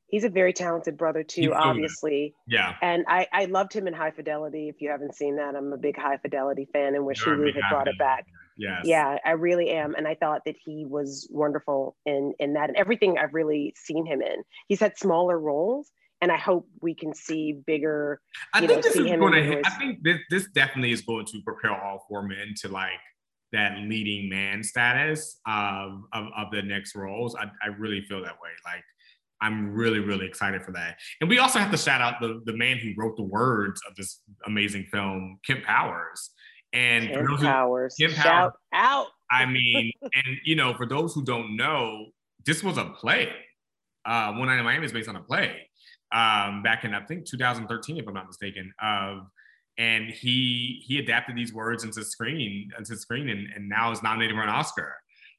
he's 0.09 0.25
a 0.25 0.29
very 0.29 0.53
talented 0.53 0.97
brother 0.97 1.23
too, 1.23 1.55
obviously. 1.55 2.35
Yeah. 2.47 2.75
And 2.83 3.05
I, 3.09 3.27
I 3.33 3.45
loved 3.45 3.73
him 3.73 3.87
in 3.87 3.95
High 3.95 4.11
Fidelity. 4.11 4.69
If 4.69 4.81
you 4.81 4.91
haven't 4.91 5.15
seen 5.15 5.37
that, 5.37 5.55
I'm 5.55 5.73
a 5.73 5.77
big 5.77 5.97
High 5.97 6.17
Fidelity 6.17 6.67
fan 6.73 6.95
and 6.95 7.05
wish 7.05 7.23
Hulu 7.23 7.55
had 7.55 7.63
brought 7.71 7.89
it 7.89 7.99
back. 7.99 8.27
Yes. 8.57 8.81
Yeah, 8.85 9.19
I 9.25 9.33
really 9.33 9.71
am. 9.71 9.95
And 9.95 10.09
I 10.09 10.17
thought 10.17 10.43
that 10.47 10.57
he 10.65 10.85
was 10.85 11.29
wonderful 11.31 11.97
in 12.05 12.35
in 12.41 12.55
that 12.55 12.69
and 12.69 12.77
everything 12.77 13.17
I've 13.17 13.35
really 13.35 13.73
seen 13.77 14.05
him 14.05 14.21
in. 14.21 14.43
He's 14.67 14.81
had 14.81 14.99
smaller 14.99 15.39
roles. 15.39 15.91
And 16.21 16.33
I 16.33 16.37
hope 16.37 16.67
we 16.83 16.97
can 16.97 17.15
see 17.15 17.61
bigger. 17.65 18.21
I 18.53 18.59
think 18.59 18.73
know, 18.73 18.81
this 18.81 18.97
is 18.97 19.07
going 19.07 19.33
to. 19.35 19.63
I 19.65 19.71
think 19.79 20.03
this, 20.03 20.19
this 20.31 20.49
definitely 20.53 20.91
is 20.91 21.01
going 21.01 21.27
to 21.27 21.41
propel 21.45 21.75
all 21.75 22.05
four 22.09 22.27
men 22.27 22.55
to 22.63 22.69
like 22.69 22.99
that 23.53 23.79
leading 23.79 24.29
man 24.29 24.65
status 24.65 25.39
of, 25.47 26.03
of, 26.13 26.27
of 26.37 26.51
the 26.51 26.63
next 26.63 26.97
roles. 26.97 27.37
I, 27.37 27.45
I 27.63 27.69
really 27.79 28.01
feel 28.01 28.21
that 28.23 28.35
way. 28.43 28.51
Like 28.65 28.83
I'm 29.41 29.73
really, 29.73 30.01
really 30.01 30.27
excited 30.27 30.63
for 30.63 30.73
that. 30.73 30.97
And 31.21 31.31
we 31.31 31.39
also 31.39 31.59
have 31.59 31.71
to 31.71 31.77
shout 31.77 32.01
out 32.01 32.15
the, 32.21 32.41
the 32.45 32.57
man 32.57 32.79
who 32.79 32.93
wrote 32.97 33.17
the 33.17 33.23
words 33.23 33.81
of 33.89 33.95
this 33.97 34.21
amazing 34.47 34.87
film, 34.91 35.39
Kemp 35.47 35.65
Powers. 35.65 36.31
And 36.73 37.09
Kemp 37.09 37.41
Powers, 37.41 37.95
Kemp 37.99 38.15
Powers, 38.15 38.53
out. 38.73 39.07
I 39.31 39.47
mean, 39.47 39.93
and 40.03 40.37
you 40.45 40.57
know, 40.57 40.75
for 40.75 40.87
those 40.87 41.15
who 41.15 41.25
don't 41.25 41.57
know, 41.57 42.07
this 42.45 42.63
was 42.63 42.79
a 42.79 42.85
play. 42.85 43.31
Uh, 44.05 44.33
One 44.33 44.49
Night 44.49 44.59
in 44.59 44.65
Miami 44.65 44.87
is 44.87 44.93
based 44.93 45.09
on 45.09 45.17
a 45.17 45.23
play 45.23 45.69
um, 46.13 46.63
back 46.63 46.85
in 46.85 46.95
I 46.95 47.05
think 47.05 47.27
2013, 47.27 47.99
if 47.99 48.07
I'm 48.07 48.15
not 48.15 48.27
mistaken. 48.27 48.73
Of 48.83 49.27
and 49.79 50.07
he 50.11 50.83
he 50.85 50.99
adapted 50.99 51.37
these 51.37 51.53
words 51.53 51.85
into 51.85 52.05
screen 52.05 52.71
into 52.77 52.97
screen 52.97 53.29
and, 53.29 53.47
and 53.55 53.69
now 53.69 53.93
is 53.93 54.03
nominated 54.03 54.35
for 54.35 54.43
an 54.43 54.49
Oscar, 54.49 54.95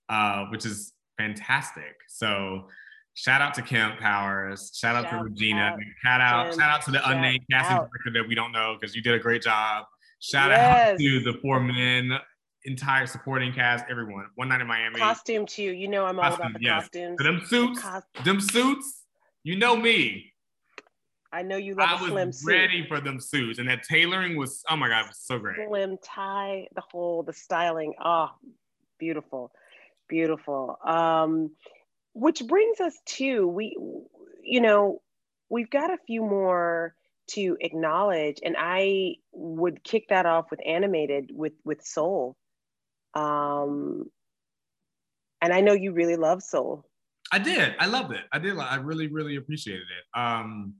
uh, 0.07 0.45
which 0.45 0.65
is 0.65 0.93
fantastic. 1.17 1.95
So 2.07 2.67
shout 3.19 3.41
out 3.41 3.53
to 3.53 3.61
Kemp 3.61 3.99
Powers, 3.99 4.71
shout 4.73 4.95
out 4.95 5.09
shout 5.09 5.19
to 5.19 5.25
Regina, 5.25 5.61
out, 5.61 5.79
shout 6.01 6.21
out 6.21 6.55
shout 6.55 6.69
out 6.71 6.81
to 6.83 6.91
the 6.91 7.09
unnamed 7.09 7.41
casting 7.51 7.77
director 7.77 8.11
that 8.13 8.27
we 8.27 8.33
don't 8.33 8.53
know 8.53 8.77
because 8.79 8.95
you 8.95 9.01
did 9.01 9.13
a 9.13 9.19
great 9.19 9.41
job. 9.41 9.85
Shout 10.21 10.51
yes. 10.51 10.91
out 10.91 10.99
to 10.99 11.19
the 11.21 11.33
four 11.41 11.59
men, 11.59 12.11
entire 12.63 13.05
supporting 13.05 13.53
cast, 13.53 13.85
everyone. 13.89 14.25
One 14.35 14.49
night 14.49 14.61
in 14.61 14.67
Miami. 14.67 14.99
Costume 14.99 15.45
too. 15.45 15.63
You 15.63 15.89
know 15.89 16.05
I'm 16.05 16.19
all 16.19 16.33
about 16.33 16.53
the 16.53 16.59
yes. 16.61 16.83
costumes. 16.83 17.17
them 17.17 17.41
suits, 17.45 17.83
them 18.23 18.39
suits. 18.39 19.03
You 19.43 19.57
know 19.57 19.75
me. 19.75 20.33
I 21.31 21.43
know 21.43 21.57
you 21.57 21.75
love 21.75 21.89
I 21.89 22.05
a 22.05 22.09
slim 22.09 22.27
was 22.27 22.43
ready 22.45 22.85
for 22.87 23.01
them 23.01 23.19
suits, 23.19 23.59
and 23.59 23.69
that 23.69 23.83
tailoring 23.83 24.37
was 24.37 24.63
oh 24.69 24.77
my 24.77 24.87
god, 24.87 25.01
it 25.01 25.07
was 25.09 25.19
so 25.19 25.37
great. 25.39 25.57
Slim 25.67 25.97
tie, 26.03 26.67
the 26.73 26.81
whole 26.89 27.23
the 27.23 27.33
styling, 27.33 27.93
oh, 28.03 28.29
beautiful, 28.97 29.51
beautiful. 30.07 30.77
Um, 30.83 31.51
which 32.13 32.45
brings 32.47 32.79
us 32.79 32.97
to 33.05 33.47
we, 33.47 33.77
you 34.43 34.61
know, 34.61 35.01
we've 35.49 35.69
got 35.69 35.91
a 35.91 35.97
few 36.05 36.21
more 36.21 36.95
to 37.31 37.57
acknowledge, 37.61 38.39
and 38.43 38.55
I 38.57 39.15
would 39.31 39.83
kick 39.83 40.07
that 40.09 40.25
off 40.25 40.49
with 40.51 40.59
animated 40.65 41.31
with 41.33 41.53
with 41.63 41.85
Soul. 41.85 42.35
Um, 43.13 44.09
and 45.41 45.53
I 45.53 45.61
know 45.61 45.73
you 45.73 45.93
really 45.93 46.15
love 46.15 46.43
Soul. 46.43 46.85
I 47.31 47.39
did. 47.39 47.75
I 47.79 47.85
loved 47.85 48.13
it. 48.13 48.23
I 48.31 48.39
did. 48.39 48.57
I 48.57 48.75
really, 48.75 49.07
really 49.07 49.35
appreciated 49.35 49.83
it. 49.83 50.19
Um, 50.19 50.75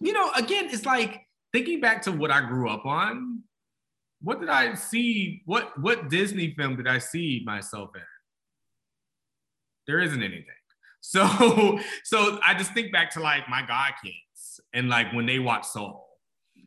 you 0.00 0.12
know, 0.12 0.30
again, 0.36 0.68
it's 0.70 0.86
like 0.86 1.26
thinking 1.52 1.80
back 1.80 2.02
to 2.02 2.12
what 2.12 2.30
I 2.30 2.40
grew 2.40 2.68
up 2.68 2.86
on. 2.86 3.42
What 4.22 4.40
did 4.40 4.48
I 4.48 4.74
see? 4.74 5.42
What 5.44 5.78
what 5.78 6.08
Disney 6.08 6.54
film 6.54 6.76
did 6.76 6.88
I 6.88 6.98
see 6.98 7.42
myself 7.44 7.90
in? 7.94 8.02
There 9.86 10.00
isn't 10.00 10.22
anything. 10.22 10.46
So 11.06 11.78
so 12.02 12.38
I 12.42 12.54
just 12.54 12.72
think 12.72 12.90
back 12.90 13.10
to 13.10 13.20
like 13.20 13.46
my 13.46 13.60
god 13.60 13.92
kids 14.02 14.58
and 14.72 14.88
like 14.88 15.12
when 15.12 15.26
they 15.26 15.38
watch 15.38 15.66
Soul 15.66 16.06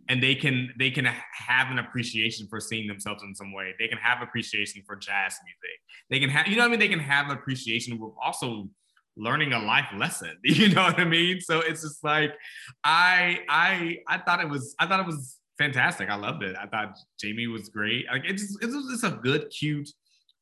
and 0.09 0.21
they 0.21 0.35
can 0.35 0.71
they 0.77 0.91
can 0.91 1.05
have 1.05 1.71
an 1.71 1.79
appreciation 1.79 2.45
for 2.47 2.59
seeing 2.59 2.87
themselves 2.87 3.23
in 3.23 3.33
some 3.33 3.51
way. 3.51 3.73
They 3.79 3.87
can 3.87 3.97
have 3.97 4.21
appreciation 4.21 4.83
for 4.85 4.95
jazz 4.95 5.33
music. 5.43 5.79
They 6.11 6.19
can 6.19 6.29
have 6.29 6.45
you 6.45 6.55
know 6.55 6.61
what 6.61 6.67
I 6.67 6.69
mean. 6.69 6.79
They 6.79 6.87
can 6.87 6.99
have 6.99 7.31
appreciation 7.31 7.99
with 7.99 8.11
also 8.23 8.69
learning 9.17 9.53
a 9.53 9.59
life 9.59 9.87
lesson 9.97 10.37
you 10.43 10.69
know 10.69 10.83
what 10.83 10.99
i 10.99 11.03
mean 11.03 11.41
so 11.41 11.59
it's 11.59 11.81
just 11.81 12.03
like 12.03 12.33
i 12.83 13.39
i 13.49 13.97
i 14.07 14.17
thought 14.19 14.39
it 14.39 14.47
was 14.47 14.75
i 14.79 14.85
thought 14.85 14.99
it 14.99 15.05
was 15.05 15.39
fantastic 15.57 16.09
i 16.09 16.15
loved 16.15 16.43
it 16.43 16.55
i 16.61 16.67
thought 16.67 16.95
jamie 17.19 17.47
was 17.47 17.69
great 17.69 18.05
like 18.11 18.21
it's 18.25 18.55
it's 18.61 18.73
just 18.91 19.03
a 19.03 19.19
good 19.23 19.49
cute 19.49 19.89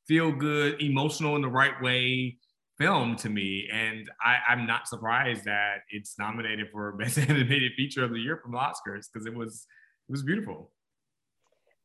feel 0.08 0.32
good 0.32 0.82
emotional 0.82 1.36
in 1.36 1.42
the 1.42 1.48
right 1.48 1.82
way 1.82 2.38
film 2.78 3.16
to 3.16 3.30
me 3.30 3.68
and 3.72 4.10
I, 4.22 4.38
i'm 4.50 4.66
not 4.68 4.88
surprised 4.88 5.46
that 5.46 5.78
it's 5.90 6.18
nominated 6.20 6.68
for 6.72 6.92
best 7.00 7.18
animated 7.18 7.74
feature 7.78 8.04
of 8.04 8.12
the 8.12 8.20
year 8.20 8.38
from 8.42 8.52
the 8.52 8.58
oscars 8.58 9.06
because 9.12 9.26
it 9.26 9.34
was 9.34 9.66
it 10.10 10.12
was 10.12 10.24
beautiful 10.24 10.72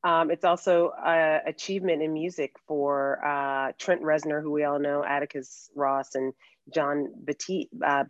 um, 0.02 0.30
it's 0.30 0.46
also 0.46 0.92
an 1.04 1.42
achievement 1.46 2.02
in 2.02 2.14
music 2.14 2.56
for 2.66 3.22
uh, 3.22 3.72
Trent 3.78 4.02
Reznor, 4.02 4.42
who 4.42 4.50
we 4.50 4.64
all 4.64 4.78
know, 4.78 5.04
Atticus 5.04 5.68
Ross, 5.76 6.14
and 6.14 6.32
Jon 6.72 7.12
Batiste. 7.22 7.68
Uh, 7.84 8.04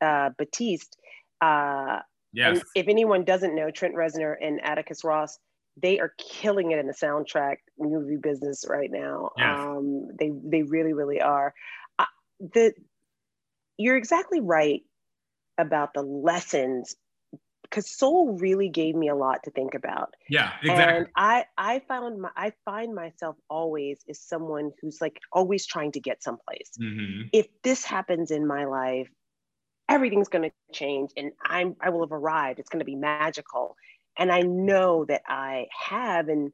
uh, 0.00 0.30
Batiste. 0.36 0.96
Uh, 1.40 2.00
yes. 2.32 2.58
And 2.58 2.62
if 2.74 2.88
anyone 2.88 3.24
doesn't 3.24 3.54
know, 3.54 3.70
Trent 3.70 3.94
Reznor 3.94 4.34
and 4.40 4.60
Atticus 4.62 5.04
Ross, 5.04 5.38
they 5.80 5.98
are 5.98 6.12
killing 6.18 6.72
it 6.72 6.78
in 6.78 6.86
the 6.86 6.92
soundtrack 6.92 7.56
movie 7.78 8.16
business 8.16 8.64
right 8.68 8.90
now. 8.90 9.30
Yes. 9.36 9.60
Um, 9.60 10.08
they 10.18 10.30
they 10.44 10.62
really 10.62 10.92
really 10.92 11.20
are. 11.20 11.54
The 12.40 12.74
you're 13.76 13.96
exactly 13.96 14.40
right 14.40 14.82
about 15.58 15.94
the 15.94 16.02
lessons 16.02 16.96
because 17.62 17.88
soul 17.88 18.36
really 18.38 18.68
gave 18.68 18.94
me 18.94 19.08
a 19.08 19.14
lot 19.14 19.44
to 19.44 19.50
think 19.50 19.74
about. 19.74 20.14
Yeah 20.28 20.52
exactly. 20.62 20.96
And 20.96 21.06
i 21.16 21.44
i 21.56 21.78
found 21.80 22.20
my 22.20 22.30
i 22.36 22.52
find 22.64 22.94
myself 22.94 23.36
always 23.48 24.00
as 24.08 24.20
someone 24.20 24.72
who's 24.80 25.00
like 25.00 25.18
always 25.32 25.66
trying 25.66 25.92
to 25.92 26.00
get 26.00 26.22
someplace. 26.22 26.70
Mm-hmm. 26.80 27.28
if 27.32 27.46
this 27.62 27.84
happens 27.84 28.30
in 28.30 28.46
my 28.46 28.64
life 28.64 29.08
everything's 29.88 30.28
going 30.28 30.50
to 30.50 30.52
change 30.72 31.10
and 31.16 31.32
i'm 31.44 31.76
i 31.80 31.90
will 31.90 32.02
have 32.02 32.12
arrived. 32.12 32.58
It's 32.58 32.68
going 32.68 32.80
to 32.80 32.84
be 32.84 32.96
magical. 32.96 33.76
And 34.18 34.32
i 34.32 34.40
know 34.40 35.04
that 35.06 35.22
i 35.26 35.66
have 35.88 36.28
and 36.28 36.52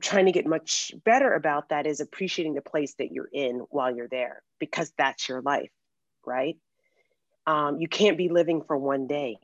trying 0.00 0.26
to 0.26 0.32
get 0.32 0.46
much 0.46 0.92
better 1.04 1.34
about 1.34 1.70
that 1.70 1.86
is 1.86 2.00
appreciating 2.00 2.54
the 2.54 2.62
place 2.62 2.94
that 2.98 3.10
you're 3.10 3.30
in 3.32 3.60
while 3.70 3.94
you're 3.94 4.08
there 4.08 4.42
because 4.58 4.92
that's 4.96 5.28
your 5.28 5.42
life 5.42 5.70
right 6.24 6.56
um, 7.46 7.78
you 7.80 7.88
can't 7.88 8.18
be 8.18 8.28
living 8.28 8.62
for 8.62 8.76
one 8.76 9.06
day 9.06 9.38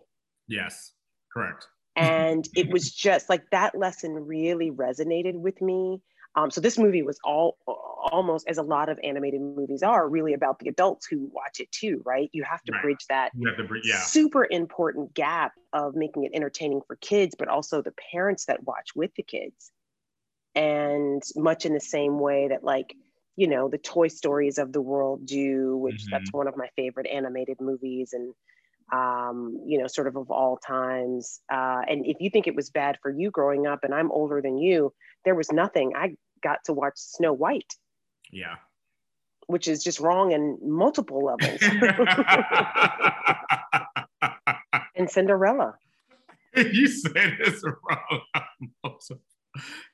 Yes, 0.48 0.92
correct. 1.32 1.66
And 1.94 2.46
it 2.56 2.70
was 2.70 2.90
just 2.92 3.28
like 3.28 3.50
that 3.50 3.76
lesson 3.76 4.14
really 4.14 4.70
resonated 4.70 5.34
with 5.34 5.60
me. 5.60 6.00
Um, 6.34 6.50
so 6.50 6.60
this 6.60 6.76
movie 6.76 7.02
was 7.02 7.18
all 7.24 7.56
almost 7.66 8.46
as 8.46 8.58
a 8.58 8.62
lot 8.62 8.90
of 8.90 9.00
animated 9.02 9.40
movies 9.40 9.82
are 9.82 10.06
really 10.06 10.34
about 10.34 10.58
the 10.58 10.68
adults 10.68 11.06
who 11.06 11.30
watch 11.32 11.60
it 11.60 11.72
too, 11.72 12.02
right? 12.04 12.28
You 12.32 12.44
have 12.44 12.62
to 12.64 12.72
right. 12.72 12.82
bridge 12.82 13.06
that 13.08 13.32
bridge, 13.34 13.84
yeah. 13.86 14.00
super 14.00 14.46
important 14.50 15.14
gap 15.14 15.52
of 15.72 15.96
making 15.96 16.24
it 16.24 16.32
entertaining 16.34 16.82
for 16.86 16.96
kids, 16.96 17.34
but 17.38 17.48
also 17.48 17.80
the 17.80 17.94
parents 18.12 18.44
that 18.46 18.64
watch 18.64 18.90
with 18.94 19.12
the 19.16 19.22
kids. 19.22 19.72
And 20.56 21.22
much 21.36 21.66
in 21.66 21.74
the 21.74 21.80
same 21.80 22.18
way 22.18 22.48
that 22.48 22.64
like, 22.64 22.96
you 23.36 23.46
know, 23.46 23.68
the 23.68 23.78
Toy 23.78 24.08
Stories 24.08 24.58
of 24.58 24.72
the 24.72 24.80
world 24.80 25.26
do, 25.26 25.76
which 25.76 26.02
mm-hmm. 26.02 26.10
that's 26.10 26.32
one 26.32 26.48
of 26.48 26.56
my 26.56 26.68
favorite 26.74 27.06
animated 27.06 27.60
movies. 27.60 28.12
And 28.12 28.34
um, 28.92 29.60
you 29.66 29.78
know, 29.78 29.86
sort 29.86 30.06
of 30.06 30.16
of 30.16 30.30
all 30.30 30.58
times. 30.58 31.40
Uh, 31.52 31.82
and 31.88 32.06
if 32.06 32.18
you 32.20 32.30
think 32.30 32.46
it 32.46 32.54
was 32.54 32.70
bad 32.70 32.98
for 33.02 33.10
you 33.10 33.30
growing 33.30 33.66
up, 33.66 33.80
and 33.82 33.94
I'm 33.94 34.12
older 34.12 34.40
than 34.40 34.58
you, 34.58 34.92
there 35.24 35.34
was 35.34 35.50
nothing. 35.50 35.94
I 35.96 36.16
got 36.42 36.58
to 36.66 36.72
watch 36.72 36.94
Snow 36.96 37.32
White. 37.32 37.74
Yeah. 38.32 38.56
Which 39.46 39.68
is 39.68 39.82
just 39.82 40.00
wrong 40.00 40.32
in 40.32 40.58
multiple 40.62 41.24
levels. 41.24 41.62
and 44.96 45.10
Cinderella. 45.10 45.74
You 46.56 46.88
said 46.88 47.36
it's 47.40 47.62
wrong 47.64 48.20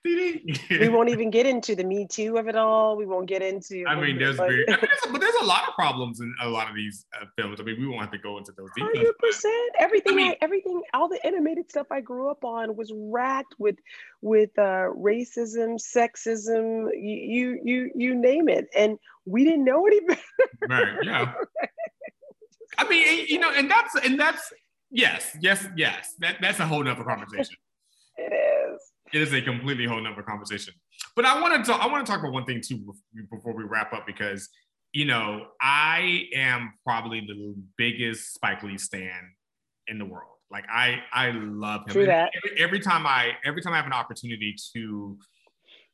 we 0.05 0.43
won't 0.89 1.09
even 1.09 1.31
get 1.31 1.47
into 1.47 1.75
the 1.75 1.85
Me 1.85 2.07
Too 2.07 2.37
of 2.37 2.49
it 2.49 2.57
all. 2.57 2.97
We 2.97 3.07
won't 3.07 3.29
get 3.29 3.43
into. 3.43 3.85
I 3.87 3.95
mean, 3.95 4.19
there's, 4.19 4.37
very, 4.37 4.65
I 4.69 4.73
mean, 4.73 4.81
there's, 4.81 5.13
but 5.13 5.21
there's 5.21 5.35
a 5.41 5.45
lot 5.45 5.69
of 5.69 5.75
problems 5.75 6.21
in 6.21 6.35
a 6.43 6.49
lot 6.49 6.69
of 6.69 6.77
these 6.77 7.05
uh, 7.21 7.27
films. 7.37 7.61
I 7.61 7.65
mean, 7.65 7.81
we 7.81 7.87
won't 7.87 8.01
have 8.01 8.13
to 8.13 8.19
go 8.19 8.39
into 8.39 8.53
those 8.53 8.69
details. 8.77 8.97
Hundred 8.97 9.19
percent. 9.19 9.73
Everything, 9.79 10.13
I 10.13 10.17
mean, 10.17 10.33
I, 10.33 10.37
everything, 10.43 10.83
all 10.95 11.09
the 11.09 11.25
animated 11.27 11.71
stuff 11.71 11.87
I 11.91 12.01
grew 12.01 12.31
up 12.31 12.45
on 12.45 12.77
was 12.77 12.93
racked 12.95 13.55
with, 13.59 13.77
with 14.21 14.51
uh, 14.59 14.89
racism, 14.97 15.79
sexism, 15.81 16.89
you, 16.95 17.61
you, 17.63 17.91
you 17.95 18.15
name 18.15 18.49
it, 18.49 18.69
and 18.77 18.99
we 19.25 19.45
didn't 19.45 19.65
know 19.65 19.87
any 19.87 20.01
better. 20.01 20.21
Right. 20.69 20.97
Yeah. 21.05 21.33
I 22.79 22.89
mean, 22.89 23.27
you 23.29 23.39
know, 23.39 23.51
and 23.51 23.71
that's 23.71 23.95
and 23.97 24.19
that's 24.19 24.53
yes, 24.91 25.37
yes, 25.41 25.67
yes. 25.77 26.15
That 26.21 26.37
that's 26.41 26.59
a 26.59 26.67
whole 26.67 26.83
nother 26.83 27.05
conversation. 27.05 27.57
it 28.17 28.33
is 28.33 28.92
it 29.13 29.21
is 29.21 29.33
a 29.33 29.43
completely 29.43 29.87
whole 29.87 30.01
nother 30.01 30.23
conversation. 30.23 30.75
But 31.15 31.25
I 31.25 31.41
want 31.41 31.65
to 31.65 31.73
I 31.75 31.87
want 31.87 32.07
to 32.07 32.11
talk 32.11 32.21
about 32.21 32.33
one 32.33 32.45
thing 32.45 32.61
too 32.67 32.95
before 33.31 33.55
we 33.55 33.65
wrap 33.65 33.93
up 33.93 34.07
because 34.07 34.49
you 34.93 35.05
know 35.05 35.47
I 35.61 36.27
am 36.35 36.75
probably 36.85 37.21
the 37.21 37.55
biggest 37.77 38.35
Spike 38.35 38.63
Lee 38.63 38.79
stan 38.79 39.35
in 39.89 39.99
the 39.99 40.05
world. 40.05 40.37
Like 40.51 40.65
I 40.71 41.01
I 41.13 41.31
love 41.31 41.83
him. 41.83 41.93
True 41.93 42.07
that. 42.07 42.31
Every, 42.37 42.63
every 42.63 42.81
time 42.81 43.07
I 43.07 43.33
every 43.45 43.63
time 43.63 43.73
I 43.73 43.77
have 43.77 43.87
an 43.87 43.93
opportunity 43.93 44.55
to 44.75 45.19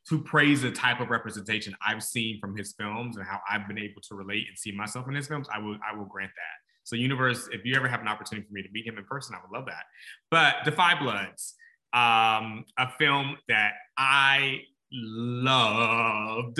to 0.09 0.19
praise 0.23 0.61
the 0.61 0.71
type 0.71 0.99
of 1.01 1.09
representation 1.09 1.75
I've 1.85 2.01
seen 2.01 2.39
from 2.39 2.57
his 2.57 2.73
films 2.73 3.17
and 3.17 3.25
how 3.25 3.39
I've 3.49 3.67
been 3.67 3.77
able 3.77 4.01
to 4.09 4.15
relate 4.15 4.45
and 4.47 4.57
see 4.57 4.71
myself 4.71 5.07
in 5.07 5.13
his 5.15 5.27
films, 5.27 5.47
I 5.53 5.59
will 5.59 5.77
I 5.87 5.95
will 5.95 6.05
grant 6.05 6.31
that. 6.35 6.69
So 6.83 6.95
universe, 6.95 7.47
if 7.51 7.63
you 7.65 7.75
ever 7.75 7.87
have 7.87 8.01
an 8.01 8.07
opportunity 8.07 8.47
for 8.47 8.53
me 8.53 8.63
to 8.63 8.69
meet 8.71 8.87
him 8.87 8.97
in 8.97 9.05
person, 9.05 9.35
I 9.35 9.39
would 9.41 9.55
love 9.55 9.67
that. 9.67 9.83
But 10.31 10.65
Da 10.65 10.71
5 10.71 10.99
Bloods, 10.99 11.53
um, 11.93 12.65
a 12.77 12.89
film 12.97 13.37
that 13.47 13.73
I 13.97 14.61
loved 14.91 16.59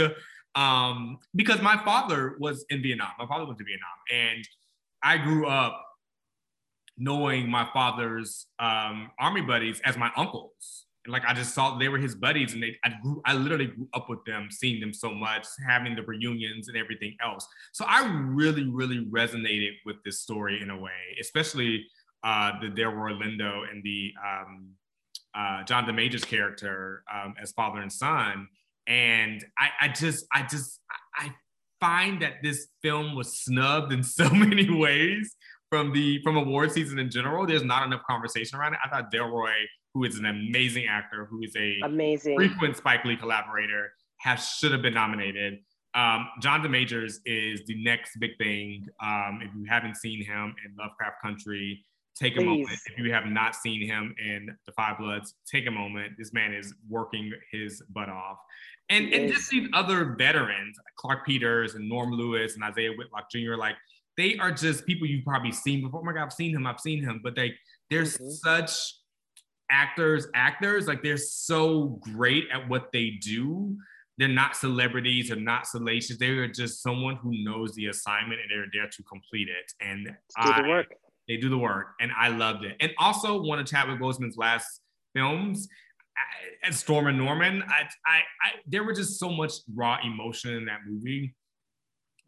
um, 0.56 1.18
because 1.36 1.62
my 1.62 1.78
father 1.84 2.36
was 2.40 2.66
in 2.70 2.82
Vietnam. 2.82 3.10
My 3.18 3.28
father 3.28 3.46
went 3.46 3.58
to 3.60 3.64
Vietnam, 3.64 3.90
and 4.12 4.48
I 5.04 5.18
grew 5.18 5.48
up 5.48 5.86
knowing 6.98 7.50
my 7.50 7.68
father's 7.72 8.48
um, 8.60 9.12
army 9.20 9.42
buddies 9.42 9.80
as 9.86 9.98
my 9.98 10.12
uncles. 10.18 10.86
And 11.06 11.14
like 11.14 11.24
I 11.26 11.34
just 11.34 11.56
saw 11.56 11.78
they 11.78 11.88
were 11.88 11.98
his 11.98 12.16
buddies, 12.16 12.54
and 12.54 12.62
they 12.62 12.76
I 12.84 12.92
grew 13.02 13.22
I 13.26 13.34
literally 13.36 13.68
grew 13.68 13.88
up 13.94 14.10
with 14.10 14.24
them, 14.26 14.50
seeing 14.52 14.82
them 14.82 14.94
so 14.94 15.12
much, 15.12 15.46
having 15.66 15.96
the 15.96 16.04
reunions 16.04 16.68
and 16.68 16.76
everything 16.76 17.16
else. 17.24 17.48
So 17.72 17.86
I 17.88 18.06
really, 18.28 18.68
really 18.68 19.06
resonated 19.06 19.74
with 19.86 19.98
this 20.04 20.20
story 20.20 20.62
in 20.62 20.72
a 20.72 20.78
way, 20.78 21.16
especially 21.22 21.86
uh, 22.24 22.52
the 22.60 22.68
Delroy 22.68 23.18
Lindo 23.18 23.64
and 23.72 23.82
the 23.84 24.12
um, 24.28 24.72
uh, 25.40 25.64
Jonathan 25.64 25.96
Majors 25.96 26.26
character 26.26 27.04
um, 27.14 27.36
as 27.42 27.52
father 27.54 27.80
and 27.80 27.92
son. 27.92 28.48
And 28.88 29.46
I, 29.58 29.70
I 29.82 29.88
just, 29.90 30.26
I 30.34 30.44
just, 30.44 30.80
I 31.16 31.32
find 31.80 32.22
that 32.22 32.44
this 32.44 32.68
film 32.82 33.16
was 33.16 33.40
snubbed 33.40 33.94
in 33.94 34.04
so 34.20 34.30
many 34.30 34.70
ways 34.70 35.36
from 35.70 35.94
the 35.94 36.22
from 36.24 36.36
award 36.36 36.72
season 36.72 37.00
in 37.00 37.10
general. 37.10 37.46
There's 37.46 37.64
not 37.64 37.86
enough 37.86 38.02
conversation 38.10 38.58
around 38.58 38.74
it. 38.74 38.80
I 38.84 38.90
thought 38.90 39.12
Delroy, 39.12 39.54
who 39.94 40.04
is 40.04 40.18
an 40.18 40.26
amazing 40.26 40.88
actor, 40.88 41.28
who 41.30 41.42
is 41.44 41.56
a 41.56 41.80
amazing 41.84 42.36
frequent 42.36 42.78
Spike 42.78 43.06
Lee 43.06 43.16
collaborator, 43.16 43.92
has 44.18 44.46
should 44.48 44.72
have 44.72 44.82
been 44.82 44.96
nominated. 44.96 45.60
Um, 45.96 46.28
Jonathan 46.42 46.72
Majors 46.72 47.20
is 47.26 47.64
the 47.66 47.82
next 47.84 48.18
big 48.20 48.38
thing. 48.38 48.86
Um, 49.02 49.40
if 49.42 49.50
you 49.56 49.66
haven't 49.68 49.98
seen 49.98 50.24
him 50.24 50.56
in 50.66 50.76
Lovecraft 50.78 51.22
Country, 51.22 51.84
take 52.20 52.34
a 52.34 52.38
Please. 52.38 52.46
moment. 52.46 52.80
If 52.86 52.98
you 52.98 53.12
have 53.14 53.26
not 53.26 53.56
seen 53.56 53.86
him 53.86 54.14
in 54.24 54.56
The 54.66 54.72
Five 54.74 54.98
Bloods, 54.98 55.36
take 55.50 55.68
a 55.68 55.72
moment. 55.72 56.14
This 56.18 56.34
man 56.34 56.54
is 56.54 56.74
working 56.88 57.32
his 57.52 57.82
butt 57.90 58.10
off. 58.10 58.38
And, 58.90 59.14
and 59.14 59.32
just 59.32 59.50
these 59.50 59.70
other 59.74 60.16
veterans, 60.18 60.78
Clarke 60.96 61.26
Peters 61.26 61.76
and 61.76 61.88
Norm 61.88 62.12
Lewis 62.12 62.56
and 62.56 62.64
Isaiah 62.64 62.92
Whitlock 62.92 63.30
Jr., 63.32 63.56
like 63.56 63.76
they 64.18 64.38
are 64.38 64.52
just 64.52 64.86
people 64.86 65.08
you've 65.08 65.24
probably 65.24 65.52
seen 65.52 65.82
before. 65.82 66.02
Oh 66.02 66.04
my 66.04 66.14
God, 66.14 66.24
I've 66.24 66.34
seen 66.34 66.56
him, 66.56 66.66
I've 66.66 66.80
seen 66.80 67.04
him. 67.04 67.22
But 67.24 67.36
they 67.36 67.54
they're 67.90 68.04
mm-hmm. 68.04 68.30
such 68.30 68.96
actors, 69.72 70.28
actors, 70.34 70.88
like 70.88 71.04
they're 71.04 71.18
so 71.18 72.00
great 72.02 72.46
at 72.52 72.68
what 72.68 72.92
they 72.92 73.12
do. 73.22 73.78
They're 74.18 74.28
not 74.28 74.56
celebrities, 74.56 75.30
they're 75.30 75.38
not 75.38 75.68
salacious. 75.68 76.18
They 76.18 76.30
are 76.30 76.48
just 76.48 76.84
someone 76.84 77.16
who 77.18 77.32
knows 77.44 77.74
the 77.76 77.86
assignment 77.86 78.42
and 78.42 78.50
they're 78.50 78.68
there 78.74 78.90
to 78.90 79.04
complete 79.04 79.48
it. 79.48 79.72
And 79.80 80.08
do 80.08 80.14
I, 80.36 80.62
the 80.62 80.68
work 80.68 80.88
they 81.30 81.38
do 81.38 81.48
the 81.48 81.58
work, 81.58 81.94
and 82.02 82.12
I 82.18 82.28
loved 82.28 82.66
it. 82.66 82.76
And 82.82 82.92
also 82.98 83.42
one 83.42 83.60
of 83.60 83.68
Chadwick 83.68 84.00
Boseman's 84.00 84.36
last 84.36 84.82
films, 85.16 85.70
as 86.64 86.80
Stormin' 86.80 87.18
Norman, 87.18 87.64
I, 87.68 87.84
I, 88.06 88.18
I, 88.18 88.50
there 88.68 88.84
were 88.84 88.94
just 88.94 89.20
so 89.20 89.30
much 89.30 89.54
raw 89.74 89.98
emotion 90.04 90.54
in 90.56 90.66
that 90.66 90.80
movie 90.86 91.36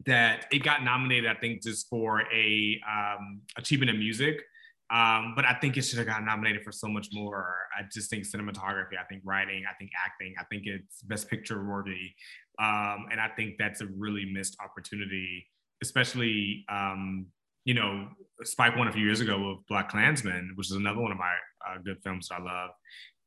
that 0.06 0.46
it 0.50 0.60
got 0.62 0.82
nominated. 0.82 1.28
I 1.28 1.34
think 1.34 1.62
just 1.62 1.88
for 1.88 2.22
a 2.32 2.80
um, 2.90 3.42
achievement 3.58 3.90
in 3.90 3.98
music. 3.98 4.42
Um, 4.90 5.32
but 5.34 5.46
I 5.46 5.54
think 5.54 5.78
it 5.78 5.82
should 5.82 5.98
have 5.98 6.06
gotten 6.06 6.26
nominated 6.26 6.62
for 6.62 6.72
so 6.72 6.86
much 6.86 7.08
more. 7.12 7.56
I 7.76 7.82
just 7.90 8.10
think 8.10 8.24
cinematography, 8.24 8.98
I 9.00 9.04
think 9.08 9.22
writing, 9.24 9.64
I 9.68 9.72
think 9.78 9.90
acting, 10.04 10.34
I 10.38 10.44
think 10.44 10.64
it's 10.66 11.00
best 11.02 11.30
picture 11.30 11.64
worthy. 11.64 12.12
Um, 12.58 13.06
and 13.10 13.18
I 13.18 13.28
think 13.34 13.54
that's 13.58 13.80
a 13.80 13.86
really 13.96 14.26
missed 14.30 14.56
opportunity, 14.62 15.46
especially 15.82 16.66
um, 16.68 17.26
you 17.64 17.74
know, 17.74 18.08
Spike 18.42 18.76
won 18.76 18.88
a 18.88 18.92
few 18.92 19.04
years 19.04 19.20
ago 19.20 19.38
with 19.38 19.66
BlacKkKlansman, 19.70 20.56
which 20.56 20.68
is 20.68 20.76
another 20.76 21.00
one 21.00 21.12
of 21.12 21.18
my 21.18 21.34
uh, 21.66 21.78
good 21.84 21.98
films 22.02 22.28
that 22.28 22.40
I 22.40 22.42
love. 22.42 22.70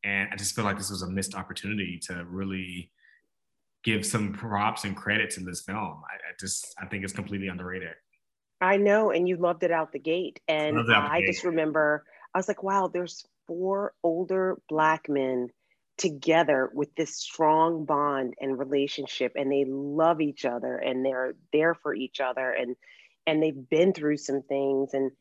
And 0.03 0.29
I 0.31 0.36
just 0.36 0.55
feel 0.55 0.65
like 0.65 0.77
this 0.77 0.91
was 0.91 1.01
a 1.01 1.09
missed 1.09 1.36
opportunity 1.36 1.99
to 2.07 2.25
really 2.25 2.91
give 3.83 4.05
some 4.05 4.33
props 4.33 4.83
and 4.83 4.95
credit 4.95 5.29
to 5.31 5.39
this 5.41 5.61
film. 5.61 6.01
I, 6.09 6.15
I 6.15 6.33
just, 6.39 6.73
I 6.81 6.86
think 6.86 7.03
it's 7.03 7.13
completely 7.13 7.47
underrated. 7.47 7.93
I 8.61 8.77
know, 8.77 9.11
and 9.11 9.27
you 9.27 9.38
loved 9.38 9.63
it 9.63 9.71
out 9.71 9.91
the 9.91 9.99
gate. 9.99 10.39
And 10.47 10.91
I, 10.91 11.15
I 11.15 11.19
gate. 11.19 11.27
just 11.27 11.43
remember, 11.43 12.03
I 12.33 12.38
was 12.38 12.47
like, 12.47 12.63
wow, 12.63 12.89
there's 12.91 13.25
four 13.47 13.93
older 14.03 14.57
Black 14.69 15.07
men 15.07 15.49
together 15.97 16.69
with 16.73 16.93
this 16.95 17.15
strong 17.15 17.86
bond 17.86 18.33
and 18.41 18.57
relationship, 18.57 19.33
and 19.36 19.51
they 19.51 19.65
love 19.65 20.19
each 20.19 20.45
other 20.45 20.77
and 20.77 21.05
they're 21.05 21.36
there 21.53 21.73
for 21.73 21.93
each 21.93 22.19
other. 22.19 22.51
And 22.51 22.75
and 23.28 23.41
they've 23.41 23.69
been 23.69 23.93
through 23.93 24.17
some 24.17 24.41
things. 24.41 24.93
And 24.93 25.11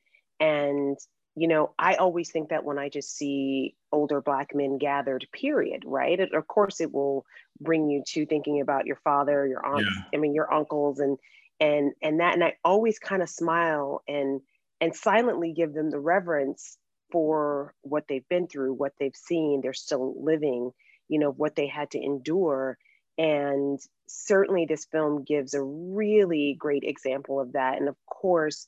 and 0.41 0.99
you 1.37 1.49
know 1.49 1.73
i 1.79 1.95
always 1.95 2.31
think 2.31 2.49
that 2.49 2.65
when 2.65 2.79
i 2.79 2.89
just 2.89 3.17
see 3.17 3.75
older 3.93 4.21
black 4.21 4.55
men 4.55 4.79
gathered 4.79 5.27
period 5.33 5.83
right? 5.85 6.19
It, 6.19 6.33
of 6.35 6.47
course 6.47 6.81
it 6.81 6.93
will 6.93 7.25
bring 7.61 7.89
you 7.89 8.03
to 8.09 8.27
thinking 8.27 8.61
about 8.61 8.87
your 8.87 8.97
father 8.97 9.47
your 9.47 9.65
aunt 9.65 9.83
yeah. 9.83 10.03
i 10.13 10.17
mean 10.17 10.35
your 10.35 10.53
uncles 10.53 10.99
and 10.99 11.19
and 11.61 11.93
and 12.03 12.21
that. 12.21 12.35
And 12.35 12.45
i 12.45 12.55
always 12.65 12.99
kind 12.99 13.23
of 13.23 13.29
smile 13.29 14.03
and 14.09 14.41
and 14.81 14.95
silently 14.95 15.53
give 15.53 15.73
them 15.73 15.91
the 15.91 16.01
reverence 16.01 16.77
for 17.13 17.75
what 17.83 18.05
they've 18.09 18.29
been 18.29 18.49
through 18.49 18.75
what 18.75 18.93
they've 18.99 19.15
seen. 19.15 19.61
They're 19.63 19.73
still 19.73 20.23
living 20.23 20.73
you 21.09 21.19
know 21.19 21.31
what 21.31 21.55
they 21.55 21.67
had 21.67 21.91
to 21.93 22.03
endure 22.03 22.79
and 23.19 23.79
certainly, 24.07 24.67
this 24.67 24.87
film 24.87 25.25
gives 25.25 25.55
a 25.55 25.63
really 25.63 26.57
great 26.59 26.85
example 26.85 27.41
of 27.41 27.53
that. 27.53 27.79
And 27.79 27.89
of 27.89 27.97
course, 28.07 28.67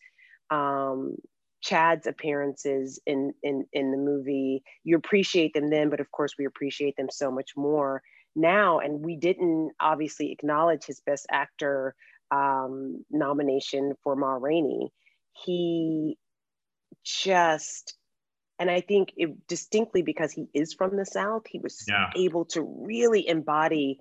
um, 0.50 1.16
Chad's 1.60 2.06
appearances 2.06 3.00
in, 3.06 3.34
in 3.42 3.66
in 3.72 3.90
the 3.90 3.96
movie, 3.96 4.62
you 4.84 4.96
appreciate 4.96 5.52
them 5.54 5.68
then, 5.68 5.90
but 5.90 6.00
of 6.00 6.10
course, 6.12 6.34
we 6.38 6.44
appreciate 6.44 6.96
them 6.96 7.08
so 7.10 7.30
much 7.30 7.50
more 7.56 8.02
now. 8.36 8.78
And 8.78 9.04
we 9.04 9.16
didn't 9.16 9.72
obviously 9.80 10.30
acknowledge 10.30 10.84
his 10.84 11.00
Best 11.00 11.26
Actor 11.30 11.94
um, 12.30 13.04
nomination 13.10 13.94
for 14.02 14.14
Ma 14.14 14.34
Rainey. 14.34 14.92
He 15.44 16.18
just 17.04 17.96
and 18.58 18.70
I 18.70 18.80
think 18.80 19.12
it 19.16 19.46
distinctly 19.48 20.02
because 20.02 20.32
he 20.32 20.48
is 20.54 20.72
from 20.72 20.96
the 20.96 21.04
South, 21.04 21.42
he 21.48 21.58
was 21.58 21.84
yeah. 21.88 22.10
able 22.16 22.46
to 22.46 22.62
really 22.62 23.28
embody 23.28 24.00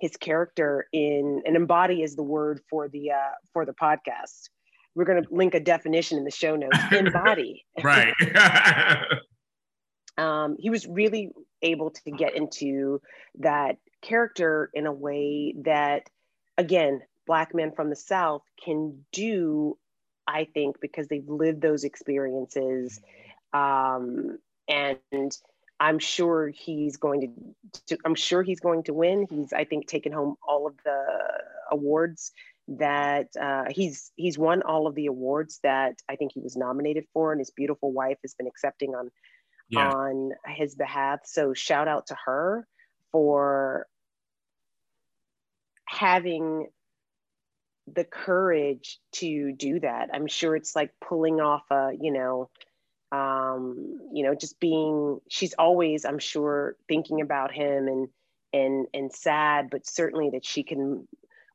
his 0.00 0.16
character 0.16 0.88
in 0.92 1.42
and 1.46 1.54
embody 1.54 2.02
is 2.02 2.16
the 2.16 2.22
word 2.22 2.60
for 2.68 2.88
the 2.88 3.12
uh, 3.12 3.34
for 3.52 3.64
the 3.64 3.72
podcast. 3.72 4.48
We're 4.94 5.04
going 5.04 5.22
to 5.22 5.28
link 5.32 5.54
a 5.54 5.60
definition 5.60 6.18
in 6.18 6.24
the 6.24 6.30
show 6.30 6.56
notes. 6.56 6.76
Embody. 6.92 7.64
right. 7.82 8.12
um, 10.18 10.56
he 10.58 10.68
was 10.70 10.86
really 10.86 11.30
able 11.62 11.90
to 11.90 12.10
get 12.10 12.36
into 12.36 13.00
that 13.38 13.76
character 14.02 14.70
in 14.74 14.86
a 14.86 14.92
way 14.92 15.54
that, 15.64 16.10
again, 16.58 17.00
black 17.26 17.54
men 17.54 17.72
from 17.72 17.88
the 17.88 17.96
South 17.96 18.42
can 18.62 19.04
do. 19.12 19.78
I 20.26 20.46
think 20.52 20.76
because 20.80 21.08
they've 21.08 21.28
lived 21.28 21.62
those 21.62 21.84
experiences, 21.84 23.00
um, 23.52 24.38
and 24.68 25.36
I'm 25.80 25.98
sure 25.98 26.48
he's 26.48 26.96
going 26.96 27.20
to, 27.22 27.80
to, 27.88 27.98
I'm 28.04 28.14
sure 28.14 28.42
he's 28.42 28.60
going 28.60 28.84
to 28.84 28.94
win. 28.94 29.26
He's 29.28 29.52
I 29.52 29.64
think 29.64 29.88
taken 29.88 30.12
home 30.12 30.36
all 30.46 30.66
of 30.66 30.74
the 30.84 31.04
awards 31.70 32.32
that 32.68 33.28
uh, 33.40 33.64
he's 33.70 34.12
he's 34.16 34.38
won 34.38 34.62
all 34.62 34.86
of 34.86 34.94
the 34.94 35.06
awards 35.06 35.58
that 35.62 36.00
I 36.08 36.16
think 36.16 36.32
he 36.32 36.40
was 36.40 36.56
nominated 36.56 37.06
for, 37.12 37.32
and 37.32 37.40
his 37.40 37.50
beautiful 37.50 37.92
wife 37.92 38.18
has 38.22 38.34
been 38.34 38.46
accepting 38.46 38.94
on 38.94 39.10
yeah. 39.68 39.90
on 39.90 40.32
his 40.46 40.74
behalf. 40.74 41.20
So 41.24 41.54
shout 41.54 41.88
out 41.88 42.06
to 42.08 42.16
her 42.26 42.66
for 43.10 43.86
having 45.86 46.68
the 47.92 48.04
courage 48.04 49.00
to 49.14 49.52
do 49.52 49.80
that. 49.80 50.10
I'm 50.12 50.28
sure 50.28 50.54
it's 50.54 50.76
like 50.76 50.92
pulling 51.00 51.40
off 51.40 51.64
a 51.70 51.90
you 52.00 52.12
know 52.12 52.50
um, 53.12 54.00
you 54.12 54.24
know, 54.24 54.34
just 54.34 54.58
being, 54.58 55.20
she's 55.28 55.52
always, 55.54 56.06
I'm 56.06 56.18
sure, 56.18 56.76
thinking 56.88 57.20
about 57.20 57.52
him 57.52 57.86
and, 57.86 58.08
and, 58.54 58.86
and 58.94 59.12
sad, 59.12 59.68
but 59.70 59.86
certainly 59.86 60.30
that 60.30 60.46
she 60.46 60.62
can 60.62 61.06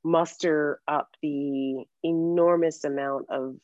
muster 0.03 0.79
up 0.87 1.09
the 1.23 1.83
enormous 2.03 2.83
amount 2.83 3.25
of, 3.29 3.55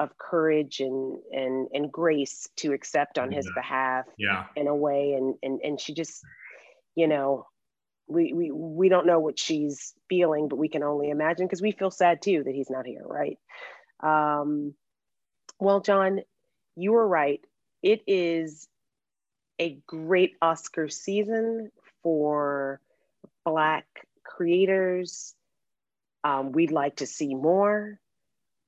of 0.00 0.16
courage 0.16 0.80
and, 0.80 1.18
and, 1.30 1.68
and 1.72 1.92
grace 1.92 2.48
to 2.56 2.72
accept 2.72 3.18
on 3.18 3.30
yeah. 3.30 3.36
his 3.36 3.50
behalf 3.54 4.06
yeah. 4.18 4.44
in 4.56 4.66
a 4.66 4.74
way. 4.74 5.12
And, 5.12 5.34
and, 5.42 5.60
and 5.62 5.80
she 5.80 5.92
just, 5.92 6.22
you 6.94 7.06
know, 7.06 7.46
we, 8.08 8.32
we, 8.32 8.50
we 8.50 8.88
don't 8.88 9.06
know 9.06 9.20
what 9.20 9.38
she's 9.38 9.92
feeling, 10.08 10.48
but 10.48 10.56
we 10.56 10.68
can 10.68 10.82
only 10.82 11.10
imagine 11.10 11.46
because 11.46 11.60
we 11.60 11.72
feel 11.72 11.90
sad 11.90 12.22
too 12.22 12.44
that 12.44 12.54
he's 12.54 12.70
not 12.70 12.86
here. 12.86 13.04
Right. 13.04 13.38
Um, 14.00 14.74
well, 15.58 15.80
John, 15.80 16.20
you 16.76 16.92
were 16.92 17.06
right. 17.06 17.40
It 17.82 18.02
is 18.06 18.68
a 19.58 19.78
great 19.86 20.36
Oscar 20.42 20.88
season 20.88 21.70
for 22.02 22.80
Black 23.44 23.86
creators. 24.24 25.34
Um, 26.24 26.52
we'd 26.52 26.72
like 26.72 26.96
to 26.96 27.06
see 27.06 27.34
more. 27.34 27.98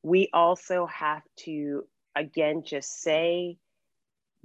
We 0.03 0.31
also 0.33 0.87
have 0.87 1.23
to, 1.45 1.87
again, 2.17 2.63
just 2.65 3.03
say 3.03 3.59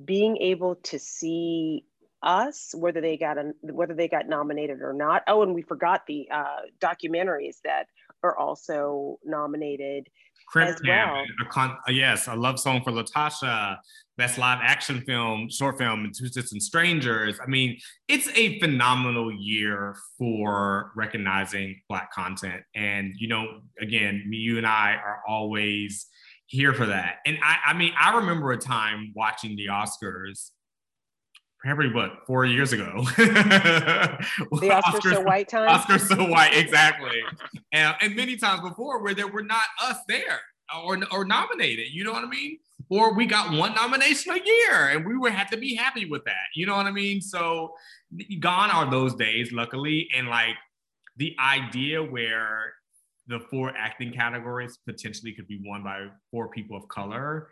being 0.04 0.38
able 0.38 0.76
to 0.76 1.00
see 1.00 1.86
us 2.22 2.74
whether 2.76 3.02
they 3.02 3.18
got 3.18 3.38
a, 3.38 3.52
whether 3.62 3.94
they 3.94 4.08
got 4.08 4.28
nominated 4.28 4.82
or 4.82 4.94
not. 4.94 5.24
Oh, 5.28 5.44
and 5.44 5.54
we 5.54 5.62
forgot 5.62 6.08
the 6.08 6.28
uh, 6.32 6.62
documentaries 6.80 7.58
that 7.64 7.88
are 8.24 8.38
also 8.38 9.20
nominated 9.24 10.08
as 10.56 10.82
well. 10.86 11.24
A 11.42 11.46
con- 11.50 11.78
yes, 11.90 12.28
a 12.28 12.36
love 12.36 12.60
song 12.60 12.82
for 12.84 12.92
Latasha, 12.92 13.78
best 14.18 14.38
live 14.38 14.60
action 14.62 15.02
film, 15.02 15.50
short 15.50 15.78
film, 15.78 16.06
and 16.06 16.14
Two 16.16 16.28
Distant 16.30 16.62
Strangers. 16.62 17.40
I 17.42 17.48
mean, 17.48 17.78
it's 18.08 18.28
a 18.36 18.60
phenomenal 18.60 19.32
year 19.32 19.96
for 20.18 20.92
recognizing 20.96 21.82
Black 21.90 22.12
content. 22.12 22.62
And, 22.76 23.14
you 23.18 23.28
know, 23.28 23.62
again, 23.82 24.24
me, 24.28 24.38
you, 24.38 24.58
and 24.58 24.68
I 24.68 24.94
are 24.94 25.22
always 25.28 26.08
here 26.46 26.74
for 26.74 26.86
that. 26.86 27.16
And 27.26 27.38
I, 27.44 27.72
I 27.72 27.74
mean, 27.74 27.94
I 28.00 28.18
remember 28.18 28.52
a 28.52 28.58
time 28.58 29.12
watching 29.16 29.56
the 29.56 29.68
Oscars 29.68 30.52
probably 31.64 31.92
what 31.94 32.26
four 32.28 32.46
years 32.46 32.74
ago. 32.74 33.04
the 33.18 34.82
Oscar 34.86 35.14
so 35.14 35.22
white 35.22 35.48
time. 35.48 35.70
Oscar 35.70 35.98
so 35.98 36.28
white, 36.28 36.54
exactly. 36.54 37.22
and, 37.72 37.96
and 38.02 38.16
many 38.16 38.36
times 38.36 38.62
before 38.62 39.02
where 39.02 39.14
there 39.14 39.28
were 39.28 39.44
not 39.44 39.64
us 39.82 39.98
there 40.08 40.42
or 40.84 40.98
or 41.12 41.26
nominated. 41.26 41.88
You 41.92 42.04
know 42.04 42.12
what 42.12 42.24
I 42.24 42.30
mean? 42.30 42.58
Or 42.90 43.16
we 43.16 43.26
got 43.26 43.52
one 43.54 43.74
nomination 43.74 44.34
a 44.34 44.42
year, 44.44 44.90
and 44.90 45.06
we 45.06 45.18
would 45.18 45.32
have 45.32 45.50
to 45.52 45.58
be 45.58 45.74
happy 45.74 46.06
with 46.06 46.26
that. 46.26 46.48
You 46.54 46.66
know 46.66 46.76
what 46.76 46.86
I 46.86 46.92
mean? 46.92 47.22
So 47.22 47.74
gone 48.40 48.70
are 48.70 48.90
those 48.92 49.16
days, 49.16 49.52
luckily, 49.52 50.10
and 50.16 50.28
like 50.28 50.56
the 51.18 51.36
idea 51.40 52.04
where 52.04 52.74
the 53.28 53.40
four 53.40 53.72
acting 53.78 54.12
categories 54.12 54.78
potentially 54.86 55.32
could 55.32 55.48
be 55.48 55.62
won 55.64 55.82
by 55.84 56.08
four 56.30 56.50
people 56.50 56.76
of 56.76 56.88
color 56.90 57.50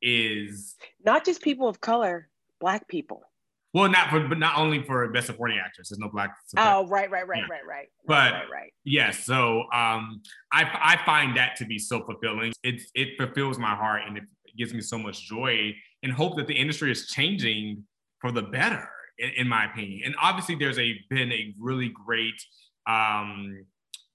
is 0.00 0.76
not 1.04 1.26
just 1.26 1.42
people 1.42 1.68
of 1.68 1.80
color, 1.80 2.30
black 2.58 2.88
people. 2.88 3.29
Well, 3.72 3.88
not 3.88 4.10
for, 4.10 4.26
but 4.26 4.38
not 4.38 4.58
only 4.58 4.82
for 4.82 5.08
best 5.12 5.28
supporting 5.28 5.58
actress. 5.64 5.90
There's 5.90 5.98
no 6.00 6.08
black. 6.08 6.34
Oh, 6.56 6.88
right, 6.88 7.10
right, 7.10 7.26
right, 7.26 7.38
yeah. 7.38 7.46
right, 7.48 7.66
right. 7.66 7.88
But 8.06 8.32
right, 8.32 8.50
right. 8.52 8.72
yes, 8.84 9.24
so 9.24 9.60
um, 9.72 10.22
I 10.52 10.64
I 10.82 10.98
find 11.06 11.36
that 11.36 11.54
to 11.56 11.64
be 11.64 11.78
so 11.78 12.04
fulfilling. 12.04 12.52
It 12.64 12.82
it 12.94 13.10
fulfills 13.16 13.58
my 13.58 13.76
heart 13.76 14.02
and 14.06 14.16
it 14.18 14.24
gives 14.58 14.74
me 14.74 14.80
so 14.80 14.98
much 14.98 15.28
joy 15.28 15.72
and 16.02 16.12
hope 16.12 16.36
that 16.36 16.48
the 16.48 16.54
industry 16.54 16.90
is 16.90 17.06
changing 17.06 17.84
for 18.20 18.32
the 18.32 18.42
better, 18.42 18.88
in, 19.18 19.30
in 19.36 19.48
my 19.48 19.66
opinion. 19.66 20.02
And 20.04 20.16
obviously, 20.20 20.56
there's 20.56 20.78
a 20.78 20.94
been 21.08 21.30
a 21.30 21.54
really 21.58 21.92
great 22.04 22.42
um 22.88 23.64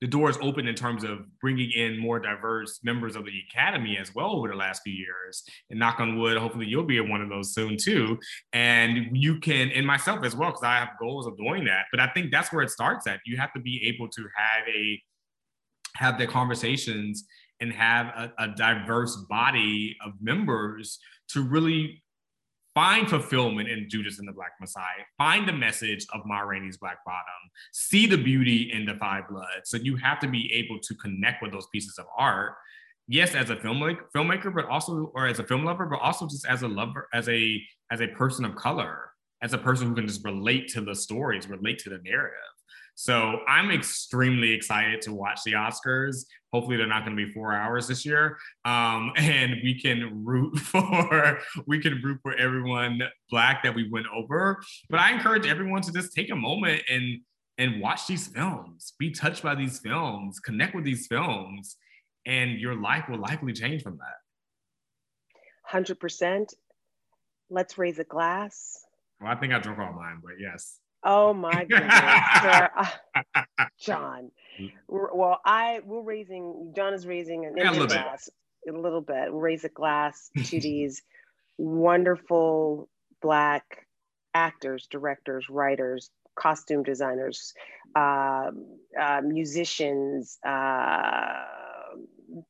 the 0.02 0.08
doors 0.08 0.38
open 0.42 0.68
in 0.68 0.76
terms 0.76 1.04
of 1.04 1.20
bringing 1.40 1.72
in 1.72 1.98
more 1.98 2.20
diverse 2.20 2.80
members 2.84 3.16
of 3.16 3.26
the 3.26 3.32
academy 3.50 3.98
as 3.98 4.14
well 4.14 4.32
over 4.32 4.50
the 4.50 4.56
last 4.56 4.82
few 4.84 4.94
years. 4.94 5.44
And 5.70 5.80
knock 5.80 6.00
on 6.00 6.20
wood, 6.20 6.38
hopefully 6.38 6.66
you'll 6.68 6.84
be 6.84 7.00
one 7.00 7.22
of 7.22 7.30
those 7.30 7.54
soon 7.54 7.78
too. 7.78 8.20
And 8.54 9.16
you 9.16 9.40
can, 9.40 9.72
and 9.72 9.88
myself 9.88 10.26
as 10.26 10.36
well, 10.36 10.50
because 10.50 10.64
I 10.64 10.76
have 10.76 10.90
goals 11.00 11.28
of 11.28 11.38
doing 11.38 11.66
that. 11.66 11.86
But 11.92 12.02
I 12.02 12.08
think 12.08 12.32
that's 12.32 12.52
where 12.52 12.62
it 12.62 12.70
starts 12.70 13.08
at. 13.08 13.20
You 13.26 13.38
have 13.38 13.54
to 13.54 13.60
be 13.60 13.84
able 13.88 14.10
to 14.10 14.22
have 14.22 14.68
a 14.68 15.02
have 15.96 16.18
the 16.18 16.28
conversations 16.28 17.24
and 17.62 17.72
have 17.72 18.08
a, 18.08 18.34
a 18.38 18.48
diverse 18.50 19.16
body 19.30 19.96
of 20.06 20.12
members 20.22 21.00
to 21.30 21.42
really 21.42 22.04
Find 22.76 23.10
fulfillment 23.10 23.70
in 23.70 23.90
Judas 23.90 24.20
and 24.20 24.28
the 24.28 24.34
Black 24.34 24.52
Messiah. 24.60 25.06
Find 25.18 25.48
the 25.48 25.54
message 25.54 26.06
of 26.14 26.26
Ma 26.26 26.42
Rainey's 26.42 26.76
Black 26.76 26.98
Bottom. 27.06 27.24
See 27.72 28.06
the 28.06 28.18
beauty 28.18 28.70
in 28.74 28.86
the 28.86 28.96
Five 28.96 29.30
Bloods. 29.30 29.70
So 29.70 29.78
you 29.78 29.96
have 29.96 30.20
to 30.20 30.28
be 30.28 30.52
able 30.54 30.80
to 30.82 30.94
connect 30.96 31.42
with 31.42 31.54
those 31.54 31.68
pieces 31.72 31.98
of 31.98 32.06
art. 32.18 32.56
Yes, 33.08 33.34
as 33.34 33.50
a 33.50 33.56
filmmaker, 33.56 34.02
filmmaker, 34.14 34.54
but 34.54 34.66
also, 34.66 35.12
or 35.16 35.26
as 35.26 35.40
a 35.40 35.44
film 35.44 35.64
lover, 35.64 35.86
but 35.86 36.02
also 36.02 36.28
just 36.28 36.46
as 36.46 36.64
a 36.64 36.68
lover, 36.68 37.08
as 37.14 37.30
a 37.30 37.62
as 37.92 38.02
a 38.02 38.08
person 38.08 38.44
of 38.44 38.56
color, 38.56 39.10
as 39.42 39.54
a 39.54 39.58
person 39.58 39.88
who 39.88 39.96
can 39.96 40.08
just 40.08 40.26
relate 40.26 40.68
to 40.70 40.82
the 40.82 40.96
stories, 40.96 41.48
relate 41.48 41.80
to 41.80 41.90
the 41.90 42.00
narrative. 42.04 42.55
So 42.96 43.42
I'm 43.46 43.72
extremely 43.72 44.52
excited 44.52 45.02
to 45.02 45.14
watch 45.14 45.42
the 45.44 45.52
Oscars. 45.52 46.26
Hopefully, 46.54 46.78
they're 46.78 46.88
not 46.88 47.06
going 47.06 47.16
to 47.16 47.26
be 47.26 47.32
four 47.34 47.54
hours 47.54 47.90
this 47.90 48.06
year, 48.06 48.38
um, 48.64 49.12
and 49.18 49.58
we 49.62 49.80
can 49.80 50.24
root 50.24 50.58
for 50.60 51.40
we 51.68 51.80
can 51.80 52.02
root 52.02 52.20
for 52.24 52.34
everyone 52.38 53.02
black 53.30 53.64
that 53.64 53.76
we 53.76 53.90
went 53.90 54.08
over. 54.16 54.64
But 54.90 55.02
I 55.02 55.12
encourage 55.12 55.46
everyone 55.46 55.82
to 55.82 55.92
just 55.92 56.14
take 56.14 56.32
a 56.32 56.36
moment 56.36 56.84
and 56.90 57.20
and 57.58 57.82
watch 57.82 58.08
these 58.08 58.28
films, 58.28 58.94
be 58.98 59.12
touched 59.12 59.44
by 59.44 59.56
these 59.56 59.80
films, 59.80 60.40
connect 60.40 60.76
with 60.76 60.84
these 60.84 61.08
films, 61.08 61.78
and 62.26 62.60
your 62.60 62.76
life 62.76 63.06
will 63.10 63.20
likely 63.20 63.54
change 63.54 63.84
from 63.84 63.98
that. 63.98 64.16
Hundred 65.66 66.00
percent. 66.00 66.54
Let's 67.50 67.78
raise 67.78 68.00
a 68.00 68.04
glass. 68.06 68.80
Well, 69.20 69.32
I 69.32 69.36
think 69.36 69.54
I 69.54 69.60
drunk 69.60 69.80
all 69.80 69.94
mine, 69.94 70.20
but 70.24 70.34
yes. 70.40 70.80
Oh 71.06 71.34
my 71.36 71.66
goodness, 71.66 72.90
John. 73.80 74.32
Well, 74.88 75.40
I 75.46 75.82
we're 75.86 76.02
raising. 76.02 76.74
John 76.76 76.96
is 76.96 77.06
raising 77.06 77.46
an 77.46 77.54
yeah, 77.56 77.72
a 77.72 77.88
glass. 77.88 78.30
A 78.68 78.72
little 78.72 79.02
bit. 79.02 79.32
We'll 79.32 79.42
raise 79.42 79.64
a 79.64 79.70
glass 79.70 80.32
to 80.46 80.60
these 80.60 81.04
wonderful 81.60 82.90
black 83.22 83.86
actors, 84.34 84.88
directors, 84.90 85.46
writers, 85.48 86.10
costume 86.34 86.82
designers, 86.82 87.54
uh, 87.96 88.50
uh, 89.00 89.22
musicians. 89.24 90.40
Uh, 90.44 90.50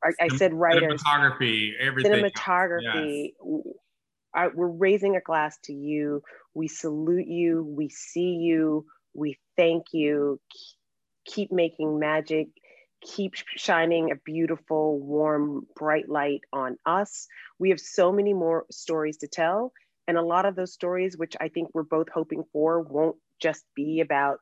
I, 0.02 0.12
I, 0.22 0.28
said 0.38 0.54
writers. 0.54 1.04
Cinematography, 1.04 1.72
everything. 1.78 2.14
Cinematography. 2.14 3.34
Yes. 3.44 4.52
we're 4.56 4.68
raising 4.68 5.18
a 5.18 5.22
glass 5.22 5.58
to 5.66 5.74
you 5.74 6.24
we 6.56 6.68
salute 6.68 7.28
you. 7.28 7.64
We 7.64 7.90
see 7.90 8.40
you. 8.42 8.86
We 9.14 9.38
thank 9.58 9.88
you. 9.92 10.40
Keep 11.26 11.52
making 11.52 12.00
magic. 12.00 12.48
Keep 13.02 13.34
shining 13.58 14.12
a 14.12 14.16
beautiful, 14.16 15.00
warm, 15.00 15.68
bright 15.76 16.10
light 16.10 16.42
on 16.52 16.78
us. 16.86 17.28
We 17.60 17.70
have 17.70 17.80
so 17.80 18.12
many 18.12 18.34
more 18.34 18.66
stories 18.72 19.18
to 19.18 19.28
tell. 19.28 19.74
And 20.08 20.18
a 20.18 20.24
lot 20.24 20.46
of 20.46 20.56
those 20.56 20.74
stories, 20.74 21.18
which 21.18 21.36
I 21.40 21.50
think 21.50 21.70
we're 21.74 21.84
both 21.84 22.08
hoping 22.14 22.44
for, 22.54 22.82
won't 22.82 23.18
just 23.42 23.66
be 23.76 24.00
about, 24.00 24.40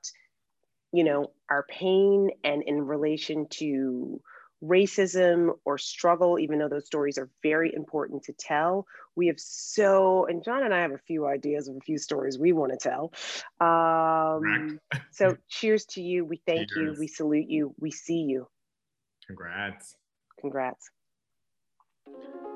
you 0.92 1.04
know, 1.04 1.32
our 1.50 1.66
pain 1.68 2.30
and 2.44 2.64
in 2.64 2.82
relation 2.82 3.48
to 3.52 4.22
racism 4.64 5.52
or 5.66 5.78
struggle, 5.78 6.40
even 6.40 6.60
though 6.60 6.70
those 6.70 6.86
stories 6.86 7.18
are 7.18 7.30
very 7.42 7.74
important 7.74 8.24
to 8.24 8.34
tell. 8.34 8.88
We 9.16 9.28
have 9.28 9.40
so, 9.40 10.26
and 10.26 10.44
John 10.44 10.64
and 10.64 10.74
I 10.74 10.82
have 10.82 10.92
a 10.92 10.98
few 10.98 11.28
ideas 11.28 11.68
of 11.68 11.76
a 11.76 11.82
few 11.82 11.98
stories 11.98 12.40
we 12.40 12.54
want 12.54 12.72
to 12.72 12.78
tell. 12.78 13.14
Um, 13.60 14.80
so 15.12 15.36
cheers 15.50 15.86
to 15.88 16.02
you. 16.02 16.26
We 16.26 16.42
thank 16.48 16.70
cheers. 16.74 16.96
you. 16.96 17.00
We 17.00 17.08
salute 17.08 17.50
you. 17.50 17.76
We 17.80 17.92
see 17.92 18.22
you. 18.22 18.48
Congrats. 19.28 19.96
Congrats. 20.40 20.90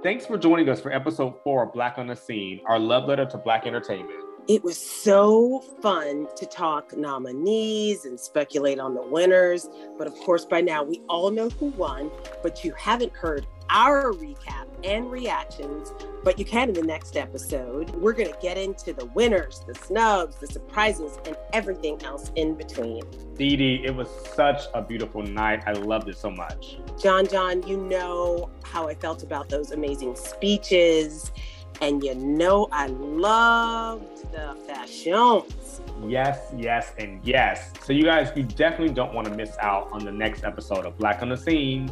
Thanks 0.04 0.26
for 0.26 0.38
joining 0.38 0.70
us 0.70 0.80
for 0.80 0.92
episode 0.92 1.36
four 1.44 1.64
of 1.64 1.74
Black 1.74 1.98
on 1.98 2.08
the 2.08 2.16
Scene, 2.16 2.62
our 2.68 2.80
love 2.80 3.08
letter 3.08 3.26
to 3.26 3.38
Black 3.38 3.66
entertainment. 3.66 4.27
It 4.48 4.64
was 4.64 4.78
so 4.78 5.60
fun 5.82 6.26
to 6.38 6.46
talk 6.46 6.96
nominees 6.96 8.06
and 8.06 8.18
speculate 8.18 8.80
on 8.80 8.94
the 8.94 9.02
winners. 9.02 9.68
But 9.98 10.08
of 10.08 10.16
course, 10.20 10.46
by 10.46 10.62
now 10.62 10.84
we 10.84 11.02
all 11.10 11.32
know 11.32 11.50
who 11.50 11.66
won, 11.72 12.10
but 12.42 12.64
you 12.64 12.72
haven't 12.78 13.12
heard 13.12 13.46
our 13.70 14.14
recap 14.14 14.68
and 14.86 15.12
reactions, 15.12 15.92
but 16.24 16.40
you 16.40 16.46
can 16.46 16.70
in 16.70 16.76
the 16.76 16.82
next 16.82 17.18
episode. 17.18 17.90
We're 17.90 18.14
going 18.14 18.32
to 18.32 18.40
get 18.42 18.58
into 18.58 18.94
the 18.94 19.08
winners, 19.08 19.66
the 19.68 19.76
snubs, 19.76 20.38
the 20.38 20.48
surprises, 20.48 21.20
and 21.26 21.36
everything 21.52 22.02
else 22.04 22.32
in 22.36 22.56
between. 22.56 23.04
Dee 23.36 23.58
Dee, 23.58 23.82
it 23.84 23.94
was 23.94 24.08
such 24.34 24.62
a 24.74 24.82
beautiful 24.82 25.24
night. 25.24 25.64
I 25.68 25.74
loved 25.74 26.08
it 26.08 26.18
so 26.18 26.32
much. 26.32 26.78
John, 26.98 27.28
John, 27.28 27.68
you 27.68 27.76
know 27.76 28.50
how 28.64 28.88
I 28.88 28.96
felt 28.96 29.24
about 29.24 29.50
those 29.50 29.72
amazing 29.72 30.16
speeches 30.16 31.34
and 31.82 32.04
you 32.04 32.16
know, 32.16 32.68
I 32.72 32.88
loved 32.88 34.32
the 34.32 34.58
fashions. 34.68 35.82
Yes, 36.06 36.54
yes, 36.56 36.94
and 36.98 37.20
yes. 37.24 37.74
So, 37.84 37.94
you 37.94 38.04
guys, 38.04 38.32
you 38.36 38.44
definitely 38.44 38.94
don't 38.94 39.14
want 39.14 39.28
to 39.28 39.34
miss 39.34 39.58
out 39.60 39.92
on 39.92 40.06
the 40.06 40.12
next 40.12 40.44
episode 40.44 40.86
of 40.86 40.98
Black 40.98 41.22
on 41.22 41.30
the 41.30 41.38
Scene. 41.38 41.92